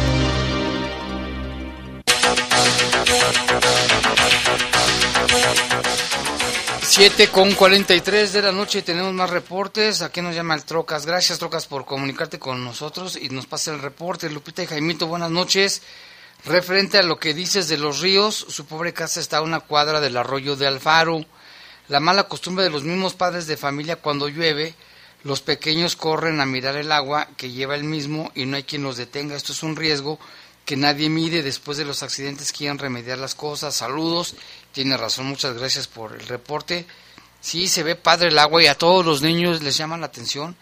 7 6.91 7.29
con 7.29 7.53
43 7.53 8.33
de 8.33 8.41
la 8.41 8.51
noche 8.51 8.81
tenemos 8.81 9.13
más 9.13 9.29
reportes. 9.29 10.01
Aquí 10.01 10.21
nos 10.21 10.35
llama 10.35 10.55
el 10.55 10.65
Trocas. 10.65 11.05
Gracias, 11.05 11.39
Trocas, 11.39 11.65
por 11.65 11.85
comunicarte 11.85 12.37
con 12.37 12.65
nosotros 12.65 13.15
y 13.15 13.29
nos 13.29 13.45
pasa 13.45 13.71
el 13.71 13.81
reporte. 13.81 14.29
Lupita 14.29 14.61
y 14.61 14.67
Jaimito, 14.67 15.07
buenas 15.07 15.31
noches. 15.31 15.83
Referente 16.43 16.97
a 16.97 17.03
lo 17.03 17.17
que 17.17 17.33
dices 17.33 17.69
de 17.69 17.77
los 17.77 18.01
ríos, 18.01 18.35
su 18.35 18.65
pobre 18.65 18.91
casa 18.91 19.21
está 19.21 19.37
a 19.37 19.41
una 19.41 19.61
cuadra 19.61 20.01
del 20.01 20.17
arroyo 20.17 20.57
de 20.57 20.67
Alfaro. 20.67 21.23
La 21.87 22.01
mala 22.01 22.23
costumbre 22.23 22.65
de 22.65 22.71
los 22.71 22.83
mismos 22.83 23.13
padres 23.13 23.47
de 23.47 23.55
familia 23.55 23.95
cuando 23.95 24.27
llueve, 24.27 24.75
los 25.23 25.39
pequeños 25.39 25.95
corren 25.95 26.41
a 26.41 26.45
mirar 26.45 26.75
el 26.75 26.91
agua 26.91 27.29
que 27.37 27.51
lleva 27.51 27.75
el 27.75 27.85
mismo 27.85 28.33
y 28.35 28.45
no 28.45 28.57
hay 28.57 28.63
quien 28.63 28.83
los 28.83 28.97
detenga. 28.97 29.37
Esto 29.37 29.53
es 29.53 29.63
un 29.63 29.77
riesgo 29.77 30.19
que 30.65 30.75
nadie 30.75 31.09
mide 31.09 31.41
después 31.41 31.77
de 31.77 31.85
los 31.85 32.03
accidentes 32.03 32.51
quieren 32.51 32.79
remediar 32.79 33.17
las 33.17 33.33
cosas. 33.33 33.75
Saludos 33.75 34.35
tiene 34.71 34.97
razón, 34.97 35.25
muchas 35.25 35.57
gracias 35.57 35.87
por 35.87 36.13
el 36.13 36.27
reporte. 36.27 36.85
Sí, 37.39 37.67
se 37.67 37.83
ve 37.83 37.95
padre 37.95 38.29
el 38.29 38.39
agua 38.39 38.63
y 38.63 38.67
a 38.67 38.77
todos 38.77 39.05
los 39.05 39.21
niños 39.21 39.61
les 39.61 39.75
llama 39.75 39.97
la 39.97 40.05
atención, 40.05 40.55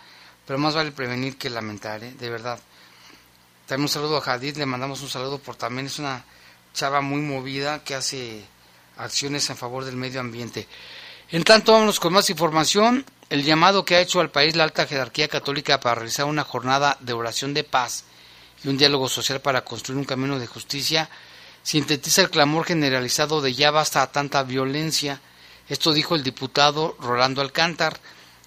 pero 0.45 0.57
más 0.57 0.75
vale 0.75 0.91
prevenir 0.91 1.37
que 1.37 1.49
lamentar, 1.49 2.03
¿eh? 2.03 2.13
de 2.17 2.29
verdad. 2.29 2.59
También 3.67 3.83
un 3.83 3.89
saludo 3.89 4.17
a 4.17 4.21
Jadid, 4.21 4.57
le 4.57 4.65
mandamos 4.65 5.01
un 5.01 5.09
saludo 5.09 5.37
por 5.37 5.55
también 5.55 5.87
es 5.87 5.99
una 5.99 6.23
chava 6.73 7.01
muy 7.01 7.21
movida 7.21 7.83
que 7.83 7.95
hace 7.95 8.43
acciones 8.97 9.49
en 9.49 9.57
favor 9.57 9.85
del 9.85 9.95
medio 9.95 10.19
ambiente. 10.19 10.67
En 11.31 11.43
tanto, 11.43 11.73
vámonos 11.73 11.99
con 11.99 12.13
más 12.13 12.29
información. 12.29 13.05
El 13.29 13.43
llamado 13.43 13.85
que 13.85 13.95
ha 13.95 14.01
hecho 14.01 14.19
al 14.21 14.31
país 14.31 14.55
la 14.55 14.63
alta 14.63 14.87
jerarquía 14.87 15.27
católica 15.27 15.79
para 15.79 15.95
realizar 15.95 16.25
una 16.25 16.43
jornada 16.43 16.97
de 16.99 17.13
oración 17.13 17.53
de 17.53 17.63
paz 17.63 18.05
y 18.63 18.69
un 18.69 18.77
diálogo 18.77 19.07
social 19.07 19.39
para 19.39 19.63
construir 19.63 19.99
un 19.99 20.05
camino 20.05 20.39
de 20.39 20.47
justicia 20.47 21.09
sintetiza 21.63 22.21
el 22.21 22.29
clamor 22.29 22.65
generalizado 22.65 23.41
de 23.41 23.53
ya 23.53 23.71
basta 23.71 24.05
tanta 24.07 24.43
violencia. 24.43 25.21
Esto 25.67 25.93
dijo 25.93 26.15
el 26.15 26.23
diputado 26.23 26.95
Rolando 26.99 27.41
Alcántar. 27.41 27.99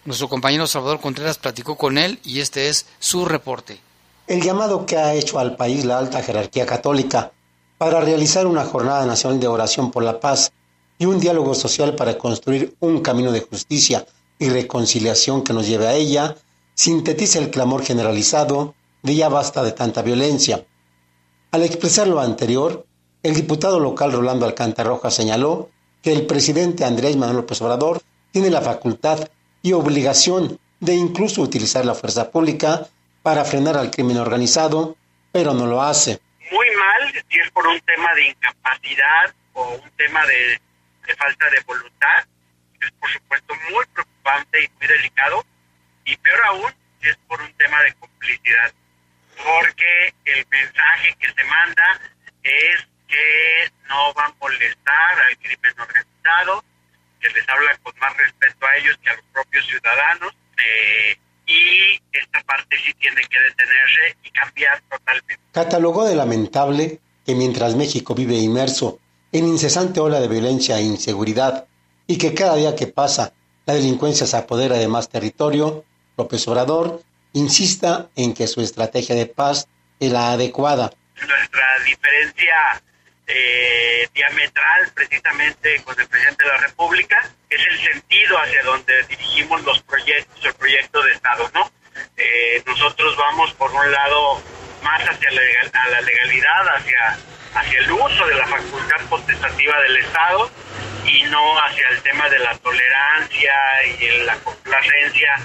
Nuestro 0.04 0.28
compañero 0.28 0.66
Salvador 0.66 1.00
Contreras 1.00 1.38
platicó 1.38 1.76
con 1.76 1.98
él 1.98 2.18
y 2.24 2.40
este 2.40 2.68
es 2.68 2.86
su 2.98 3.24
reporte. 3.24 3.80
El 4.26 4.42
llamado 4.42 4.86
que 4.86 4.96
ha 4.96 5.14
hecho 5.14 5.38
al 5.38 5.56
país 5.56 5.84
la 5.84 5.98
alta 5.98 6.22
jerarquía 6.22 6.66
católica 6.66 7.32
para 7.78 8.00
realizar 8.00 8.46
una 8.46 8.64
jornada 8.64 9.04
nacional 9.06 9.40
de 9.40 9.48
oración 9.48 9.90
por 9.90 10.02
la 10.02 10.20
paz 10.20 10.52
y 10.98 11.06
un 11.06 11.18
diálogo 11.18 11.54
social 11.54 11.96
para 11.96 12.16
construir 12.16 12.76
un 12.80 13.00
camino 13.00 13.32
de 13.32 13.40
justicia 13.40 14.06
y 14.38 14.48
reconciliación 14.48 15.42
que 15.42 15.52
nos 15.52 15.66
lleve 15.66 15.88
a 15.88 15.94
ella, 15.94 16.36
sintetiza 16.74 17.38
el 17.38 17.50
clamor 17.50 17.84
generalizado 17.84 18.74
de 19.02 19.16
ya 19.16 19.28
basta 19.28 19.62
de 19.62 19.72
tanta 19.72 20.02
violencia. 20.02 20.64
Al 21.50 21.64
expresar 21.64 22.06
lo 22.06 22.20
anterior, 22.20 22.86
el 23.22 23.34
diputado 23.34 23.78
local 23.78 24.12
Rolando 24.12 24.46
Alcántara 24.46 24.88
Roja 24.88 25.10
señaló 25.10 25.70
que 26.02 26.12
el 26.12 26.26
presidente 26.26 26.84
Andrés 26.84 27.16
Manuel 27.16 27.38
López 27.38 27.62
Obrador 27.62 28.02
tiene 28.32 28.50
la 28.50 28.60
facultad 28.60 29.28
y 29.62 29.72
obligación 29.72 30.58
de 30.80 30.94
incluso 30.94 31.42
utilizar 31.42 31.84
la 31.84 31.94
fuerza 31.94 32.30
pública 32.30 32.88
para 33.22 33.44
frenar 33.44 33.76
al 33.76 33.92
crimen 33.92 34.18
organizado, 34.18 34.96
pero 35.30 35.54
no 35.54 35.66
lo 35.66 35.80
hace. 35.80 36.20
Muy 36.50 36.66
mal 36.74 37.12
si 37.30 37.38
es 37.38 37.50
por 37.52 37.66
un 37.66 37.80
tema 37.82 38.12
de 38.14 38.28
incapacidad 38.28 39.32
o 39.52 39.74
un 39.74 39.90
tema 39.96 40.26
de, 40.26 40.60
falta 41.16 41.48
de 41.50 41.60
voluntad, 41.64 42.26
es 42.80 42.90
por 42.92 43.10
supuesto 43.10 43.54
muy 43.70 43.84
preocupante 43.92 44.64
y 44.64 44.68
muy 44.78 44.88
delicado, 44.88 45.44
y 46.04 46.16
peor 46.16 46.40
aún 46.48 46.72
si 47.00 47.08
es 47.08 47.16
por 47.28 47.40
un 47.40 47.52
tema 47.54 47.80
de 47.82 47.94
complicidad, 47.94 48.72
porque 49.36 50.14
el 50.24 50.44
mensaje 50.50 51.14
que 51.20 51.32
se 51.32 51.44
manda 51.44 52.00
es 52.42 52.91
que 53.12 53.72
no 53.88 54.14
va 54.14 54.26
a 54.26 54.34
molestar 54.40 55.20
al 55.28 55.36
crimen 55.38 55.74
organizado, 55.78 56.64
que 57.20 57.28
les 57.28 57.48
habla 57.48 57.76
con 57.82 57.92
más 58.00 58.16
respeto 58.16 58.66
a 58.66 58.76
ellos 58.76 58.98
que 59.02 59.10
a 59.10 59.16
los 59.16 59.24
propios 59.32 59.66
ciudadanos, 59.66 60.32
eh, 60.56 61.16
y 61.46 62.00
esta 62.12 62.40
parte 62.44 62.76
sí 62.78 62.94
tiene 62.94 63.20
que 63.22 63.38
detenerse 63.38 64.16
y 64.24 64.30
cambiar 64.30 64.80
totalmente. 64.88 65.38
Catalogó 65.52 66.06
de 66.06 66.16
lamentable 66.16 67.00
que 67.26 67.34
mientras 67.34 67.76
México 67.76 68.14
vive 68.14 68.34
inmerso 68.34 68.98
en 69.30 69.46
incesante 69.46 70.00
ola 70.00 70.20
de 70.20 70.28
violencia 70.28 70.78
e 70.78 70.82
inseguridad 70.82 71.66
y 72.06 72.16
que 72.16 72.34
cada 72.34 72.56
día 72.56 72.74
que 72.74 72.86
pasa 72.86 73.34
la 73.66 73.74
delincuencia 73.74 74.26
se 74.26 74.36
apodera 74.36 74.76
de 74.76 74.88
más 74.88 75.08
territorio, 75.08 75.84
López 76.16 76.48
Obrador 76.48 77.02
insista 77.34 78.08
en 78.16 78.34
que 78.34 78.46
su 78.46 78.60
estrategia 78.60 79.14
de 79.14 79.26
paz 79.26 79.68
es 80.00 80.10
la 80.12 80.32
adecuada. 80.32 80.92
Nuestra 81.16 81.78
diferencia 81.84 82.82
eh, 83.34 84.08
diametral 84.14 84.92
precisamente 84.94 85.82
con 85.84 85.98
el 85.98 86.06
presidente 86.06 86.44
de 86.44 86.50
la 86.50 86.58
República 86.58 87.16
es 87.48 87.60
el 87.70 87.92
sentido 87.92 88.38
hacia 88.38 88.62
donde 88.62 88.92
dirigimos 89.08 89.62
los 89.64 89.82
proyectos, 89.82 90.44
el 90.44 90.54
proyecto 90.54 91.02
de 91.02 91.12
Estado, 91.12 91.50
¿no? 91.54 91.70
Eh, 92.16 92.62
nosotros 92.66 93.16
vamos 93.16 93.52
por 93.54 93.70
un 93.72 93.90
lado 93.90 94.42
más 94.82 95.02
hacia 95.08 95.30
la, 95.30 95.42
la 95.90 96.00
legalidad, 96.00 96.76
hacia, 96.76 97.18
hacia 97.54 97.78
el 97.78 97.92
uso 97.92 98.26
de 98.26 98.34
la 98.34 98.46
facultad 98.46 99.00
potestativa 99.08 99.80
del 99.82 99.96
Estado 99.96 100.50
y 101.06 101.22
no 101.24 101.58
hacia 101.60 101.88
el 101.90 102.02
tema 102.02 102.28
de 102.28 102.38
la 102.38 102.56
tolerancia 102.58 103.52
y 103.98 104.24
la 104.24 104.36
complacencia 104.38 105.40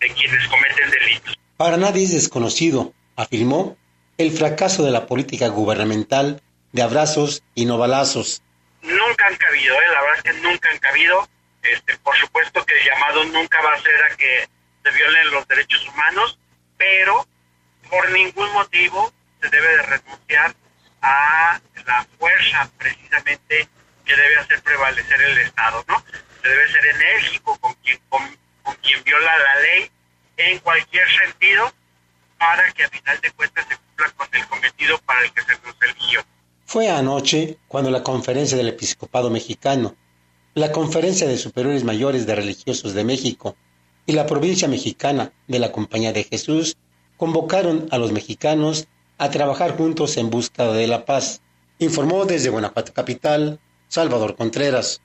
de 0.00 0.08
quienes 0.10 0.46
cometen 0.48 0.90
delitos. 0.90 1.38
Para 1.56 1.76
nadie 1.76 2.04
es 2.04 2.12
desconocido, 2.12 2.92
afirmó, 3.16 3.76
el 4.16 4.32
fracaso 4.32 4.84
de 4.84 4.90
la 4.90 5.06
política 5.06 5.48
gubernamental 5.48 6.40
de 6.72 6.82
abrazos 6.82 7.42
y 7.54 7.64
no 7.64 7.78
balazos. 7.78 8.42
Nunca 8.82 9.26
han 9.26 9.36
cabido, 9.36 9.74
¿eh? 9.74 9.86
la 9.92 10.00
verdad 10.02 10.16
es 10.16 10.22
que 10.22 10.40
nunca 10.40 10.70
han 10.70 10.78
cabido. 10.78 11.28
Este, 11.62 11.98
por 11.98 12.16
supuesto 12.16 12.64
que 12.64 12.78
el 12.78 12.84
llamado 12.84 13.24
nunca 13.24 13.60
va 13.62 13.74
a 13.74 13.82
ser 13.82 14.04
a 14.04 14.16
que 14.16 14.48
se 14.84 14.90
violen 14.90 15.30
los 15.30 15.46
derechos 15.48 15.86
humanos, 15.88 16.38
pero 16.76 17.26
por 17.90 18.10
ningún 18.10 18.52
motivo 18.52 19.12
se 19.40 19.48
debe 19.48 19.68
de 19.68 19.82
renunciar 19.82 20.54
a 21.02 21.60
la 21.86 22.06
fuerza 22.18 22.70
precisamente 22.78 23.68
que 24.04 24.16
debe 24.16 24.38
hacer 24.38 24.62
prevalecer 24.62 25.20
el 25.20 25.38
Estado, 25.38 25.84
¿no? 25.88 26.02
Se 26.42 26.48
debe 26.48 26.72
ser 26.72 26.86
enérgico 26.86 27.58
con 27.58 27.74
quien, 27.74 28.00
con, 28.08 28.36
quien 28.82 29.02
viola 29.04 29.38
la 29.38 29.60
ley 29.60 29.90
en 30.36 30.58
cualquier 30.60 31.08
sentido 31.24 31.72
para 32.38 32.70
que 32.72 32.84
a 32.84 32.88
final 32.88 33.20
de 33.20 33.30
cuentas 33.32 33.66
se 33.68 33.76
cumpla 33.76 34.10
con 34.10 34.28
el 34.32 34.46
cometido 34.46 34.98
para 34.98 35.22
el 35.24 35.32
que 35.32 35.42
se 35.42 35.52
nos 35.60 35.76
eligió. 35.82 36.24
Fue 36.68 36.90
anoche 36.90 37.56
cuando 37.66 37.90
la 37.90 38.02
Conferencia 38.02 38.54
del 38.54 38.68
Episcopado 38.68 39.30
Mexicano, 39.30 39.96
la 40.52 40.70
Conferencia 40.70 41.26
de 41.26 41.38
Superiores 41.38 41.82
Mayores 41.82 42.26
de 42.26 42.34
Religiosos 42.34 42.92
de 42.92 43.04
México 43.04 43.56
y 44.04 44.12
la 44.12 44.26
provincia 44.26 44.68
mexicana 44.68 45.32
de 45.46 45.60
la 45.60 45.72
Compañía 45.72 46.12
de 46.12 46.24
Jesús 46.24 46.76
convocaron 47.16 47.88
a 47.90 47.96
los 47.96 48.12
mexicanos 48.12 48.86
a 49.16 49.30
trabajar 49.30 49.78
juntos 49.78 50.18
en 50.18 50.28
busca 50.28 50.70
de 50.70 50.86
la 50.86 51.06
paz. 51.06 51.40
Informó 51.78 52.26
desde 52.26 52.50
Guanajuato 52.50 52.92
Capital 52.92 53.58
Salvador 53.88 54.36
Contreras. 54.36 55.00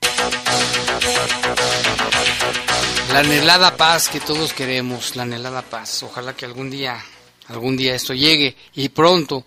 La 3.13 3.19
anhelada 3.19 3.77
paz 3.77 4.09
que 4.09 4.19
todos 4.19 4.51
queremos, 4.51 5.15
la 5.15 5.23
anhelada 5.23 5.61
paz. 5.61 6.03
Ojalá 6.03 6.35
que 6.35 6.43
algún 6.43 6.69
día, 6.69 7.01
algún 7.47 7.77
día 7.77 7.95
esto 7.95 8.13
llegue 8.13 8.57
y 8.73 8.89
pronto. 8.89 9.45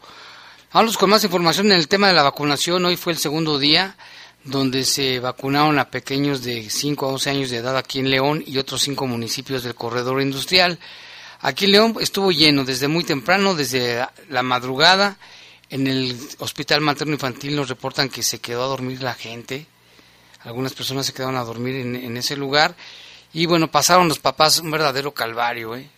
Vamos 0.77 0.99
con 0.99 1.09
más 1.09 1.25
información 1.25 1.69
en 1.73 1.79
el 1.79 1.89
tema 1.89 2.09
de 2.09 2.13
la 2.13 2.23
vacunación. 2.23 2.85
Hoy 2.85 2.99
fue 2.99 3.15
el 3.15 3.19
segundo 3.19 3.59
día 3.59 3.97
donde 4.45 4.85
se 4.85 5.21
vacunaron 5.21 5.79
a 5.79 5.89
pequeños 5.89 6.43
de 6.43 6.69
5 6.69 7.07
a 7.07 7.09
11 7.13 7.31
años 7.31 7.49
de 7.49 7.57
edad 7.57 7.79
aquí 7.79 7.99
en 7.99 8.11
León 8.11 8.45
y 8.47 8.59
otros 8.59 8.83
cinco 8.83 9.07
municipios 9.07 9.63
del 9.63 9.75
corredor 9.75 10.21
industrial. 10.21 10.79
Aquí 11.41 11.65
en 11.65 11.73
León 11.73 11.97
estuvo 11.99 12.31
lleno 12.31 12.63
desde 12.63 12.89
muy 12.89 13.05
temprano, 13.05 13.55
desde 13.55 14.07
la 14.29 14.43
madrugada 14.43 15.17
en 15.71 15.87
el 15.87 16.15
hospital 16.41 16.83
materno 16.83 17.15
infantil 17.15 17.57
nos 17.57 17.71
reportan 17.71 18.11
que 18.11 18.23
se 18.23 18.41
quedó 18.41 18.65
a 18.65 18.69
dormir 18.69 19.03
la 19.03 19.15
gente. 19.15 19.67
Algunas 20.43 20.75
personas 20.75 21.07
se 21.07 21.15
quedaron 21.15 21.37
a 21.37 21.45
dormir 21.45 21.77
en, 21.77 22.17
ese 22.19 22.37
lugar. 22.37 22.77
Y 23.33 23.47
bueno, 23.47 23.71
pasaron 23.71 24.09
los 24.09 24.19
papás 24.19 24.59
un 24.59 24.71
verdadero 24.71 25.15
calvario. 25.15 25.75
¿eh? 25.75 25.89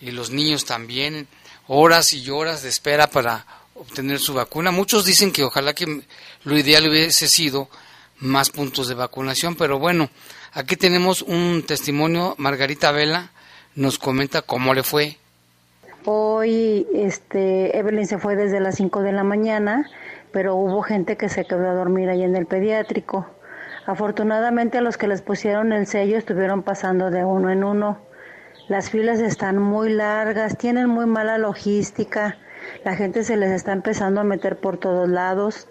Y 0.00 0.10
los 0.10 0.30
niños 0.30 0.64
también. 0.64 1.28
Horas 1.68 2.12
y 2.14 2.28
horas 2.30 2.64
de 2.64 2.68
espera 2.68 3.06
para 3.06 3.57
obtener 3.78 4.18
su 4.18 4.34
vacuna. 4.34 4.70
Muchos 4.70 5.04
dicen 5.04 5.32
que 5.32 5.44
ojalá 5.44 5.74
que 5.74 6.02
lo 6.44 6.58
ideal 6.58 6.88
hubiese 6.88 7.28
sido 7.28 7.68
más 8.18 8.50
puntos 8.50 8.88
de 8.88 8.94
vacunación. 8.94 9.54
Pero 9.56 9.78
bueno, 9.78 10.10
aquí 10.52 10.76
tenemos 10.76 11.22
un 11.22 11.64
testimonio. 11.66 12.34
Margarita 12.38 12.92
Vela 12.92 13.30
nos 13.74 13.98
comenta 13.98 14.42
cómo 14.42 14.74
le 14.74 14.82
fue 14.82 15.18
Hoy 16.10 16.86
este, 16.94 17.76
Evelyn 17.76 18.06
se 18.06 18.18
fue 18.18 18.34
desde 18.34 18.60
las 18.60 18.76
5 18.76 19.02
de 19.02 19.12
la 19.12 19.24
mañana, 19.24 19.90
pero 20.32 20.54
hubo 20.54 20.80
gente 20.82 21.16
que 21.16 21.28
se 21.28 21.44
quedó 21.44 21.68
a 21.68 21.74
dormir 21.74 22.08
ahí 22.08 22.22
en 22.22 22.34
el 22.36 22.46
pediátrico. 22.46 23.26
Afortunadamente 23.84 24.80
los 24.80 24.96
que 24.96 25.08
les 25.08 25.22
pusieron 25.22 25.72
el 25.72 25.86
sello 25.86 26.16
estuvieron 26.16 26.62
pasando 26.62 27.10
de 27.10 27.24
uno 27.24 27.50
en 27.50 27.64
uno. 27.64 27.98
Las 28.68 28.88
filas 28.90 29.20
están 29.20 29.58
muy 29.58 29.90
largas, 29.90 30.56
tienen 30.56 30.88
muy 30.88 31.06
mala 31.06 31.36
logística, 31.36 32.38
la 32.84 32.96
gente 32.96 33.24
se 33.24 33.36
les 33.36 33.50
está 33.50 33.72
empezando 33.72 34.20
a 34.20 34.24
meter 34.24 34.56
por 34.56 34.78
todos 34.78 35.08
lados 35.08 35.68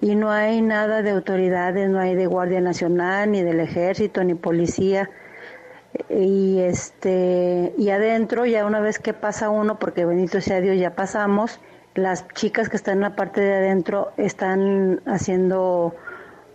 y 0.00 0.14
no 0.14 0.30
hay 0.30 0.62
nada 0.62 1.02
de 1.02 1.10
autoridades, 1.10 1.88
no 1.88 1.98
hay 1.98 2.14
de 2.14 2.26
Guardia 2.26 2.60
Nacional, 2.60 3.32
ni 3.32 3.42
del 3.42 3.60
Ejército, 3.60 4.22
ni 4.22 4.34
policía. 4.34 5.10
Y 6.08 6.60
este 6.60 7.72
y 7.76 7.90
adentro 7.90 8.46
ya 8.46 8.64
una 8.66 8.80
vez 8.80 8.98
que 8.98 9.14
pasa 9.14 9.48
uno 9.50 9.78
porque 9.78 10.04
bendito 10.04 10.40
sea 10.40 10.60
Dios 10.60 10.78
ya 10.78 10.94
pasamos 10.94 11.60
las 11.94 12.28
chicas 12.28 12.68
que 12.68 12.76
están 12.76 12.96
en 12.96 13.00
la 13.00 13.16
parte 13.16 13.40
de 13.40 13.54
adentro 13.54 14.12
están 14.16 15.00
haciendo 15.06 15.94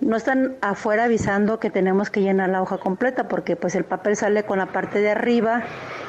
no 0.04 0.18
están 0.18 0.56
afuera 0.62 1.06
avisando 1.06 1.60
que 1.60 1.70
tenemos 1.70 2.10
que 2.10 2.22
llenar 2.22 2.49
la 2.49 2.62
hoja 2.62 2.78
completa 2.78 3.28
porque 3.28 3.56
pues 3.56 3.76
el 3.76 3.86
papel 3.86 4.16
sale 4.16 4.43
con 4.43 4.58
la 4.60 4.68
parte 4.68 4.99
de 4.99 5.12
arriba 5.12 5.64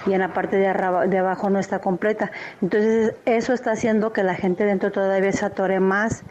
y 0.07 0.13
en 0.13 0.21
la 0.21 0.33
parte 0.33 0.57
de, 0.57 0.67
de 1.09 1.19
abajo 1.19 1.51
no 1.51 1.59
está 1.59 1.81
completa 1.81 2.31
entonces 2.61 3.15
eso 3.25 3.53
está 3.53 3.73
haciendo 3.73 4.13
que 4.13 4.23
la 4.23 4.35
gente 4.35 4.65
dentro 4.65 4.93
todavía 4.93 5.33
se 5.33 5.45
atore 5.45 5.81
más 5.81 6.23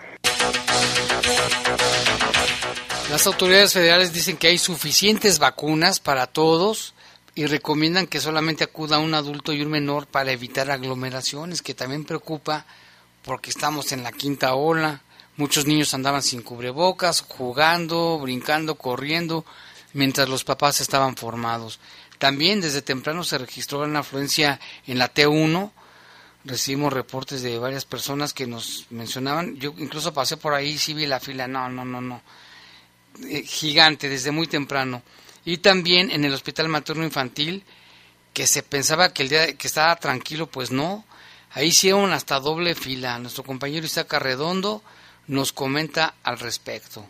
las 3.10 3.28
autoridades 3.28 3.74
federales 3.74 4.12
dicen 4.12 4.38
que 4.38 4.48
hay 4.48 4.58
suficientes 4.58 5.38
vacunas 5.38 6.00
para 6.00 6.26
todos 6.28 6.96
y 7.36 7.46
recomiendan 7.46 8.08
que 8.08 8.20
solamente 8.20 8.64
acuda 8.64 9.00
un 9.00 9.14
adulto 9.14 9.54
y 9.54 9.62
un 9.62 9.70
menor 9.70 10.08
para 10.08 10.32
evitar 10.32 10.70
aglomeraciones, 10.70 11.62
que 11.62 11.74
también 11.74 12.06
preocupa 12.06 12.66
porque 13.24 13.50
estamos 13.50 13.92
en 13.92 14.04
la 14.04 14.12
quinta 14.12 14.54
ola. 14.56 15.02
Muchos 15.36 15.66
niños 15.66 15.94
andaban 15.94 16.22
sin 16.22 16.44
cubrebocas, 16.44 17.22
jugando, 17.22 18.20
brincando, 18.20 18.76
corriendo, 18.76 19.46
mientras 19.94 20.30
los 20.30 20.44
papás 20.44 20.80
estaban 20.80 21.16
formados. 21.16 21.80
También 22.20 22.62
desde 22.62 22.84
temprano 22.84 23.24
se 23.24 23.40
registró 23.40 23.80
una 23.80 24.00
afluencia 24.00 24.60
en 24.86 25.00
la 25.00 25.12
T1. 25.12 25.72
Recibimos 26.46 26.94
reportes 26.94 27.42
de 27.42 27.58
varias 27.58 27.86
personas 27.86 28.34
que 28.34 28.46
nos 28.46 28.86
mencionaban. 28.92 29.56
Yo 29.58 29.74
incluso 29.78 30.14
pasé 30.14 30.38
por 30.38 30.54
ahí 30.54 30.70
y 30.70 30.78
sí 30.78 30.94
vi 30.94 31.08
la 31.08 31.20
fila. 31.20 31.48
No, 31.48 31.68
no, 31.68 31.84
no, 31.84 32.00
no 32.00 32.22
eh, 33.28 33.44
gigante 33.44 34.10
desde 34.10 34.32
muy 34.32 34.48
temprano. 34.48 35.02
Y 35.46 35.58
también 35.58 36.12
en 36.12 36.26
el 36.26 36.34
hospital 36.34 36.70
materno 36.70 37.04
infantil, 37.04 37.64
que 38.34 38.48
se 38.48 38.64
pensaba 38.64 39.14
que 39.14 39.24
el 39.24 39.30
día 39.30 39.58
que 39.58 39.68
estaba 39.68 39.96
tranquilo, 39.96 40.48
pues 40.48 40.72
no. 40.72 41.06
Ahí 41.52 41.68
hicieron 41.70 42.14
hasta 42.14 42.40
doble 42.40 42.76
fila. 42.76 43.20
Nuestro 43.20 43.44
compañero 43.44 43.86
Isaac 43.86 44.14
Redondo 44.14 44.84
nos 45.28 45.54
comenta 45.54 46.16
al 46.24 46.40
respecto. 46.40 47.08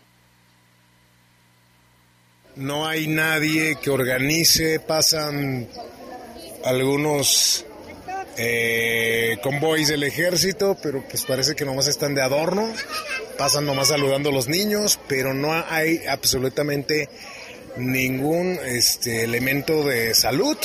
No 2.56 2.86
hay 2.86 3.08
nadie 3.08 3.76
que 3.82 3.90
organice, 3.90 4.78
pasan 4.78 5.68
algunos 6.64 7.66
eh, 8.36 9.38
convoys 9.42 9.88
del 9.88 10.04
ejército, 10.04 10.76
pero 10.82 11.02
pues 11.08 11.24
parece 11.24 11.54
que 11.54 11.64
nomás 11.64 11.88
están 11.88 12.14
de 12.14 12.22
adorno, 12.22 12.72
pasan 13.38 13.66
nomás 13.66 13.88
saludando 13.88 14.30
a 14.30 14.32
los 14.32 14.48
niños, 14.48 14.98
pero 15.08 15.34
no 15.34 15.52
hay 15.52 16.00
absolutamente 16.06 17.08
ningún 17.76 18.58
este, 18.64 19.24
elemento 19.24 19.84
de 19.84 20.14
salud 20.14 20.56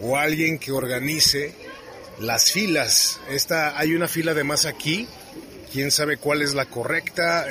o 0.00 0.16
alguien 0.16 0.58
que 0.58 0.72
organice 0.72 1.54
las 2.18 2.52
filas. 2.52 3.20
Esta, 3.30 3.78
hay 3.78 3.94
una 3.94 4.08
fila 4.08 4.34
de 4.34 4.44
más 4.44 4.64
aquí, 4.64 5.08
quién 5.76 5.90
sabe 5.90 6.16
cuál 6.16 6.40
es 6.40 6.54
la 6.54 6.64
correcta. 6.64 7.44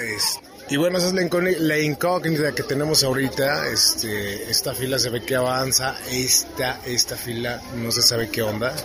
y 0.68 0.78
bueno, 0.78 0.98
esa 0.98 1.10
es 1.10 1.14
la 1.14 1.78
incógnita 1.78 2.56
que 2.56 2.64
tenemos 2.64 3.04
ahorita. 3.04 3.70
Este, 3.70 4.50
esta 4.50 4.74
fila 4.74 4.98
se 4.98 5.12
ve 5.12 5.22
que 5.22 5.36
avanza, 5.36 5.96
esta, 6.10 6.82
esta 6.88 7.16
fila 7.18 7.62
no 7.76 7.92
se 7.92 8.02
sabe 8.02 8.30
qué 8.30 8.42
onda. 8.42 8.76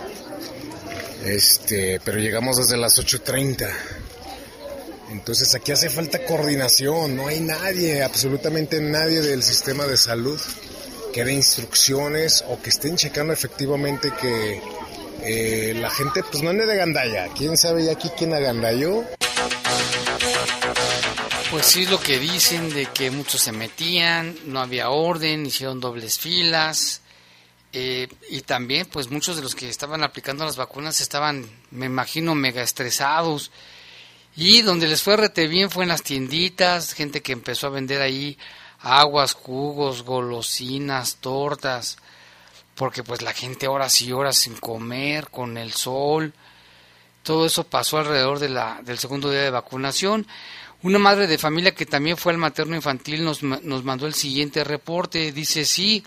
Este, 1.25 1.99
pero 2.05 2.19
llegamos 2.19 2.57
desde 2.57 2.77
las 2.77 2.99
8.30. 2.99 3.67
Entonces 5.09 5.55
aquí 5.55 5.71
hace 5.71 5.89
falta 5.89 6.23
coordinación, 6.23 7.15
no 7.15 7.27
hay 7.27 7.39
nadie, 7.39 8.03
absolutamente 8.03 8.79
nadie 8.79 9.21
del 9.21 9.41
sistema 9.41 9.87
de 9.87 9.97
salud 9.97 10.39
que 11.13 11.25
dé 11.25 11.33
instrucciones 11.33 12.45
o 12.47 12.61
que 12.61 12.69
estén 12.69 12.95
checando 12.95 13.33
efectivamente 13.33 14.13
que 14.21 14.61
eh, 15.23 15.73
la 15.75 15.89
gente 15.89 16.21
pues 16.29 16.43
no 16.43 16.51
ande 16.51 16.67
de 16.67 16.75
gandalla. 16.75 17.27
¿Quién 17.35 17.57
sabe 17.57 17.85
ya 17.85 17.93
aquí 17.93 18.11
quién 18.15 18.35
agandalló? 18.35 19.03
Pues 21.51 21.65
sí 21.65 21.83
es 21.83 21.89
lo 21.89 21.99
que 21.99 22.17
dicen 22.19 22.73
de 22.73 22.85
que 22.85 23.11
muchos 23.11 23.41
se 23.41 23.51
metían, 23.51 24.35
no 24.45 24.61
había 24.61 24.89
orden, 24.89 25.45
hicieron 25.45 25.79
dobles 25.79 26.17
filas. 26.17 27.01
Eh, 27.73 28.07
y 28.29 28.41
también, 28.41 28.85
pues 28.85 29.09
muchos 29.09 29.37
de 29.37 29.41
los 29.41 29.55
que 29.55 29.69
estaban 29.69 30.03
aplicando 30.03 30.43
las 30.43 30.57
vacunas 30.57 30.99
estaban, 31.01 31.49
me 31.71 31.85
imagino, 31.85 32.35
mega 32.35 32.61
estresados 32.61 33.51
y 34.35 34.61
donde 34.61 34.87
les 34.87 35.03
fue 35.03 35.17
rete 35.17 35.47
bien 35.47 35.69
fue 35.69 35.83
en 35.83 35.89
las 35.89 36.03
tienditas, 36.03 36.93
gente 36.93 37.21
que 37.21 37.33
empezó 37.33 37.67
a 37.67 37.71
vender 37.71 38.01
ahí 38.01 38.37
aguas, 38.79 39.33
jugos, 39.33 40.03
golosinas, 40.03 41.17
tortas, 41.17 41.97
porque 42.75 43.03
pues 43.03 43.21
la 43.21 43.33
gente 43.33 43.67
horas 43.67 44.01
y 44.01 44.11
horas 44.11 44.37
sin 44.37 44.55
comer, 44.55 45.29
con 45.29 45.57
el 45.57 45.73
sol, 45.73 46.33
todo 47.23 47.45
eso 47.45 47.63
pasó 47.63 47.97
alrededor 47.97 48.39
de 48.39 48.49
la, 48.49 48.81
del 48.83 48.97
segundo 48.97 49.29
día 49.29 49.41
de 49.41 49.49
vacunación. 49.49 50.27
Una 50.83 50.99
madre 50.99 51.27
de 51.27 51.37
familia 51.37 51.75
que 51.75 51.85
también 51.85 52.17
fue 52.17 52.31
al 52.31 52.39
materno 52.39 52.75
infantil 52.75 53.23
nos, 53.23 53.43
nos 53.43 53.83
mandó 53.83 54.07
el 54.07 54.15
siguiente 54.15 54.63
reporte, 54.63 55.31
dice, 55.31 55.63
sí, 55.65 56.03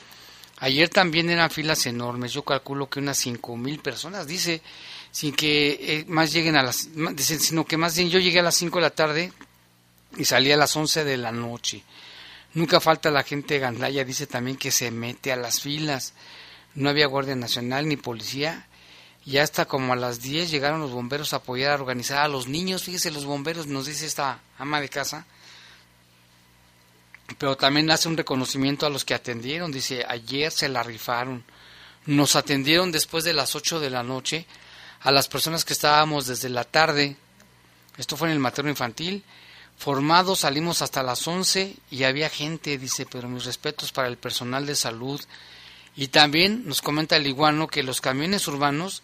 ayer 0.58 0.88
también 0.88 1.30
eran 1.30 1.50
filas 1.50 1.86
enormes, 1.86 2.32
yo 2.32 2.42
calculo 2.42 2.90
que 2.90 2.98
unas 2.98 3.18
cinco 3.18 3.56
mil 3.56 3.78
personas, 3.78 4.26
dice, 4.26 4.62
sin 5.14 5.32
que 5.32 5.78
eh, 5.80 6.04
más 6.08 6.32
lleguen 6.32 6.56
a 6.56 6.64
las, 6.64 6.88
sino 7.18 7.64
que 7.64 7.76
más 7.76 7.96
bien 7.96 8.10
yo 8.10 8.18
llegué 8.18 8.40
a 8.40 8.42
las 8.42 8.56
5 8.56 8.78
de 8.78 8.82
la 8.82 8.90
tarde 8.90 9.32
y 10.16 10.24
salí 10.24 10.50
a 10.50 10.56
las 10.56 10.74
11 10.74 11.04
de 11.04 11.16
la 11.16 11.30
noche. 11.30 11.84
Nunca 12.54 12.80
falta 12.80 13.12
la 13.12 13.22
gente 13.22 13.54
de 13.54 13.60
Gandaya, 13.60 14.04
dice 14.04 14.26
también 14.26 14.56
que 14.56 14.72
se 14.72 14.90
mete 14.90 15.30
a 15.30 15.36
las 15.36 15.60
filas. 15.60 16.14
No 16.74 16.90
había 16.90 17.06
Guardia 17.06 17.36
Nacional 17.36 17.86
ni 17.86 17.96
policía. 17.96 18.66
Y 19.26 19.38
hasta 19.38 19.66
como 19.66 19.92
a 19.92 19.96
las 19.96 20.20
10 20.20 20.50
llegaron 20.50 20.80
los 20.80 20.90
bomberos 20.90 21.32
a 21.32 21.36
apoyar 21.36 21.72
a 21.72 21.82
organizar 21.82 22.18
a 22.18 22.28
los 22.28 22.46
niños. 22.46 22.82
Fíjese, 22.82 23.10
los 23.10 23.24
bomberos, 23.24 23.66
nos 23.66 23.86
dice 23.86 24.06
esta 24.06 24.40
ama 24.58 24.80
de 24.80 24.88
casa. 24.88 25.26
Pero 27.38 27.56
también 27.56 27.90
hace 27.90 28.08
un 28.08 28.16
reconocimiento 28.16 28.84
a 28.84 28.90
los 28.90 29.04
que 29.04 29.14
atendieron. 29.14 29.72
Dice, 29.72 30.04
ayer 30.06 30.52
se 30.52 30.68
la 30.68 30.82
rifaron. 30.82 31.42
Nos 32.04 32.36
atendieron 32.36 32.92
después 32.92 33.24
de 33.24 33.32
las 33.32 33.56
8 33.56 33.80
de 33.80 33.90
la 33.90 34.02
noche 34.02 34.46
a 35.04 35.12
las 35.12 35.28
personas 35.28 35.66
que 35.66 35.74
estábamos 35.74 36.26
desde 36.26 36.48
la 36.48 36.64
tarde, 36.64 37.16
esto 37.98 38.16
fue 38.16 38.28
en 38.28 38.32
el 38.32 38.40
materno 38.40 38.70
infantil, 38.70 39.22
formados 39.76 40.40
salimos 40.40 40.80
hasta 40.80 41.02
las 41.02 41.28
11 41.28 41.76
y 41.90 42.04
había 42.04 42.30
gente, 42.30 42.78
dice, 42.78 43.06
pero 43.06 43.28
mis 43.28 43.44
respetos 43.44 43.92
para 43.92 44.08
el 44.08 44.16
personal 44.16 44.64
de 44.64 44.74
salud. 44.74 45.20
Y 45.96 46.08
también 46.08 46.66
nos 46.66 46.82
comenta 46.82 47.16
el 47.16 47.26
iguano 47.26 47.68
que 47.68 47.82
los 47.82 48.00
camiones 48.00 48.48
urbanos 48.48 49.02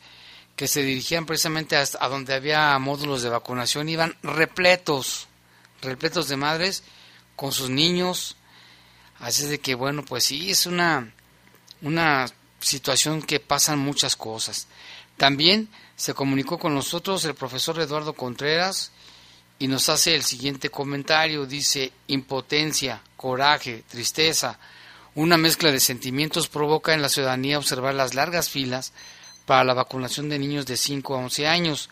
que 0.57 0.69
se 0.69 0.83
dirigían 0.83 1.25
precisamente 1.25 1.77
a 1.77 2.09
donde 2.09 2.35
había 2.35 2.79
módulos 2.79 3.23
de 3.23 3.31
vacunación 3.31 3.89
iban 3.89 4.17
repletos, 4.23 5.29
repletos 5.81 6.29
de 6.29 6.37
madres 6.37 6.83
con 7.37 7.53
sus 7.53 7.71
niños. 7.71 8.37
Así 9.21 9.47
de 9.47 9.61
que 9.61 9.75
bueno, 9.75 10.05
pues 10.05 10.25
sí, 10.25 10.51
es 10.51 10.67
una, 10.67 11.13
una 11.83 12.27
situación 12.59 13.23
que 13.23 13.41
pasan 13.41 13.79
muchas 13.79 14.17
cosas. 14.17 14.67
También 15.17 15.69
se 15.97 16.15
comunicó 16.15 16.59
con 16.59 16.75
nosotros 16.75 17.25
el 17.25 17.35
profesor 17.35 17.79
Eduardo 17.79 18.15
Contreras 18.15 18.91
y 19.59 19.69
nos 19.69 19.89
hace 19.89 20.15
el 20.15 20.25
siguiente 20.25 20.71
comentario. 20.71 21.47
Dice, 21.47 21.93
impotencia, 22.07 23.03
coraje, 23.17 23.85
tristeza, 23.89 24.59
una 25.15 25.37
mezcla 25.37 25.73
de 25.73 25.81
sentimientos 25.81 26.49
provoca 26.49 26.95
en 26.95 27.03
la 27.03 27.09
ciudadanía 27.09 27.59
observar 27.59 27.95
las 27.95 28.15
largas 28.15 28.49
filas 28.49 28.93
para 29.47 29.65
la 29.65 29.75
vacunación 29.75 30.29
de 30.29 30.39
niños 30.39 30.67
de 30.67 30.77
5 30.77 31.15
a 31.15 31.19
11 31.19 31.47
años. 31.47 31.91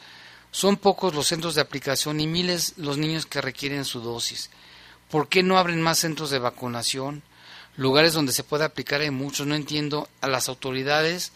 Son 0.51 0.77
pocos 0.77 1.15
los 1.15 1.27
centros 1.27 1.55
de 1.55 1.61
aplicación 1.61 2.21
y 2.21 2.27
miles 2.27 2.75
los 2.77 2.99
niños 2.99 3.27
que 3.27 3.41
requieren 3.41 3.85
su 3.85 4.01
dosis. 4.01 4.51
¿Por 5.11 5.29
qué 5.29 5.43
no 5.43 5.59
abren 5.59 5.83
más 5.83 5.99
centros 5.99 6.31
de 6.31 6.39
vacunación? 6.39 7.23
Lugares 7.77 8.13
donde 8.13 8.33
se 8.33 8.45
puede 8.45 8.65
aplicar 8.65 9.01
hay 9.01 9.11
muchos. 9.11 9.47
No 9.47 9.55
entiendo 9.55 10.09
a 10.21 10.29
las 10.29 10.49
autoridades 10.49 11.33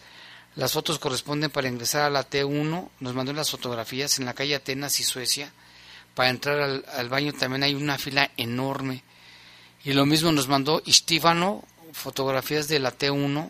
las 0.55 0.73
fotos 0.73 0.99
corresponden 0.99 1.49
para 1.49 1.67
ingresar 1.67 2.03
a 2.03 2.09
la 2.09 2.29
T1. 2.29 2.89
Nos 2.99 3.13
mandó 3.15 3.33
las 3.33 3.49
fotografías 3.49 4.19
en 4.19 4.25
la 4.25 4.33
calle 4.33 4.55
Atenas 4.55 4.99
y 4.99 5.03
Suecia. 5.03 5.51
Para 6.13 6.29
entrar 6.29 6.83
al, 6.93 7.09
baño 7.09 7.33
también 7.33 7.63
hay 7.63 7.73
una 7.73 7.97
fila 7.97 8.29
enorme. 8.37 9.03
Y 9.83 9.93
lo 9.93 10.05
mismo 10.05 10.31
nos 10.31 10.47
mandó 10.47 10.81
Istífano, 10.85 11.63
fotografías 11.93 12.67
de 12.67 12.79
la 12.79 12.97
T1, 12.97 13.49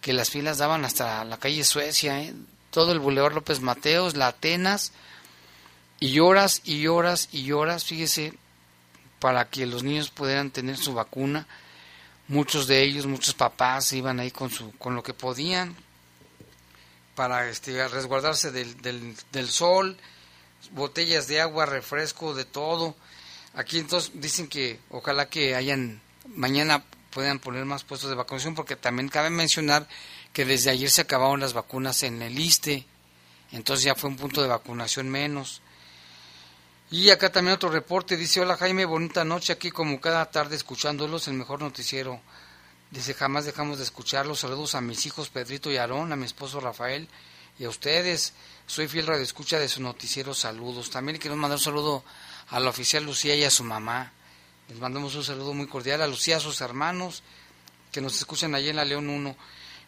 que 0.00 0.12
las 0.12 0.30
filas 0.30 0.58
daban 0.58 0.84
hasta 0.84 1.24
la 1.24 1.38
calle 1.38 1.64
Suecia, 1.64 2.20
¿eh? 2.20 2.34
todo 2.70 2.92
el 2.92 2.98
Boulevard 2.98 3.34
López 3.34 3.60
Mateos, 3.60 4.16
la 4.16 4.28
Atenas, 4.28 4.92
y 6.00 6.20
horas 6.20 6.60
y 6.64 6.86
horas 6.86 7.28
y 7.32 7.50
horas, 7.52 7.84
fíjese, 7.84 8.34
para 9.18 9.48
que 9.48 9.66
los 9.66 9.82
niños 9.82 10.10
pudieran 10.10 10.50
tener 10.50 10.76
su 10.76 10.94
vacuna. 10.94 11.46
Muchos 12.28 12.66
de 12.66 12.82
ellos, 12.82 13.06
muchos 13.06 13.34
papás 13.34 13.92
iban 13.92 14.20
ahí 14.20 14.30
con, 14.30 14.50
su, 14.50 14.72
con 14.72 14.94
lo 14.94 15.02
que 15.02 15.14
podían, 15.14 15.74
para 17.14 17.48
este, 17.48 17.88
resguardarse 17.88 18.52
del, 18.52 18.80
del, 18.80 19.48
sol, 19.48 19.96
botellas 20.72 21.26
de 21.26 21.40
agua, 21.40 21.66
refresco, 21.66 22.34
de 22.34 22.44
todo. 22.44 22.94
Aquí 23.54 23.78
entonces 23.78 24.12
dicen 24.14 24.46
que 24.46 24.78
ojalá 24.90 25.28
que 25.28 25.56
hayan, 25.56 26.00
mañana 26.28 26.84
puedan 27.18 27.40
poner 27.40 27.64
más 27.64 27.82
puestos 27.82 28.10
de 28.10 28.14
vacunación, 28.14 28.54
porque 28.54 28.76
también 28.76 29.08
cabe 29.08 29.28
mencionar 29.28 29.88
que 30.32 30.44
desde 30.44 30.70
ayer 30.70 30.88
se 30.88 31.00
acabaron 31.00 31.40
las 31.40 31.52
vacunas 31.52 32.04
en 32.04 32.22
el 32.22 32.38
ISTE, 32.38 32.86
entonces 33.50 33.86
ya 33.86 33.96
fue 33.96 34.08
un 34.08 34.14
punto 34.14 34.40
de 34.40 34.46
vacunación 34.46 35.08
menos. 35.08 35.60
Y 36.92 37.10
acá 37.10 37.32
también 37.32 37.56
otro 37.56 37.70
reporte, 37.70 38.16
dice, 38.16 38.40
hola 38.40 38.56
Jaime, 38.56 38.84
bonita 38.84 39.24
noche 39.24 39.52
aquí 39.52 39.72
como 39.72 40.00
cada 40.00 40.30
tarde 40.30 40.54
escuchándolos, 40.54 41.26
el 41.26 41.34
mejor 41.34 41.60
noticiero 41.60 42.20
Dice, 42.90 43.12
jamás 43.12 43.44
dejamos 43.44 43.78
de 43.78 43.84
escucharlos. 43.84 44.40
Saludos 44.40 44.74
a 44.74 44.80
mis 44.80 45.04
hijos 45.04 45.28
Pedrito 45.28 45.70
y 45.70 45.76
Aarón, 45.76 46.10
a 46.12 46.16
mi 46.16 46.24
esposo 46.24 46.60
Rafael 46.60 47.08
y 47.58 47.64
a 47.64 47.68
ustedes. 47.68 48.32
Soy 48.66 48.88
fiel 48.88 49.06
radio 49.06 49.22
escucha 49.22 49.58
de 49.58 49.68
su 49.68 49.82
noticiero. 49.82 50.32
Saludos. 50.32 50.88
También 50.88 51.18
quiero 51.18 51.36
mandar 51.36 51.58
un 51.58 51.62
saludo 51.62 52.04
a 52.48 52.60
la 52.60 52.70
oficial 52.70 53.04
Lucía 53.04 53.34
y 53.34 53.44
a 53.44 53.50
su 53.50 53.62
mamá. 53.62 54.12
Les 54.68 54.78
mandamos 54.78 55.14
un 55.14 55.24
saludo 55.24 55.54
muy 55.54 55.66
cordial 55.66 56.02
a 56.02 56.06
Lucía, 56.06 56.36
a 56.36 56.40
sus 56.40 56.60
hermanos 56.60 57.22
que 57.90 58.00
nos 58.00 58.16
escuchan 58.16 58.54
allí 58.54 58.68
en 58.68 58.76
la 58.76 58.84
León 58.84 59.08
1. 59.08 59.36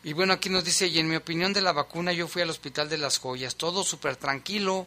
Y 0.05 0.15
bueno, 0.15 0.33
aquí 0.33 0.49
nos 0.49 0.65
dice, 0.65 0.87
y 0.87 0.99
en 0.99 1.09
mi 1.09 1.17
opinión 1.17 1.53
de 1.53 1.61
la 1.61 1.73
vacuna, 1.73 2.13
yo 2.13 2.27
fui 2.27 2.41
al 2.41 2.51
Hospital 2.51 2.89
de 2.89 2.97
las 2.97 3.19
Joyas, 3.19 3.57
todo 3.57 3.85
súper 3.85 4.17
tranquilo. 4.17 4.87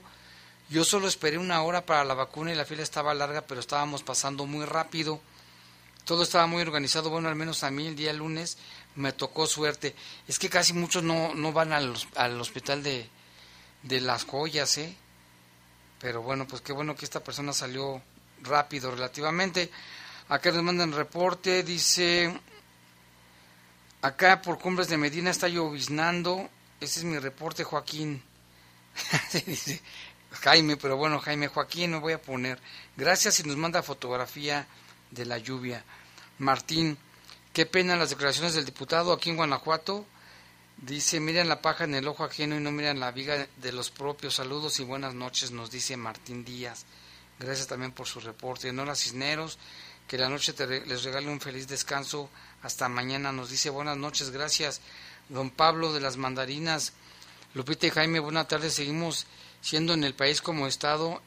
Yo 0.70 0.84
solo 0.84 1.08
esperé 1.08 1.38
una 1.38 1.62
hora 1.62 1.86
para 1.86 2.04
la 2.04 2.16
vacuna 2.16 2.52
y 2.52 2.56
la 2.56 2.66
fila 2.66 2.82
estaba 2.82 3.14
larga, 3.14 3.42
pero 3.42 3.60
estábamos 3.60 4.02
pasando 4.02 4.46
muy 4.46 4.66
rápido 4.66 5.22
todo 6.06 6.24
estaba 6.24 6.48
muy 6.48 6.62
organizado, 6.62 7.10
bueno, 7.10 7.30
al 7.30 7.36
menos 7.36 7.64
a 7.64 7.72
mí 7.72 7.88
el 7.88 7.96
día 7.96 8.12
lunes 8.14 8.58
me 8.96 9.14
tocó 9.14 9.48
suerte. 9.48 9.96
Es 10.28 10.38
que 10.38 10.50
casi 10.50 10.74
muchos 10.74 11.04
no, 11.04 11.34
no 11.34 11.54
van 11.54 11.72
al, 11.72 11.94
al 12.16 12.40
hospital 12.42 12.84
de, 12.84 13.10
de 13.84 14.02
las 14.02 14.26
joyas, 14.26 14.78
¿eh? 14.78 14.96
Pero 16.00 16.22
bueno, 16.22 16.46
pues 16.46 16.62
qué 16.62 16.74
bueno 16.74 16.96
que 16.96 17.06
esta 17.06 17.24
persona 17.24 17.54
salió 17.54 18.02
rápido 18.44 18.92
relativamente. 18.92 19.72
Acá 20.30 20.52
nos 20.52 20.64
mandan 20.64 20.92
reporte, 20.92 21.64
dice, 21.64 22.34
acá 24.02 24.42
por 24.42 24.60
Cumbres 24.60 24.88
de 24.88 24.98
Medina 24.98 25.32
está 25.32 25.48
lloviznando, 25.48 26.50
ese 26.80 27.00
es 27.00 27.06
mi 27.06 27.18
reporte, 27.20 27.64
Joaquín. 27.64 28.24
Jaime, 30.32 30.78
pero 30.78 30.98
bueno, 30.98 31.20
Jaime 31.20 31.48
Joaquín, 31.48 31.92
me 31.92 32.00
voy 32.00 32.14
a 32.14 32.22
poner. 32.22 32.60
Gracias 32.98 33.40
y 33.40 33.44
nos 33.44 33.58
manda 33.58 33.84
fotografía 33.84 34.68
de 35.12 35.26
la 35.26 35.38
lluvia. 35.38 35.84
Martín, 36.40 36.98
qué 37.54 37.66
pena 37.66 37.96
las 37.96 38.10
declaraciones 38.10 38.56
del 38.56 38.66
diputado 38.66 39.14
aquí 39.14 39.30
en 39.30 39.38
Guanajuato. 39.38 40.06
Dice, 40.78 41.20
miren 41.20 41.48
la 41.48 41.62
paja 41.62 41.84
en 41.84 41.96
el 41.96 42.08
ojo 42.08 42.24
ajeno 42.24 42.58
y 42.58 42.60
no 42.60 42.72
miran 42.72 43.00
la 43.00 43.12
viga 43.12 43.48
de 43.58 43.72
los 43.72 43.92
propios. 43.92 44.36
Saludos 44.36 44.80
y 44.80 44.84
buenas 44.84 45.14
noches, 45.14 45.52
nos 45.52 45.70
dice 45.70 45.96
Martín 45.96 46.44
Díaz. 46.44 46.86
Gracias 47.40 47.68
también 47.68 47.92
por 47.92 48.08
su 48.08 48.20
reporte. 48.20 48.72
Nora 48.72 48.96
Cisneros, 48.96 49.58
que 50.08 50.18
la 50.18 50.30
noche 50.30 50.54
les 50.86 51.04
regale 51.04 51.30
un 51.30 51.42
feliz 51.42 51.68
descanso. 51.68 52.30
Hasta 52.62 52.90
mañana 52.90 53.32
nos 53.32 53.50
dice 53.50 53.70
buenas 53.70 53.98
noches, 53.98 54.30
gracias. 54.30 54.82
Don 55.30 55.50
Pablo 55.50 55.94
de 55.94 56.02
las 56.02 56.18
Mandarinas, 56.18 56.94
Lupita 57.54 57.88
y 57.88 57.90
Jaime, 57.92 58.20
buenas 58.20 58.48
tardes. 58.48 58.74
Seguimos 58.74 59.26
siendo 59.62 59.94
en 59.94 60.04
el 60.04 60.14
país 60.14 60.42
como 60.42 60.68
Estado 60.68 61.22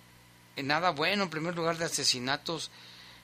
en 0.56 0.66
nada 0.66 0.90
bueno, 0.90 1.24
en 1.24 1.30
primer 1.30 1.54
lugar 1.54 1.78
de 1.78 1.84
asesinatos. 1.84 2.70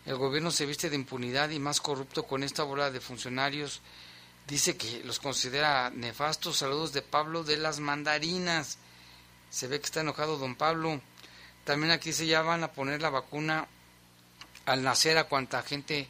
El 0.04 0.16
gobierno 0.16 0.50
se 0.50 0.66
viste 0.66 0.90
de 0.90 0.96
impunidad 0.96 1.50
y 1.50 1.58
más 1.58 1.80
corrupto 1.80 2.24
con 2.24 2.42
esta 2.42 2.62
bola 2.62 2.90
de 2.90 3.00
funcionarios. 3.00 3.80
Dice 4.46 4.76
que 4.76 5.02
los 5.04 5.20
considera 5.20 5.90
nefastos. 5.90 6.58
Saludos 6.58 6.92
de 6.92 7.02
Pablo 7.02 7.44
de 7.44 7.56
las 7.56 7.80
Mandarinas. 7.80 8.78
Se 9.50 9.68
ve 9.68 9.78
que 9.78 9.86
está 9.86 10.00
enojado 10.00 10.38
don 10.38 10.56
Pablo. 10.56 11.00
También 11.64 11.92
aquí 11.92 12.12
se 12.12 12.26
ya 12.26 12.42
van 12.42 12.64
a 12.64 12.72
poner 12.72 13.00
la 13.00 13.10
vacuna 13.10 13.66
al 14.66 14.82
nacer 14.82 15.18
a 15.18 15.24
cuanta 15.24 15.62
gente 15.62 16.08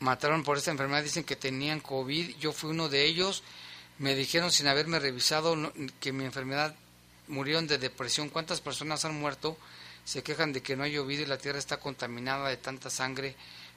mataron 0.00 0.44
por 0.44 0.58
esta 0.58 0.70
enfermedad. 0.70 1.02
Dicen 1.02 1.24
que 1.24 1.36
tenían 1.36 1.80
COVID. 1.80 2.36
Yo 2.38 2.52
fui 2.52 2.70
uno 2.70 2.88
de 2.88 3.04
ellos. 3.04 3.42
Me 3.98 4.14
dijeron 4.14 4.52
sin 4.52 4.68
haberme 4.68 5.00
revisado 5.00 5.56
que 6.00 6.12
mi 6.12 6.24
enfermedad 6.24 6.74
murieron 7.26 7.66
de 7.66 7.78
depresión. 7.78 8.28
¿Cuántas 8.28 8.60
personas 8.60 9.04
han 9.04 9.18
muerto? 9.18 9.56
Se 10.04 10.22
quejan 10.22 10.52
de 10.52 10.62
que 10.62 10.76
no 10.76 10.84
ha 10.84 10.88
llovido 10.88 11.22
y 11.22 11.26
la 11.26 11.38
tierra 11.38 11.58
está 11.58 11.78
contaminada 11.78 12.48
de 12.48 12.56
tanta 12.56 12.90
sangre 12.90 13.34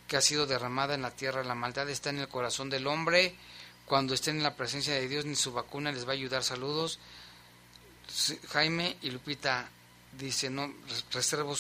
que 0.07 0.17
ha 0.17 0.21
sido 0.21 0.45
derramada 0.45 0.93
en 0.93 1.01
la 1.01 1.11
tierra. 1.11 1.43
La 1.43 1.55
maldad 1.55 1.89
está 1.89 2.11
en 2.11 2.19
el 2.19 2.27
corazón 2.27 2.69
del 2.69 2.87
hombre. 2.87 3.35
Cuando 3.85 4.13
estén 4.13 4.37
en 4.37 4.43
la 4.43 4.55
presencia 4.55 4.93
de 4.93 5.07
Dios, 5.07 5.25
ni 5.25 5.35
su 5.35 5.51
vacuna 5.51 5.91
les 5.91 6.05
va 6.05 6.11
a 6.11 6.13
ayudar. 6.13 6.43
Saludos. 6.43 6.99
Jaime 8.49 8.97
y 9.01 9.09
Lupita 9.09 9.69
dice, 10.17 10.49
no, 10.49 10.73
reserva 11.11 11.55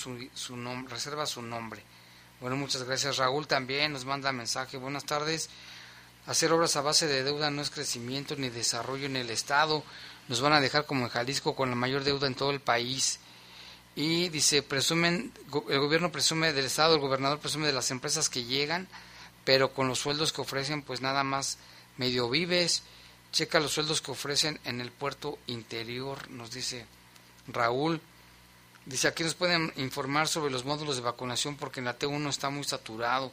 su 1.25 1.41
nombre. 1.41 1.83
Bueno, 2.41 2.55
muchas 2.55 2.83
gracias. 2.83 3.17
Raúl 3.17 3.45
también 3.45 3.93
nos 3.93 4.03
manda 4.03 4.31
mensaje. 4.31 4.77
Buenas 4.77 5.05
tardes. 5.05 5.49
Hacer 6.25 6.51
obras 6.51 6.75
a 6.75 6.81
base 6.81 7.05
de 7.05 7.23
deuda 7.23 7.51
no 7.51 7.61
es 7.61 7.69
crecimiento 7.69 8.35
ni 8.35 8.49
desarrollo 8.49 9.05
en 9.05 9.15
el 9.15 9.29
Estado. 9.29 9.83
Nos 10.27 10.41
van 10.41 10.53
a 10.53 10.59
dejar 10.59 10.87
como 10.87 11.03
en 11.05 11.09
Jalisco 11.09 11.55
con 11.55 11.69
la 11.69 11.75
mayor 11.75 12.03
deuda 12.03 12.25
en 12.25 12.33
todo 12.33 12.49
el 12.49 12.59
país. 12.59 13.19
Y 13.95 14.29
dice, 14.29 14.63
presumen, 14.63 15.31
el 15.69 15.79
gobierno 15.79 16.11
presume 16.11 16.51
del 16.51 16.65
Estado, 16.65 16.95
el 16.95 17.01
gobernador 17.01 17.39
presume 17.39 17.67
de 17.67 17.73
las 17.73 17.91
empresas 17.91 18.27
que 18.27 18.43
llegan, 18.43 18.87
pero 19.45 19.73
con 19.73 19.87
los 19.87 19.99
sueldos 19.99 20.33
que 20.33 20.41
ofrecen, 20.41 20.81
pues 20.81 21.01
nada 21.01 21.23
más 21.23 21.59
medio 21.97 22.27
vives. 22.27 22.81
Checa 23.31 23.59
los 23.59 23.73
sueldos 23.73 24.01
que 24.01 24.11
ofrecen 24.11 24.59
en 24.63 24.81
el 24.81 24.91
puerto 24.91 25.37
interior, 25.45 26.27
nos 26.31 26.51
dice 26.51 26.87
Raúl. 27.47 28.01
Dice, 28.91 29.07
aquí 29.07 29.23
nos 29.23 29.35
pueden 29.35 29.71
informar 29.77 30.27
sobre 30.27 30.51
los 30.51 30.65
módulos 30.65 30.97
de 30.97 31.01
vacunación 31.01 31.55
porque 31.55 31.79
en 31.79 31.85
la 31.85 31.97
T1 31.97 32.27
está 32.27 32.49
muy 32.49 32.65
saturado. 32.65 33.31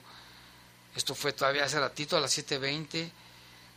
Esto 0.94 1.16
fue 1.16 1.32
todavía 1.32 1.64
hace 1.64 1.80
ratito, 1.80 2.16
a 2.16 2.20
las 2.20 2.38
7.20. 2.38 3.10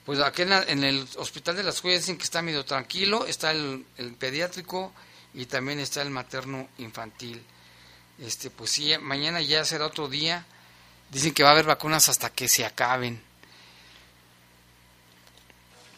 Pues 0.05 0.19
aquí 0.19 0.43
en, 0.43 0.83
el 0.83 1.07
Hospital 1.17 1.55
de 1.55 1.63
las 1.63 1.81
Joyas 1.81 2.01
dicen 2.01 2.19
que 2.19 2.23
está 2.23 2.43
medio 2.43 2.63
tranquilo, 2.65 3.25
está 3.25 3.49
el, 3.49 3.83
el, 3.97 4.13
pediátrico 4.13 4.93
y 5.33 5.47
también 5.47 5.79
está 5.79 6.03
el 6.03 6.11
materno 6.11 6.69
infantil. 6.77 7.43
Este, 8.19 8.51
pues 8.51 8.69
sí, 8.69 8.93
mañana 8.99 9.41
ya 9.41 9.65
será 9.65 9.87
otro 9.87 10.07
día. 10.07 10.45
Dicen 11.09 11.33
que 11.33 11.41
va 11.41 11.49
a 11.49 11.53
haber 11.53 11.65
vacunas 11.65 12.09
hasta 12.09 12.29
que 12.29 12.47
se 12.47 12.63
acaben. 12.63 13.23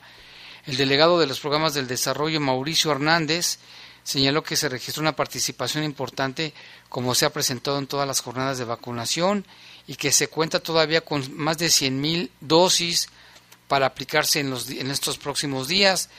El 0.65 0.75
delegado 0.75 1.17
de 1.17 1.27
los 1.27 1.39
programas 1.39 1.73
del 1.73 1.87
desarrollo, 1.87 2.41
Mauricio 2.41 2.91
Hernández, 2.91 3.59
señaló 4.03 4.43
que 4.43 4.57
se 4.57 4.67
registró 4.67 4.99
una 4.99 5.15
participación 5.15 5.85
importante 5.85 6.53
como 6.89 7.15
se 7.15 7.25
ha 7.25 7.31
presentado 7.31 7.79
en 7.79 7.87
todas 7.87 8.05
las 8.05 8.19
jornadas 8.19 8.57
de 8.57 8.65
vacunación 8.65 9.45
y 9.87 9.95
que 9.95 10.11
se 10.11 10.27
cuenta 10.27 10.59
todavía 10.59 11.01
con 11.01 11.35
más 11.35 11.57
de 11.57 11.67
100.000 11.67 12.29
dosis 12.39 13.09
para 13.67 13.87
aplicarse 13.87 14.39
en, 14.39 14.49
los, 14.49 14.69
en 14.69 14.91
estos 14.91 15.17
próximos 15.17 15.67
días. 15.67 16.09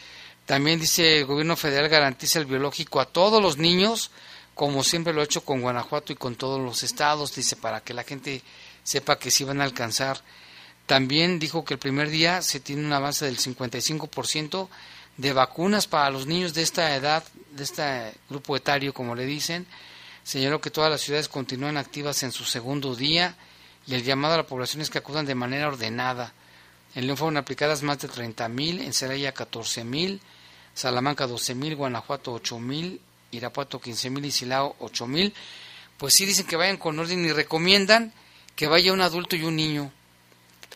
También 0.47 0.81
dice 0.81 1.21
el 1.21 1.27
gobierno 1.27 1.57
federal 1.57 1.89
garantiza 1.89 2.39
el 2.39 2.47
biológico 2.47 3.01
a 3.01 3.07
todos 3.07 3.43
los 3.43 3.57
niños, 3.57 4.11
como 4.55 4.85
siempre 4.85 5.13
lo 5.13 5.21
ha 5.21 5.25
hecho 5.25 5.45
con 5.45 5.63
Guanajuato 5.63 6.13
y 6.13 6.17
con 6.17 6.37
todos 6.37 6.61
los 6.61 6.83
estados, 6.83 7.35
dice, 7.35 7.57
para 7.57 7.81
que 7.81 7.95
la 7.95 8.05
gente 8.05 8.43
sepa 8.83 9.19
que 9.19 9.31
sí 9.31 9.45
van 9.45 9.61
a 9.61 9.65
alcanzar. 9.65 10.21
También 10.87 11.39
dijo 11.39 11.65
que 11.65 11.75
el 11.75 11.81
primer 11.81 12.11
día 12.11 12.43
se 12.43 12.61
tiene 12.61 12.85
un 12.85 12.93
avance 12.93 13.25
del 13.25 13.39
55% 13.39 14.69
de 15.17 15.33
vacunas 15.33 15.87
para 15.87 16.11
los 16.11 16.27
niños 16.27 16.53
de 16.53 16.63
esta 16.63 16.95
edad, 16.95 17.25
de 17.53 17.65
este 17.65 18.13
grupo 18.29 18.55
etario, 18.55 18.93
como 18.93 19.15
le 19.15 19.25
dicen. 19.25 19.67
Señaló 20.25 20.61
que 20.61 20.71
todas 20.71 20.91
las 20.91 21.01
ciudades 21.01 21.29
continúan 21.29 21.79
activas 21.79 22.23
en 22.23 22.33
su 22.33 22.45
segundo 22.45 22.95
día 22.95 23.35
y 23.87 23.95
el 23.95 24.03
llamado 24.03 24.35
a 24.35 24.39
la 24.39 24.47
población 24.47 24.83
es 24.83 24.91
que 24.91 24.99
acudan 24.99 25.27
de 25.27 25.35
manera 25.35 25.69
ordenada. 25.69 26.33
En 26.95 27.07
León 27.07 27.17
fueron 27.17 27.37
aplicadas 27.37 27.83
más 27.83 27.99
de 27.99 28.09
30.000, 28.09 28.83
en 28.83 28.93
Celaya 28.93 29.35
14.000, 29.35 30.21
Salamanca 30.75 31.27
12.000, 31.27 31.77
Guanajuato 31.77 32.35
8.000, 32.41 32.99
Irapuato 33.33 33.81
15.000 33.81 34.27
y 34.27 34.31
Silao 34.31 34.77
8.000. 34.79 35.33
Pues 35.99 36.15
sí 36.15 36.25
dicen 36.25 36.47
que 36.47 36.57
vayan 36.57 36.77
con 36.77 36.99
orden 36.99 37.25
y 37.25 37.33
recomiendan 37.33 38.13
que 38.57 38.69
vaya 38.69 38.93
un 38.93 39.01
adulto 39.01 39.37
y 39.37 39.43
un 39.43 39.57
niño. 39.57 39.93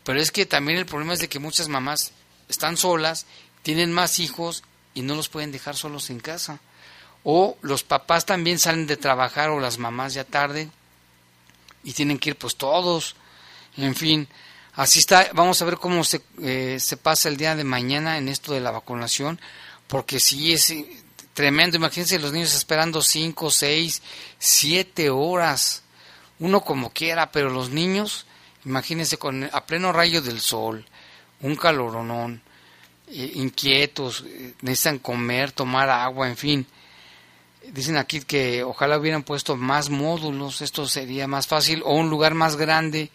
Pero 0.04 0.20
es 0.20 0.30
que 0.30 0.46
también 0.46 0.78
el 0.78 0.86
problema 0.86 1.14
es 1.14 1.20
de 1.20 1.28
que 1.28 1.38
muchas 1.38 1.68
mamás 1.68 2.12
están 2.48 2.76
solas, 2.76 3.26
tienen 3.62 3.92
más 3.92 4.18
hijos 4.18 4.64
y 4.94 5.02
no 5.02 5.14
los 5.14 5.28
pueden 5.28 5.52
dejar 5.52 5.76
solos 5.76 6.10
en 6.10 6.20
casa. 6.20 6.60
O 7.24 7.56
los 7.62 7.84
papás 7.84 8.26
también 8.26 8.58
salen 8.58 8.86
de 8.86 8.96
trabajar 8.96 9.50
o 9.50 9.60
las 9.60 9.78
mamás 9.78 10.14
ya 10.14 10.24
tarde 10.24 10.70
y 11.84 11.92
tienen 11.92 12.18
que 12.18 12.30
ir 12.30 12.36
pues 12.36 12.56
todos. 12.56 13.16
En 13.76 13.94
fin, 13.94 14.28
así 14.74 14.98
está. 14.98 15.28
Vamos 15.32 15.60
a 15.62 15.64
ver 15.64 15.76
cómo 15.76 16.04
se, 16.04 16.22
eh, 16.42 16.78
se 16.80 16.96
pasa 16.96 17.28
el 17.28 17.36
día 17.36 17.54
de 17.56 17.64
mañana 17.64 18.18
en 18.18 18.28
esto 18.28 18.52
de 18.52 18.60
la 18.60 18.70
vacunación, 18.70 19.40
porque 19.86 20.20
sí 20.20 20.52
es 20.52 20.70
eh, 20.70 20.86
tremendo. 21.34 21.76
Imagínense 21.76 22.18
los 22.18 22.32
niños 22.32 22.54
esperando 22.54 23.02
5, 23.02 23.50
6, 23.50 24.02
7 24.38 25.10
horas, 25.10 25.82
uno 26.40 26.62
como 26.62 26.90
quiera, 26.90 27.30
pero 27.30 27.50
los 27.50 27.70
niños, 27.70 28.26
imagínense 28.64 29.18
con 29.18 29.48
a 29.52 29.66
pleno 29.66 29.92
rayo 29.92 30.22
del 30.22 30.40
sol, 30.40 30.84
un 31.40 31.56
caloronón, 31.56 32.42
eh, 33.08 33.32
inquietos, 33.36 34.24
necesitan 34.60 34.98
comer, 34.98 35.52
tomar 35.52 35.88
agua, 35.88 36.28
en 36.28 36.36
fin. 36.36 36.66
Dicen 37.72 37.96
aquí 37.96 38.20
que 38.20 38.62
ojalá 38.64 38.98
hubieran 38.98 39.22
puesto 39.22 39.56
más 39.56 39.90
módulos, 39.90 40.62
esto 40.62 40.86
sería 40.86 41.26
más 41.26 41.46
fácil, 41.46 41.82
o 41.84 41.94
un 41.94 42.08
lugar 42.08 42.34
más 42.34 42.56
grande. 42.56 43.10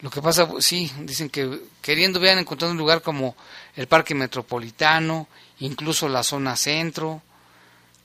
Lo 0.00 0.10
que 0.10 0.22
pasa, 0.22 0.48
sí, 0.60 0.90
dicen 1.00 1.28
que 1.28 1.60
queriendo 1.82 2.18
hubieran 2.18 2.38
encontrado 2.38 2.72
un 2.72 2.78
lugar 2.78 3.02
como 3.02 3.34
el 3.76 3.88
Parque 3.88 4.14
Metropolitano, 4.14 5.28
incluso 5.58 6.08
la 6.08 6.22
zona 6.22 6.56
centro, 6.56 7.20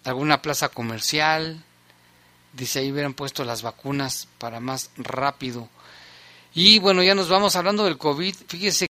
alguna 0.03 0.41
plaza 0.41 0.70
comercial. 0.70 1.64
Dice 2.51 2.80
ahí 2.80 2.91
hubieran 2.91 3.14
puesto 3.14 3.43
las 3.43 3.61
vacunas 3.61 4.28
para 4.38 4.59
más 4.59 4.91
rápido. 4.97 5.70
Y 6.55 6.80
bueno, 6.80 7.01
ya 7.01 7.16
nos 7.16 7.30
vamos 7.30 7.55
hablando 7.55 7.84
del 7.86 7.97
COVID. 7.97 8.36
Fíjese 8.47 8.78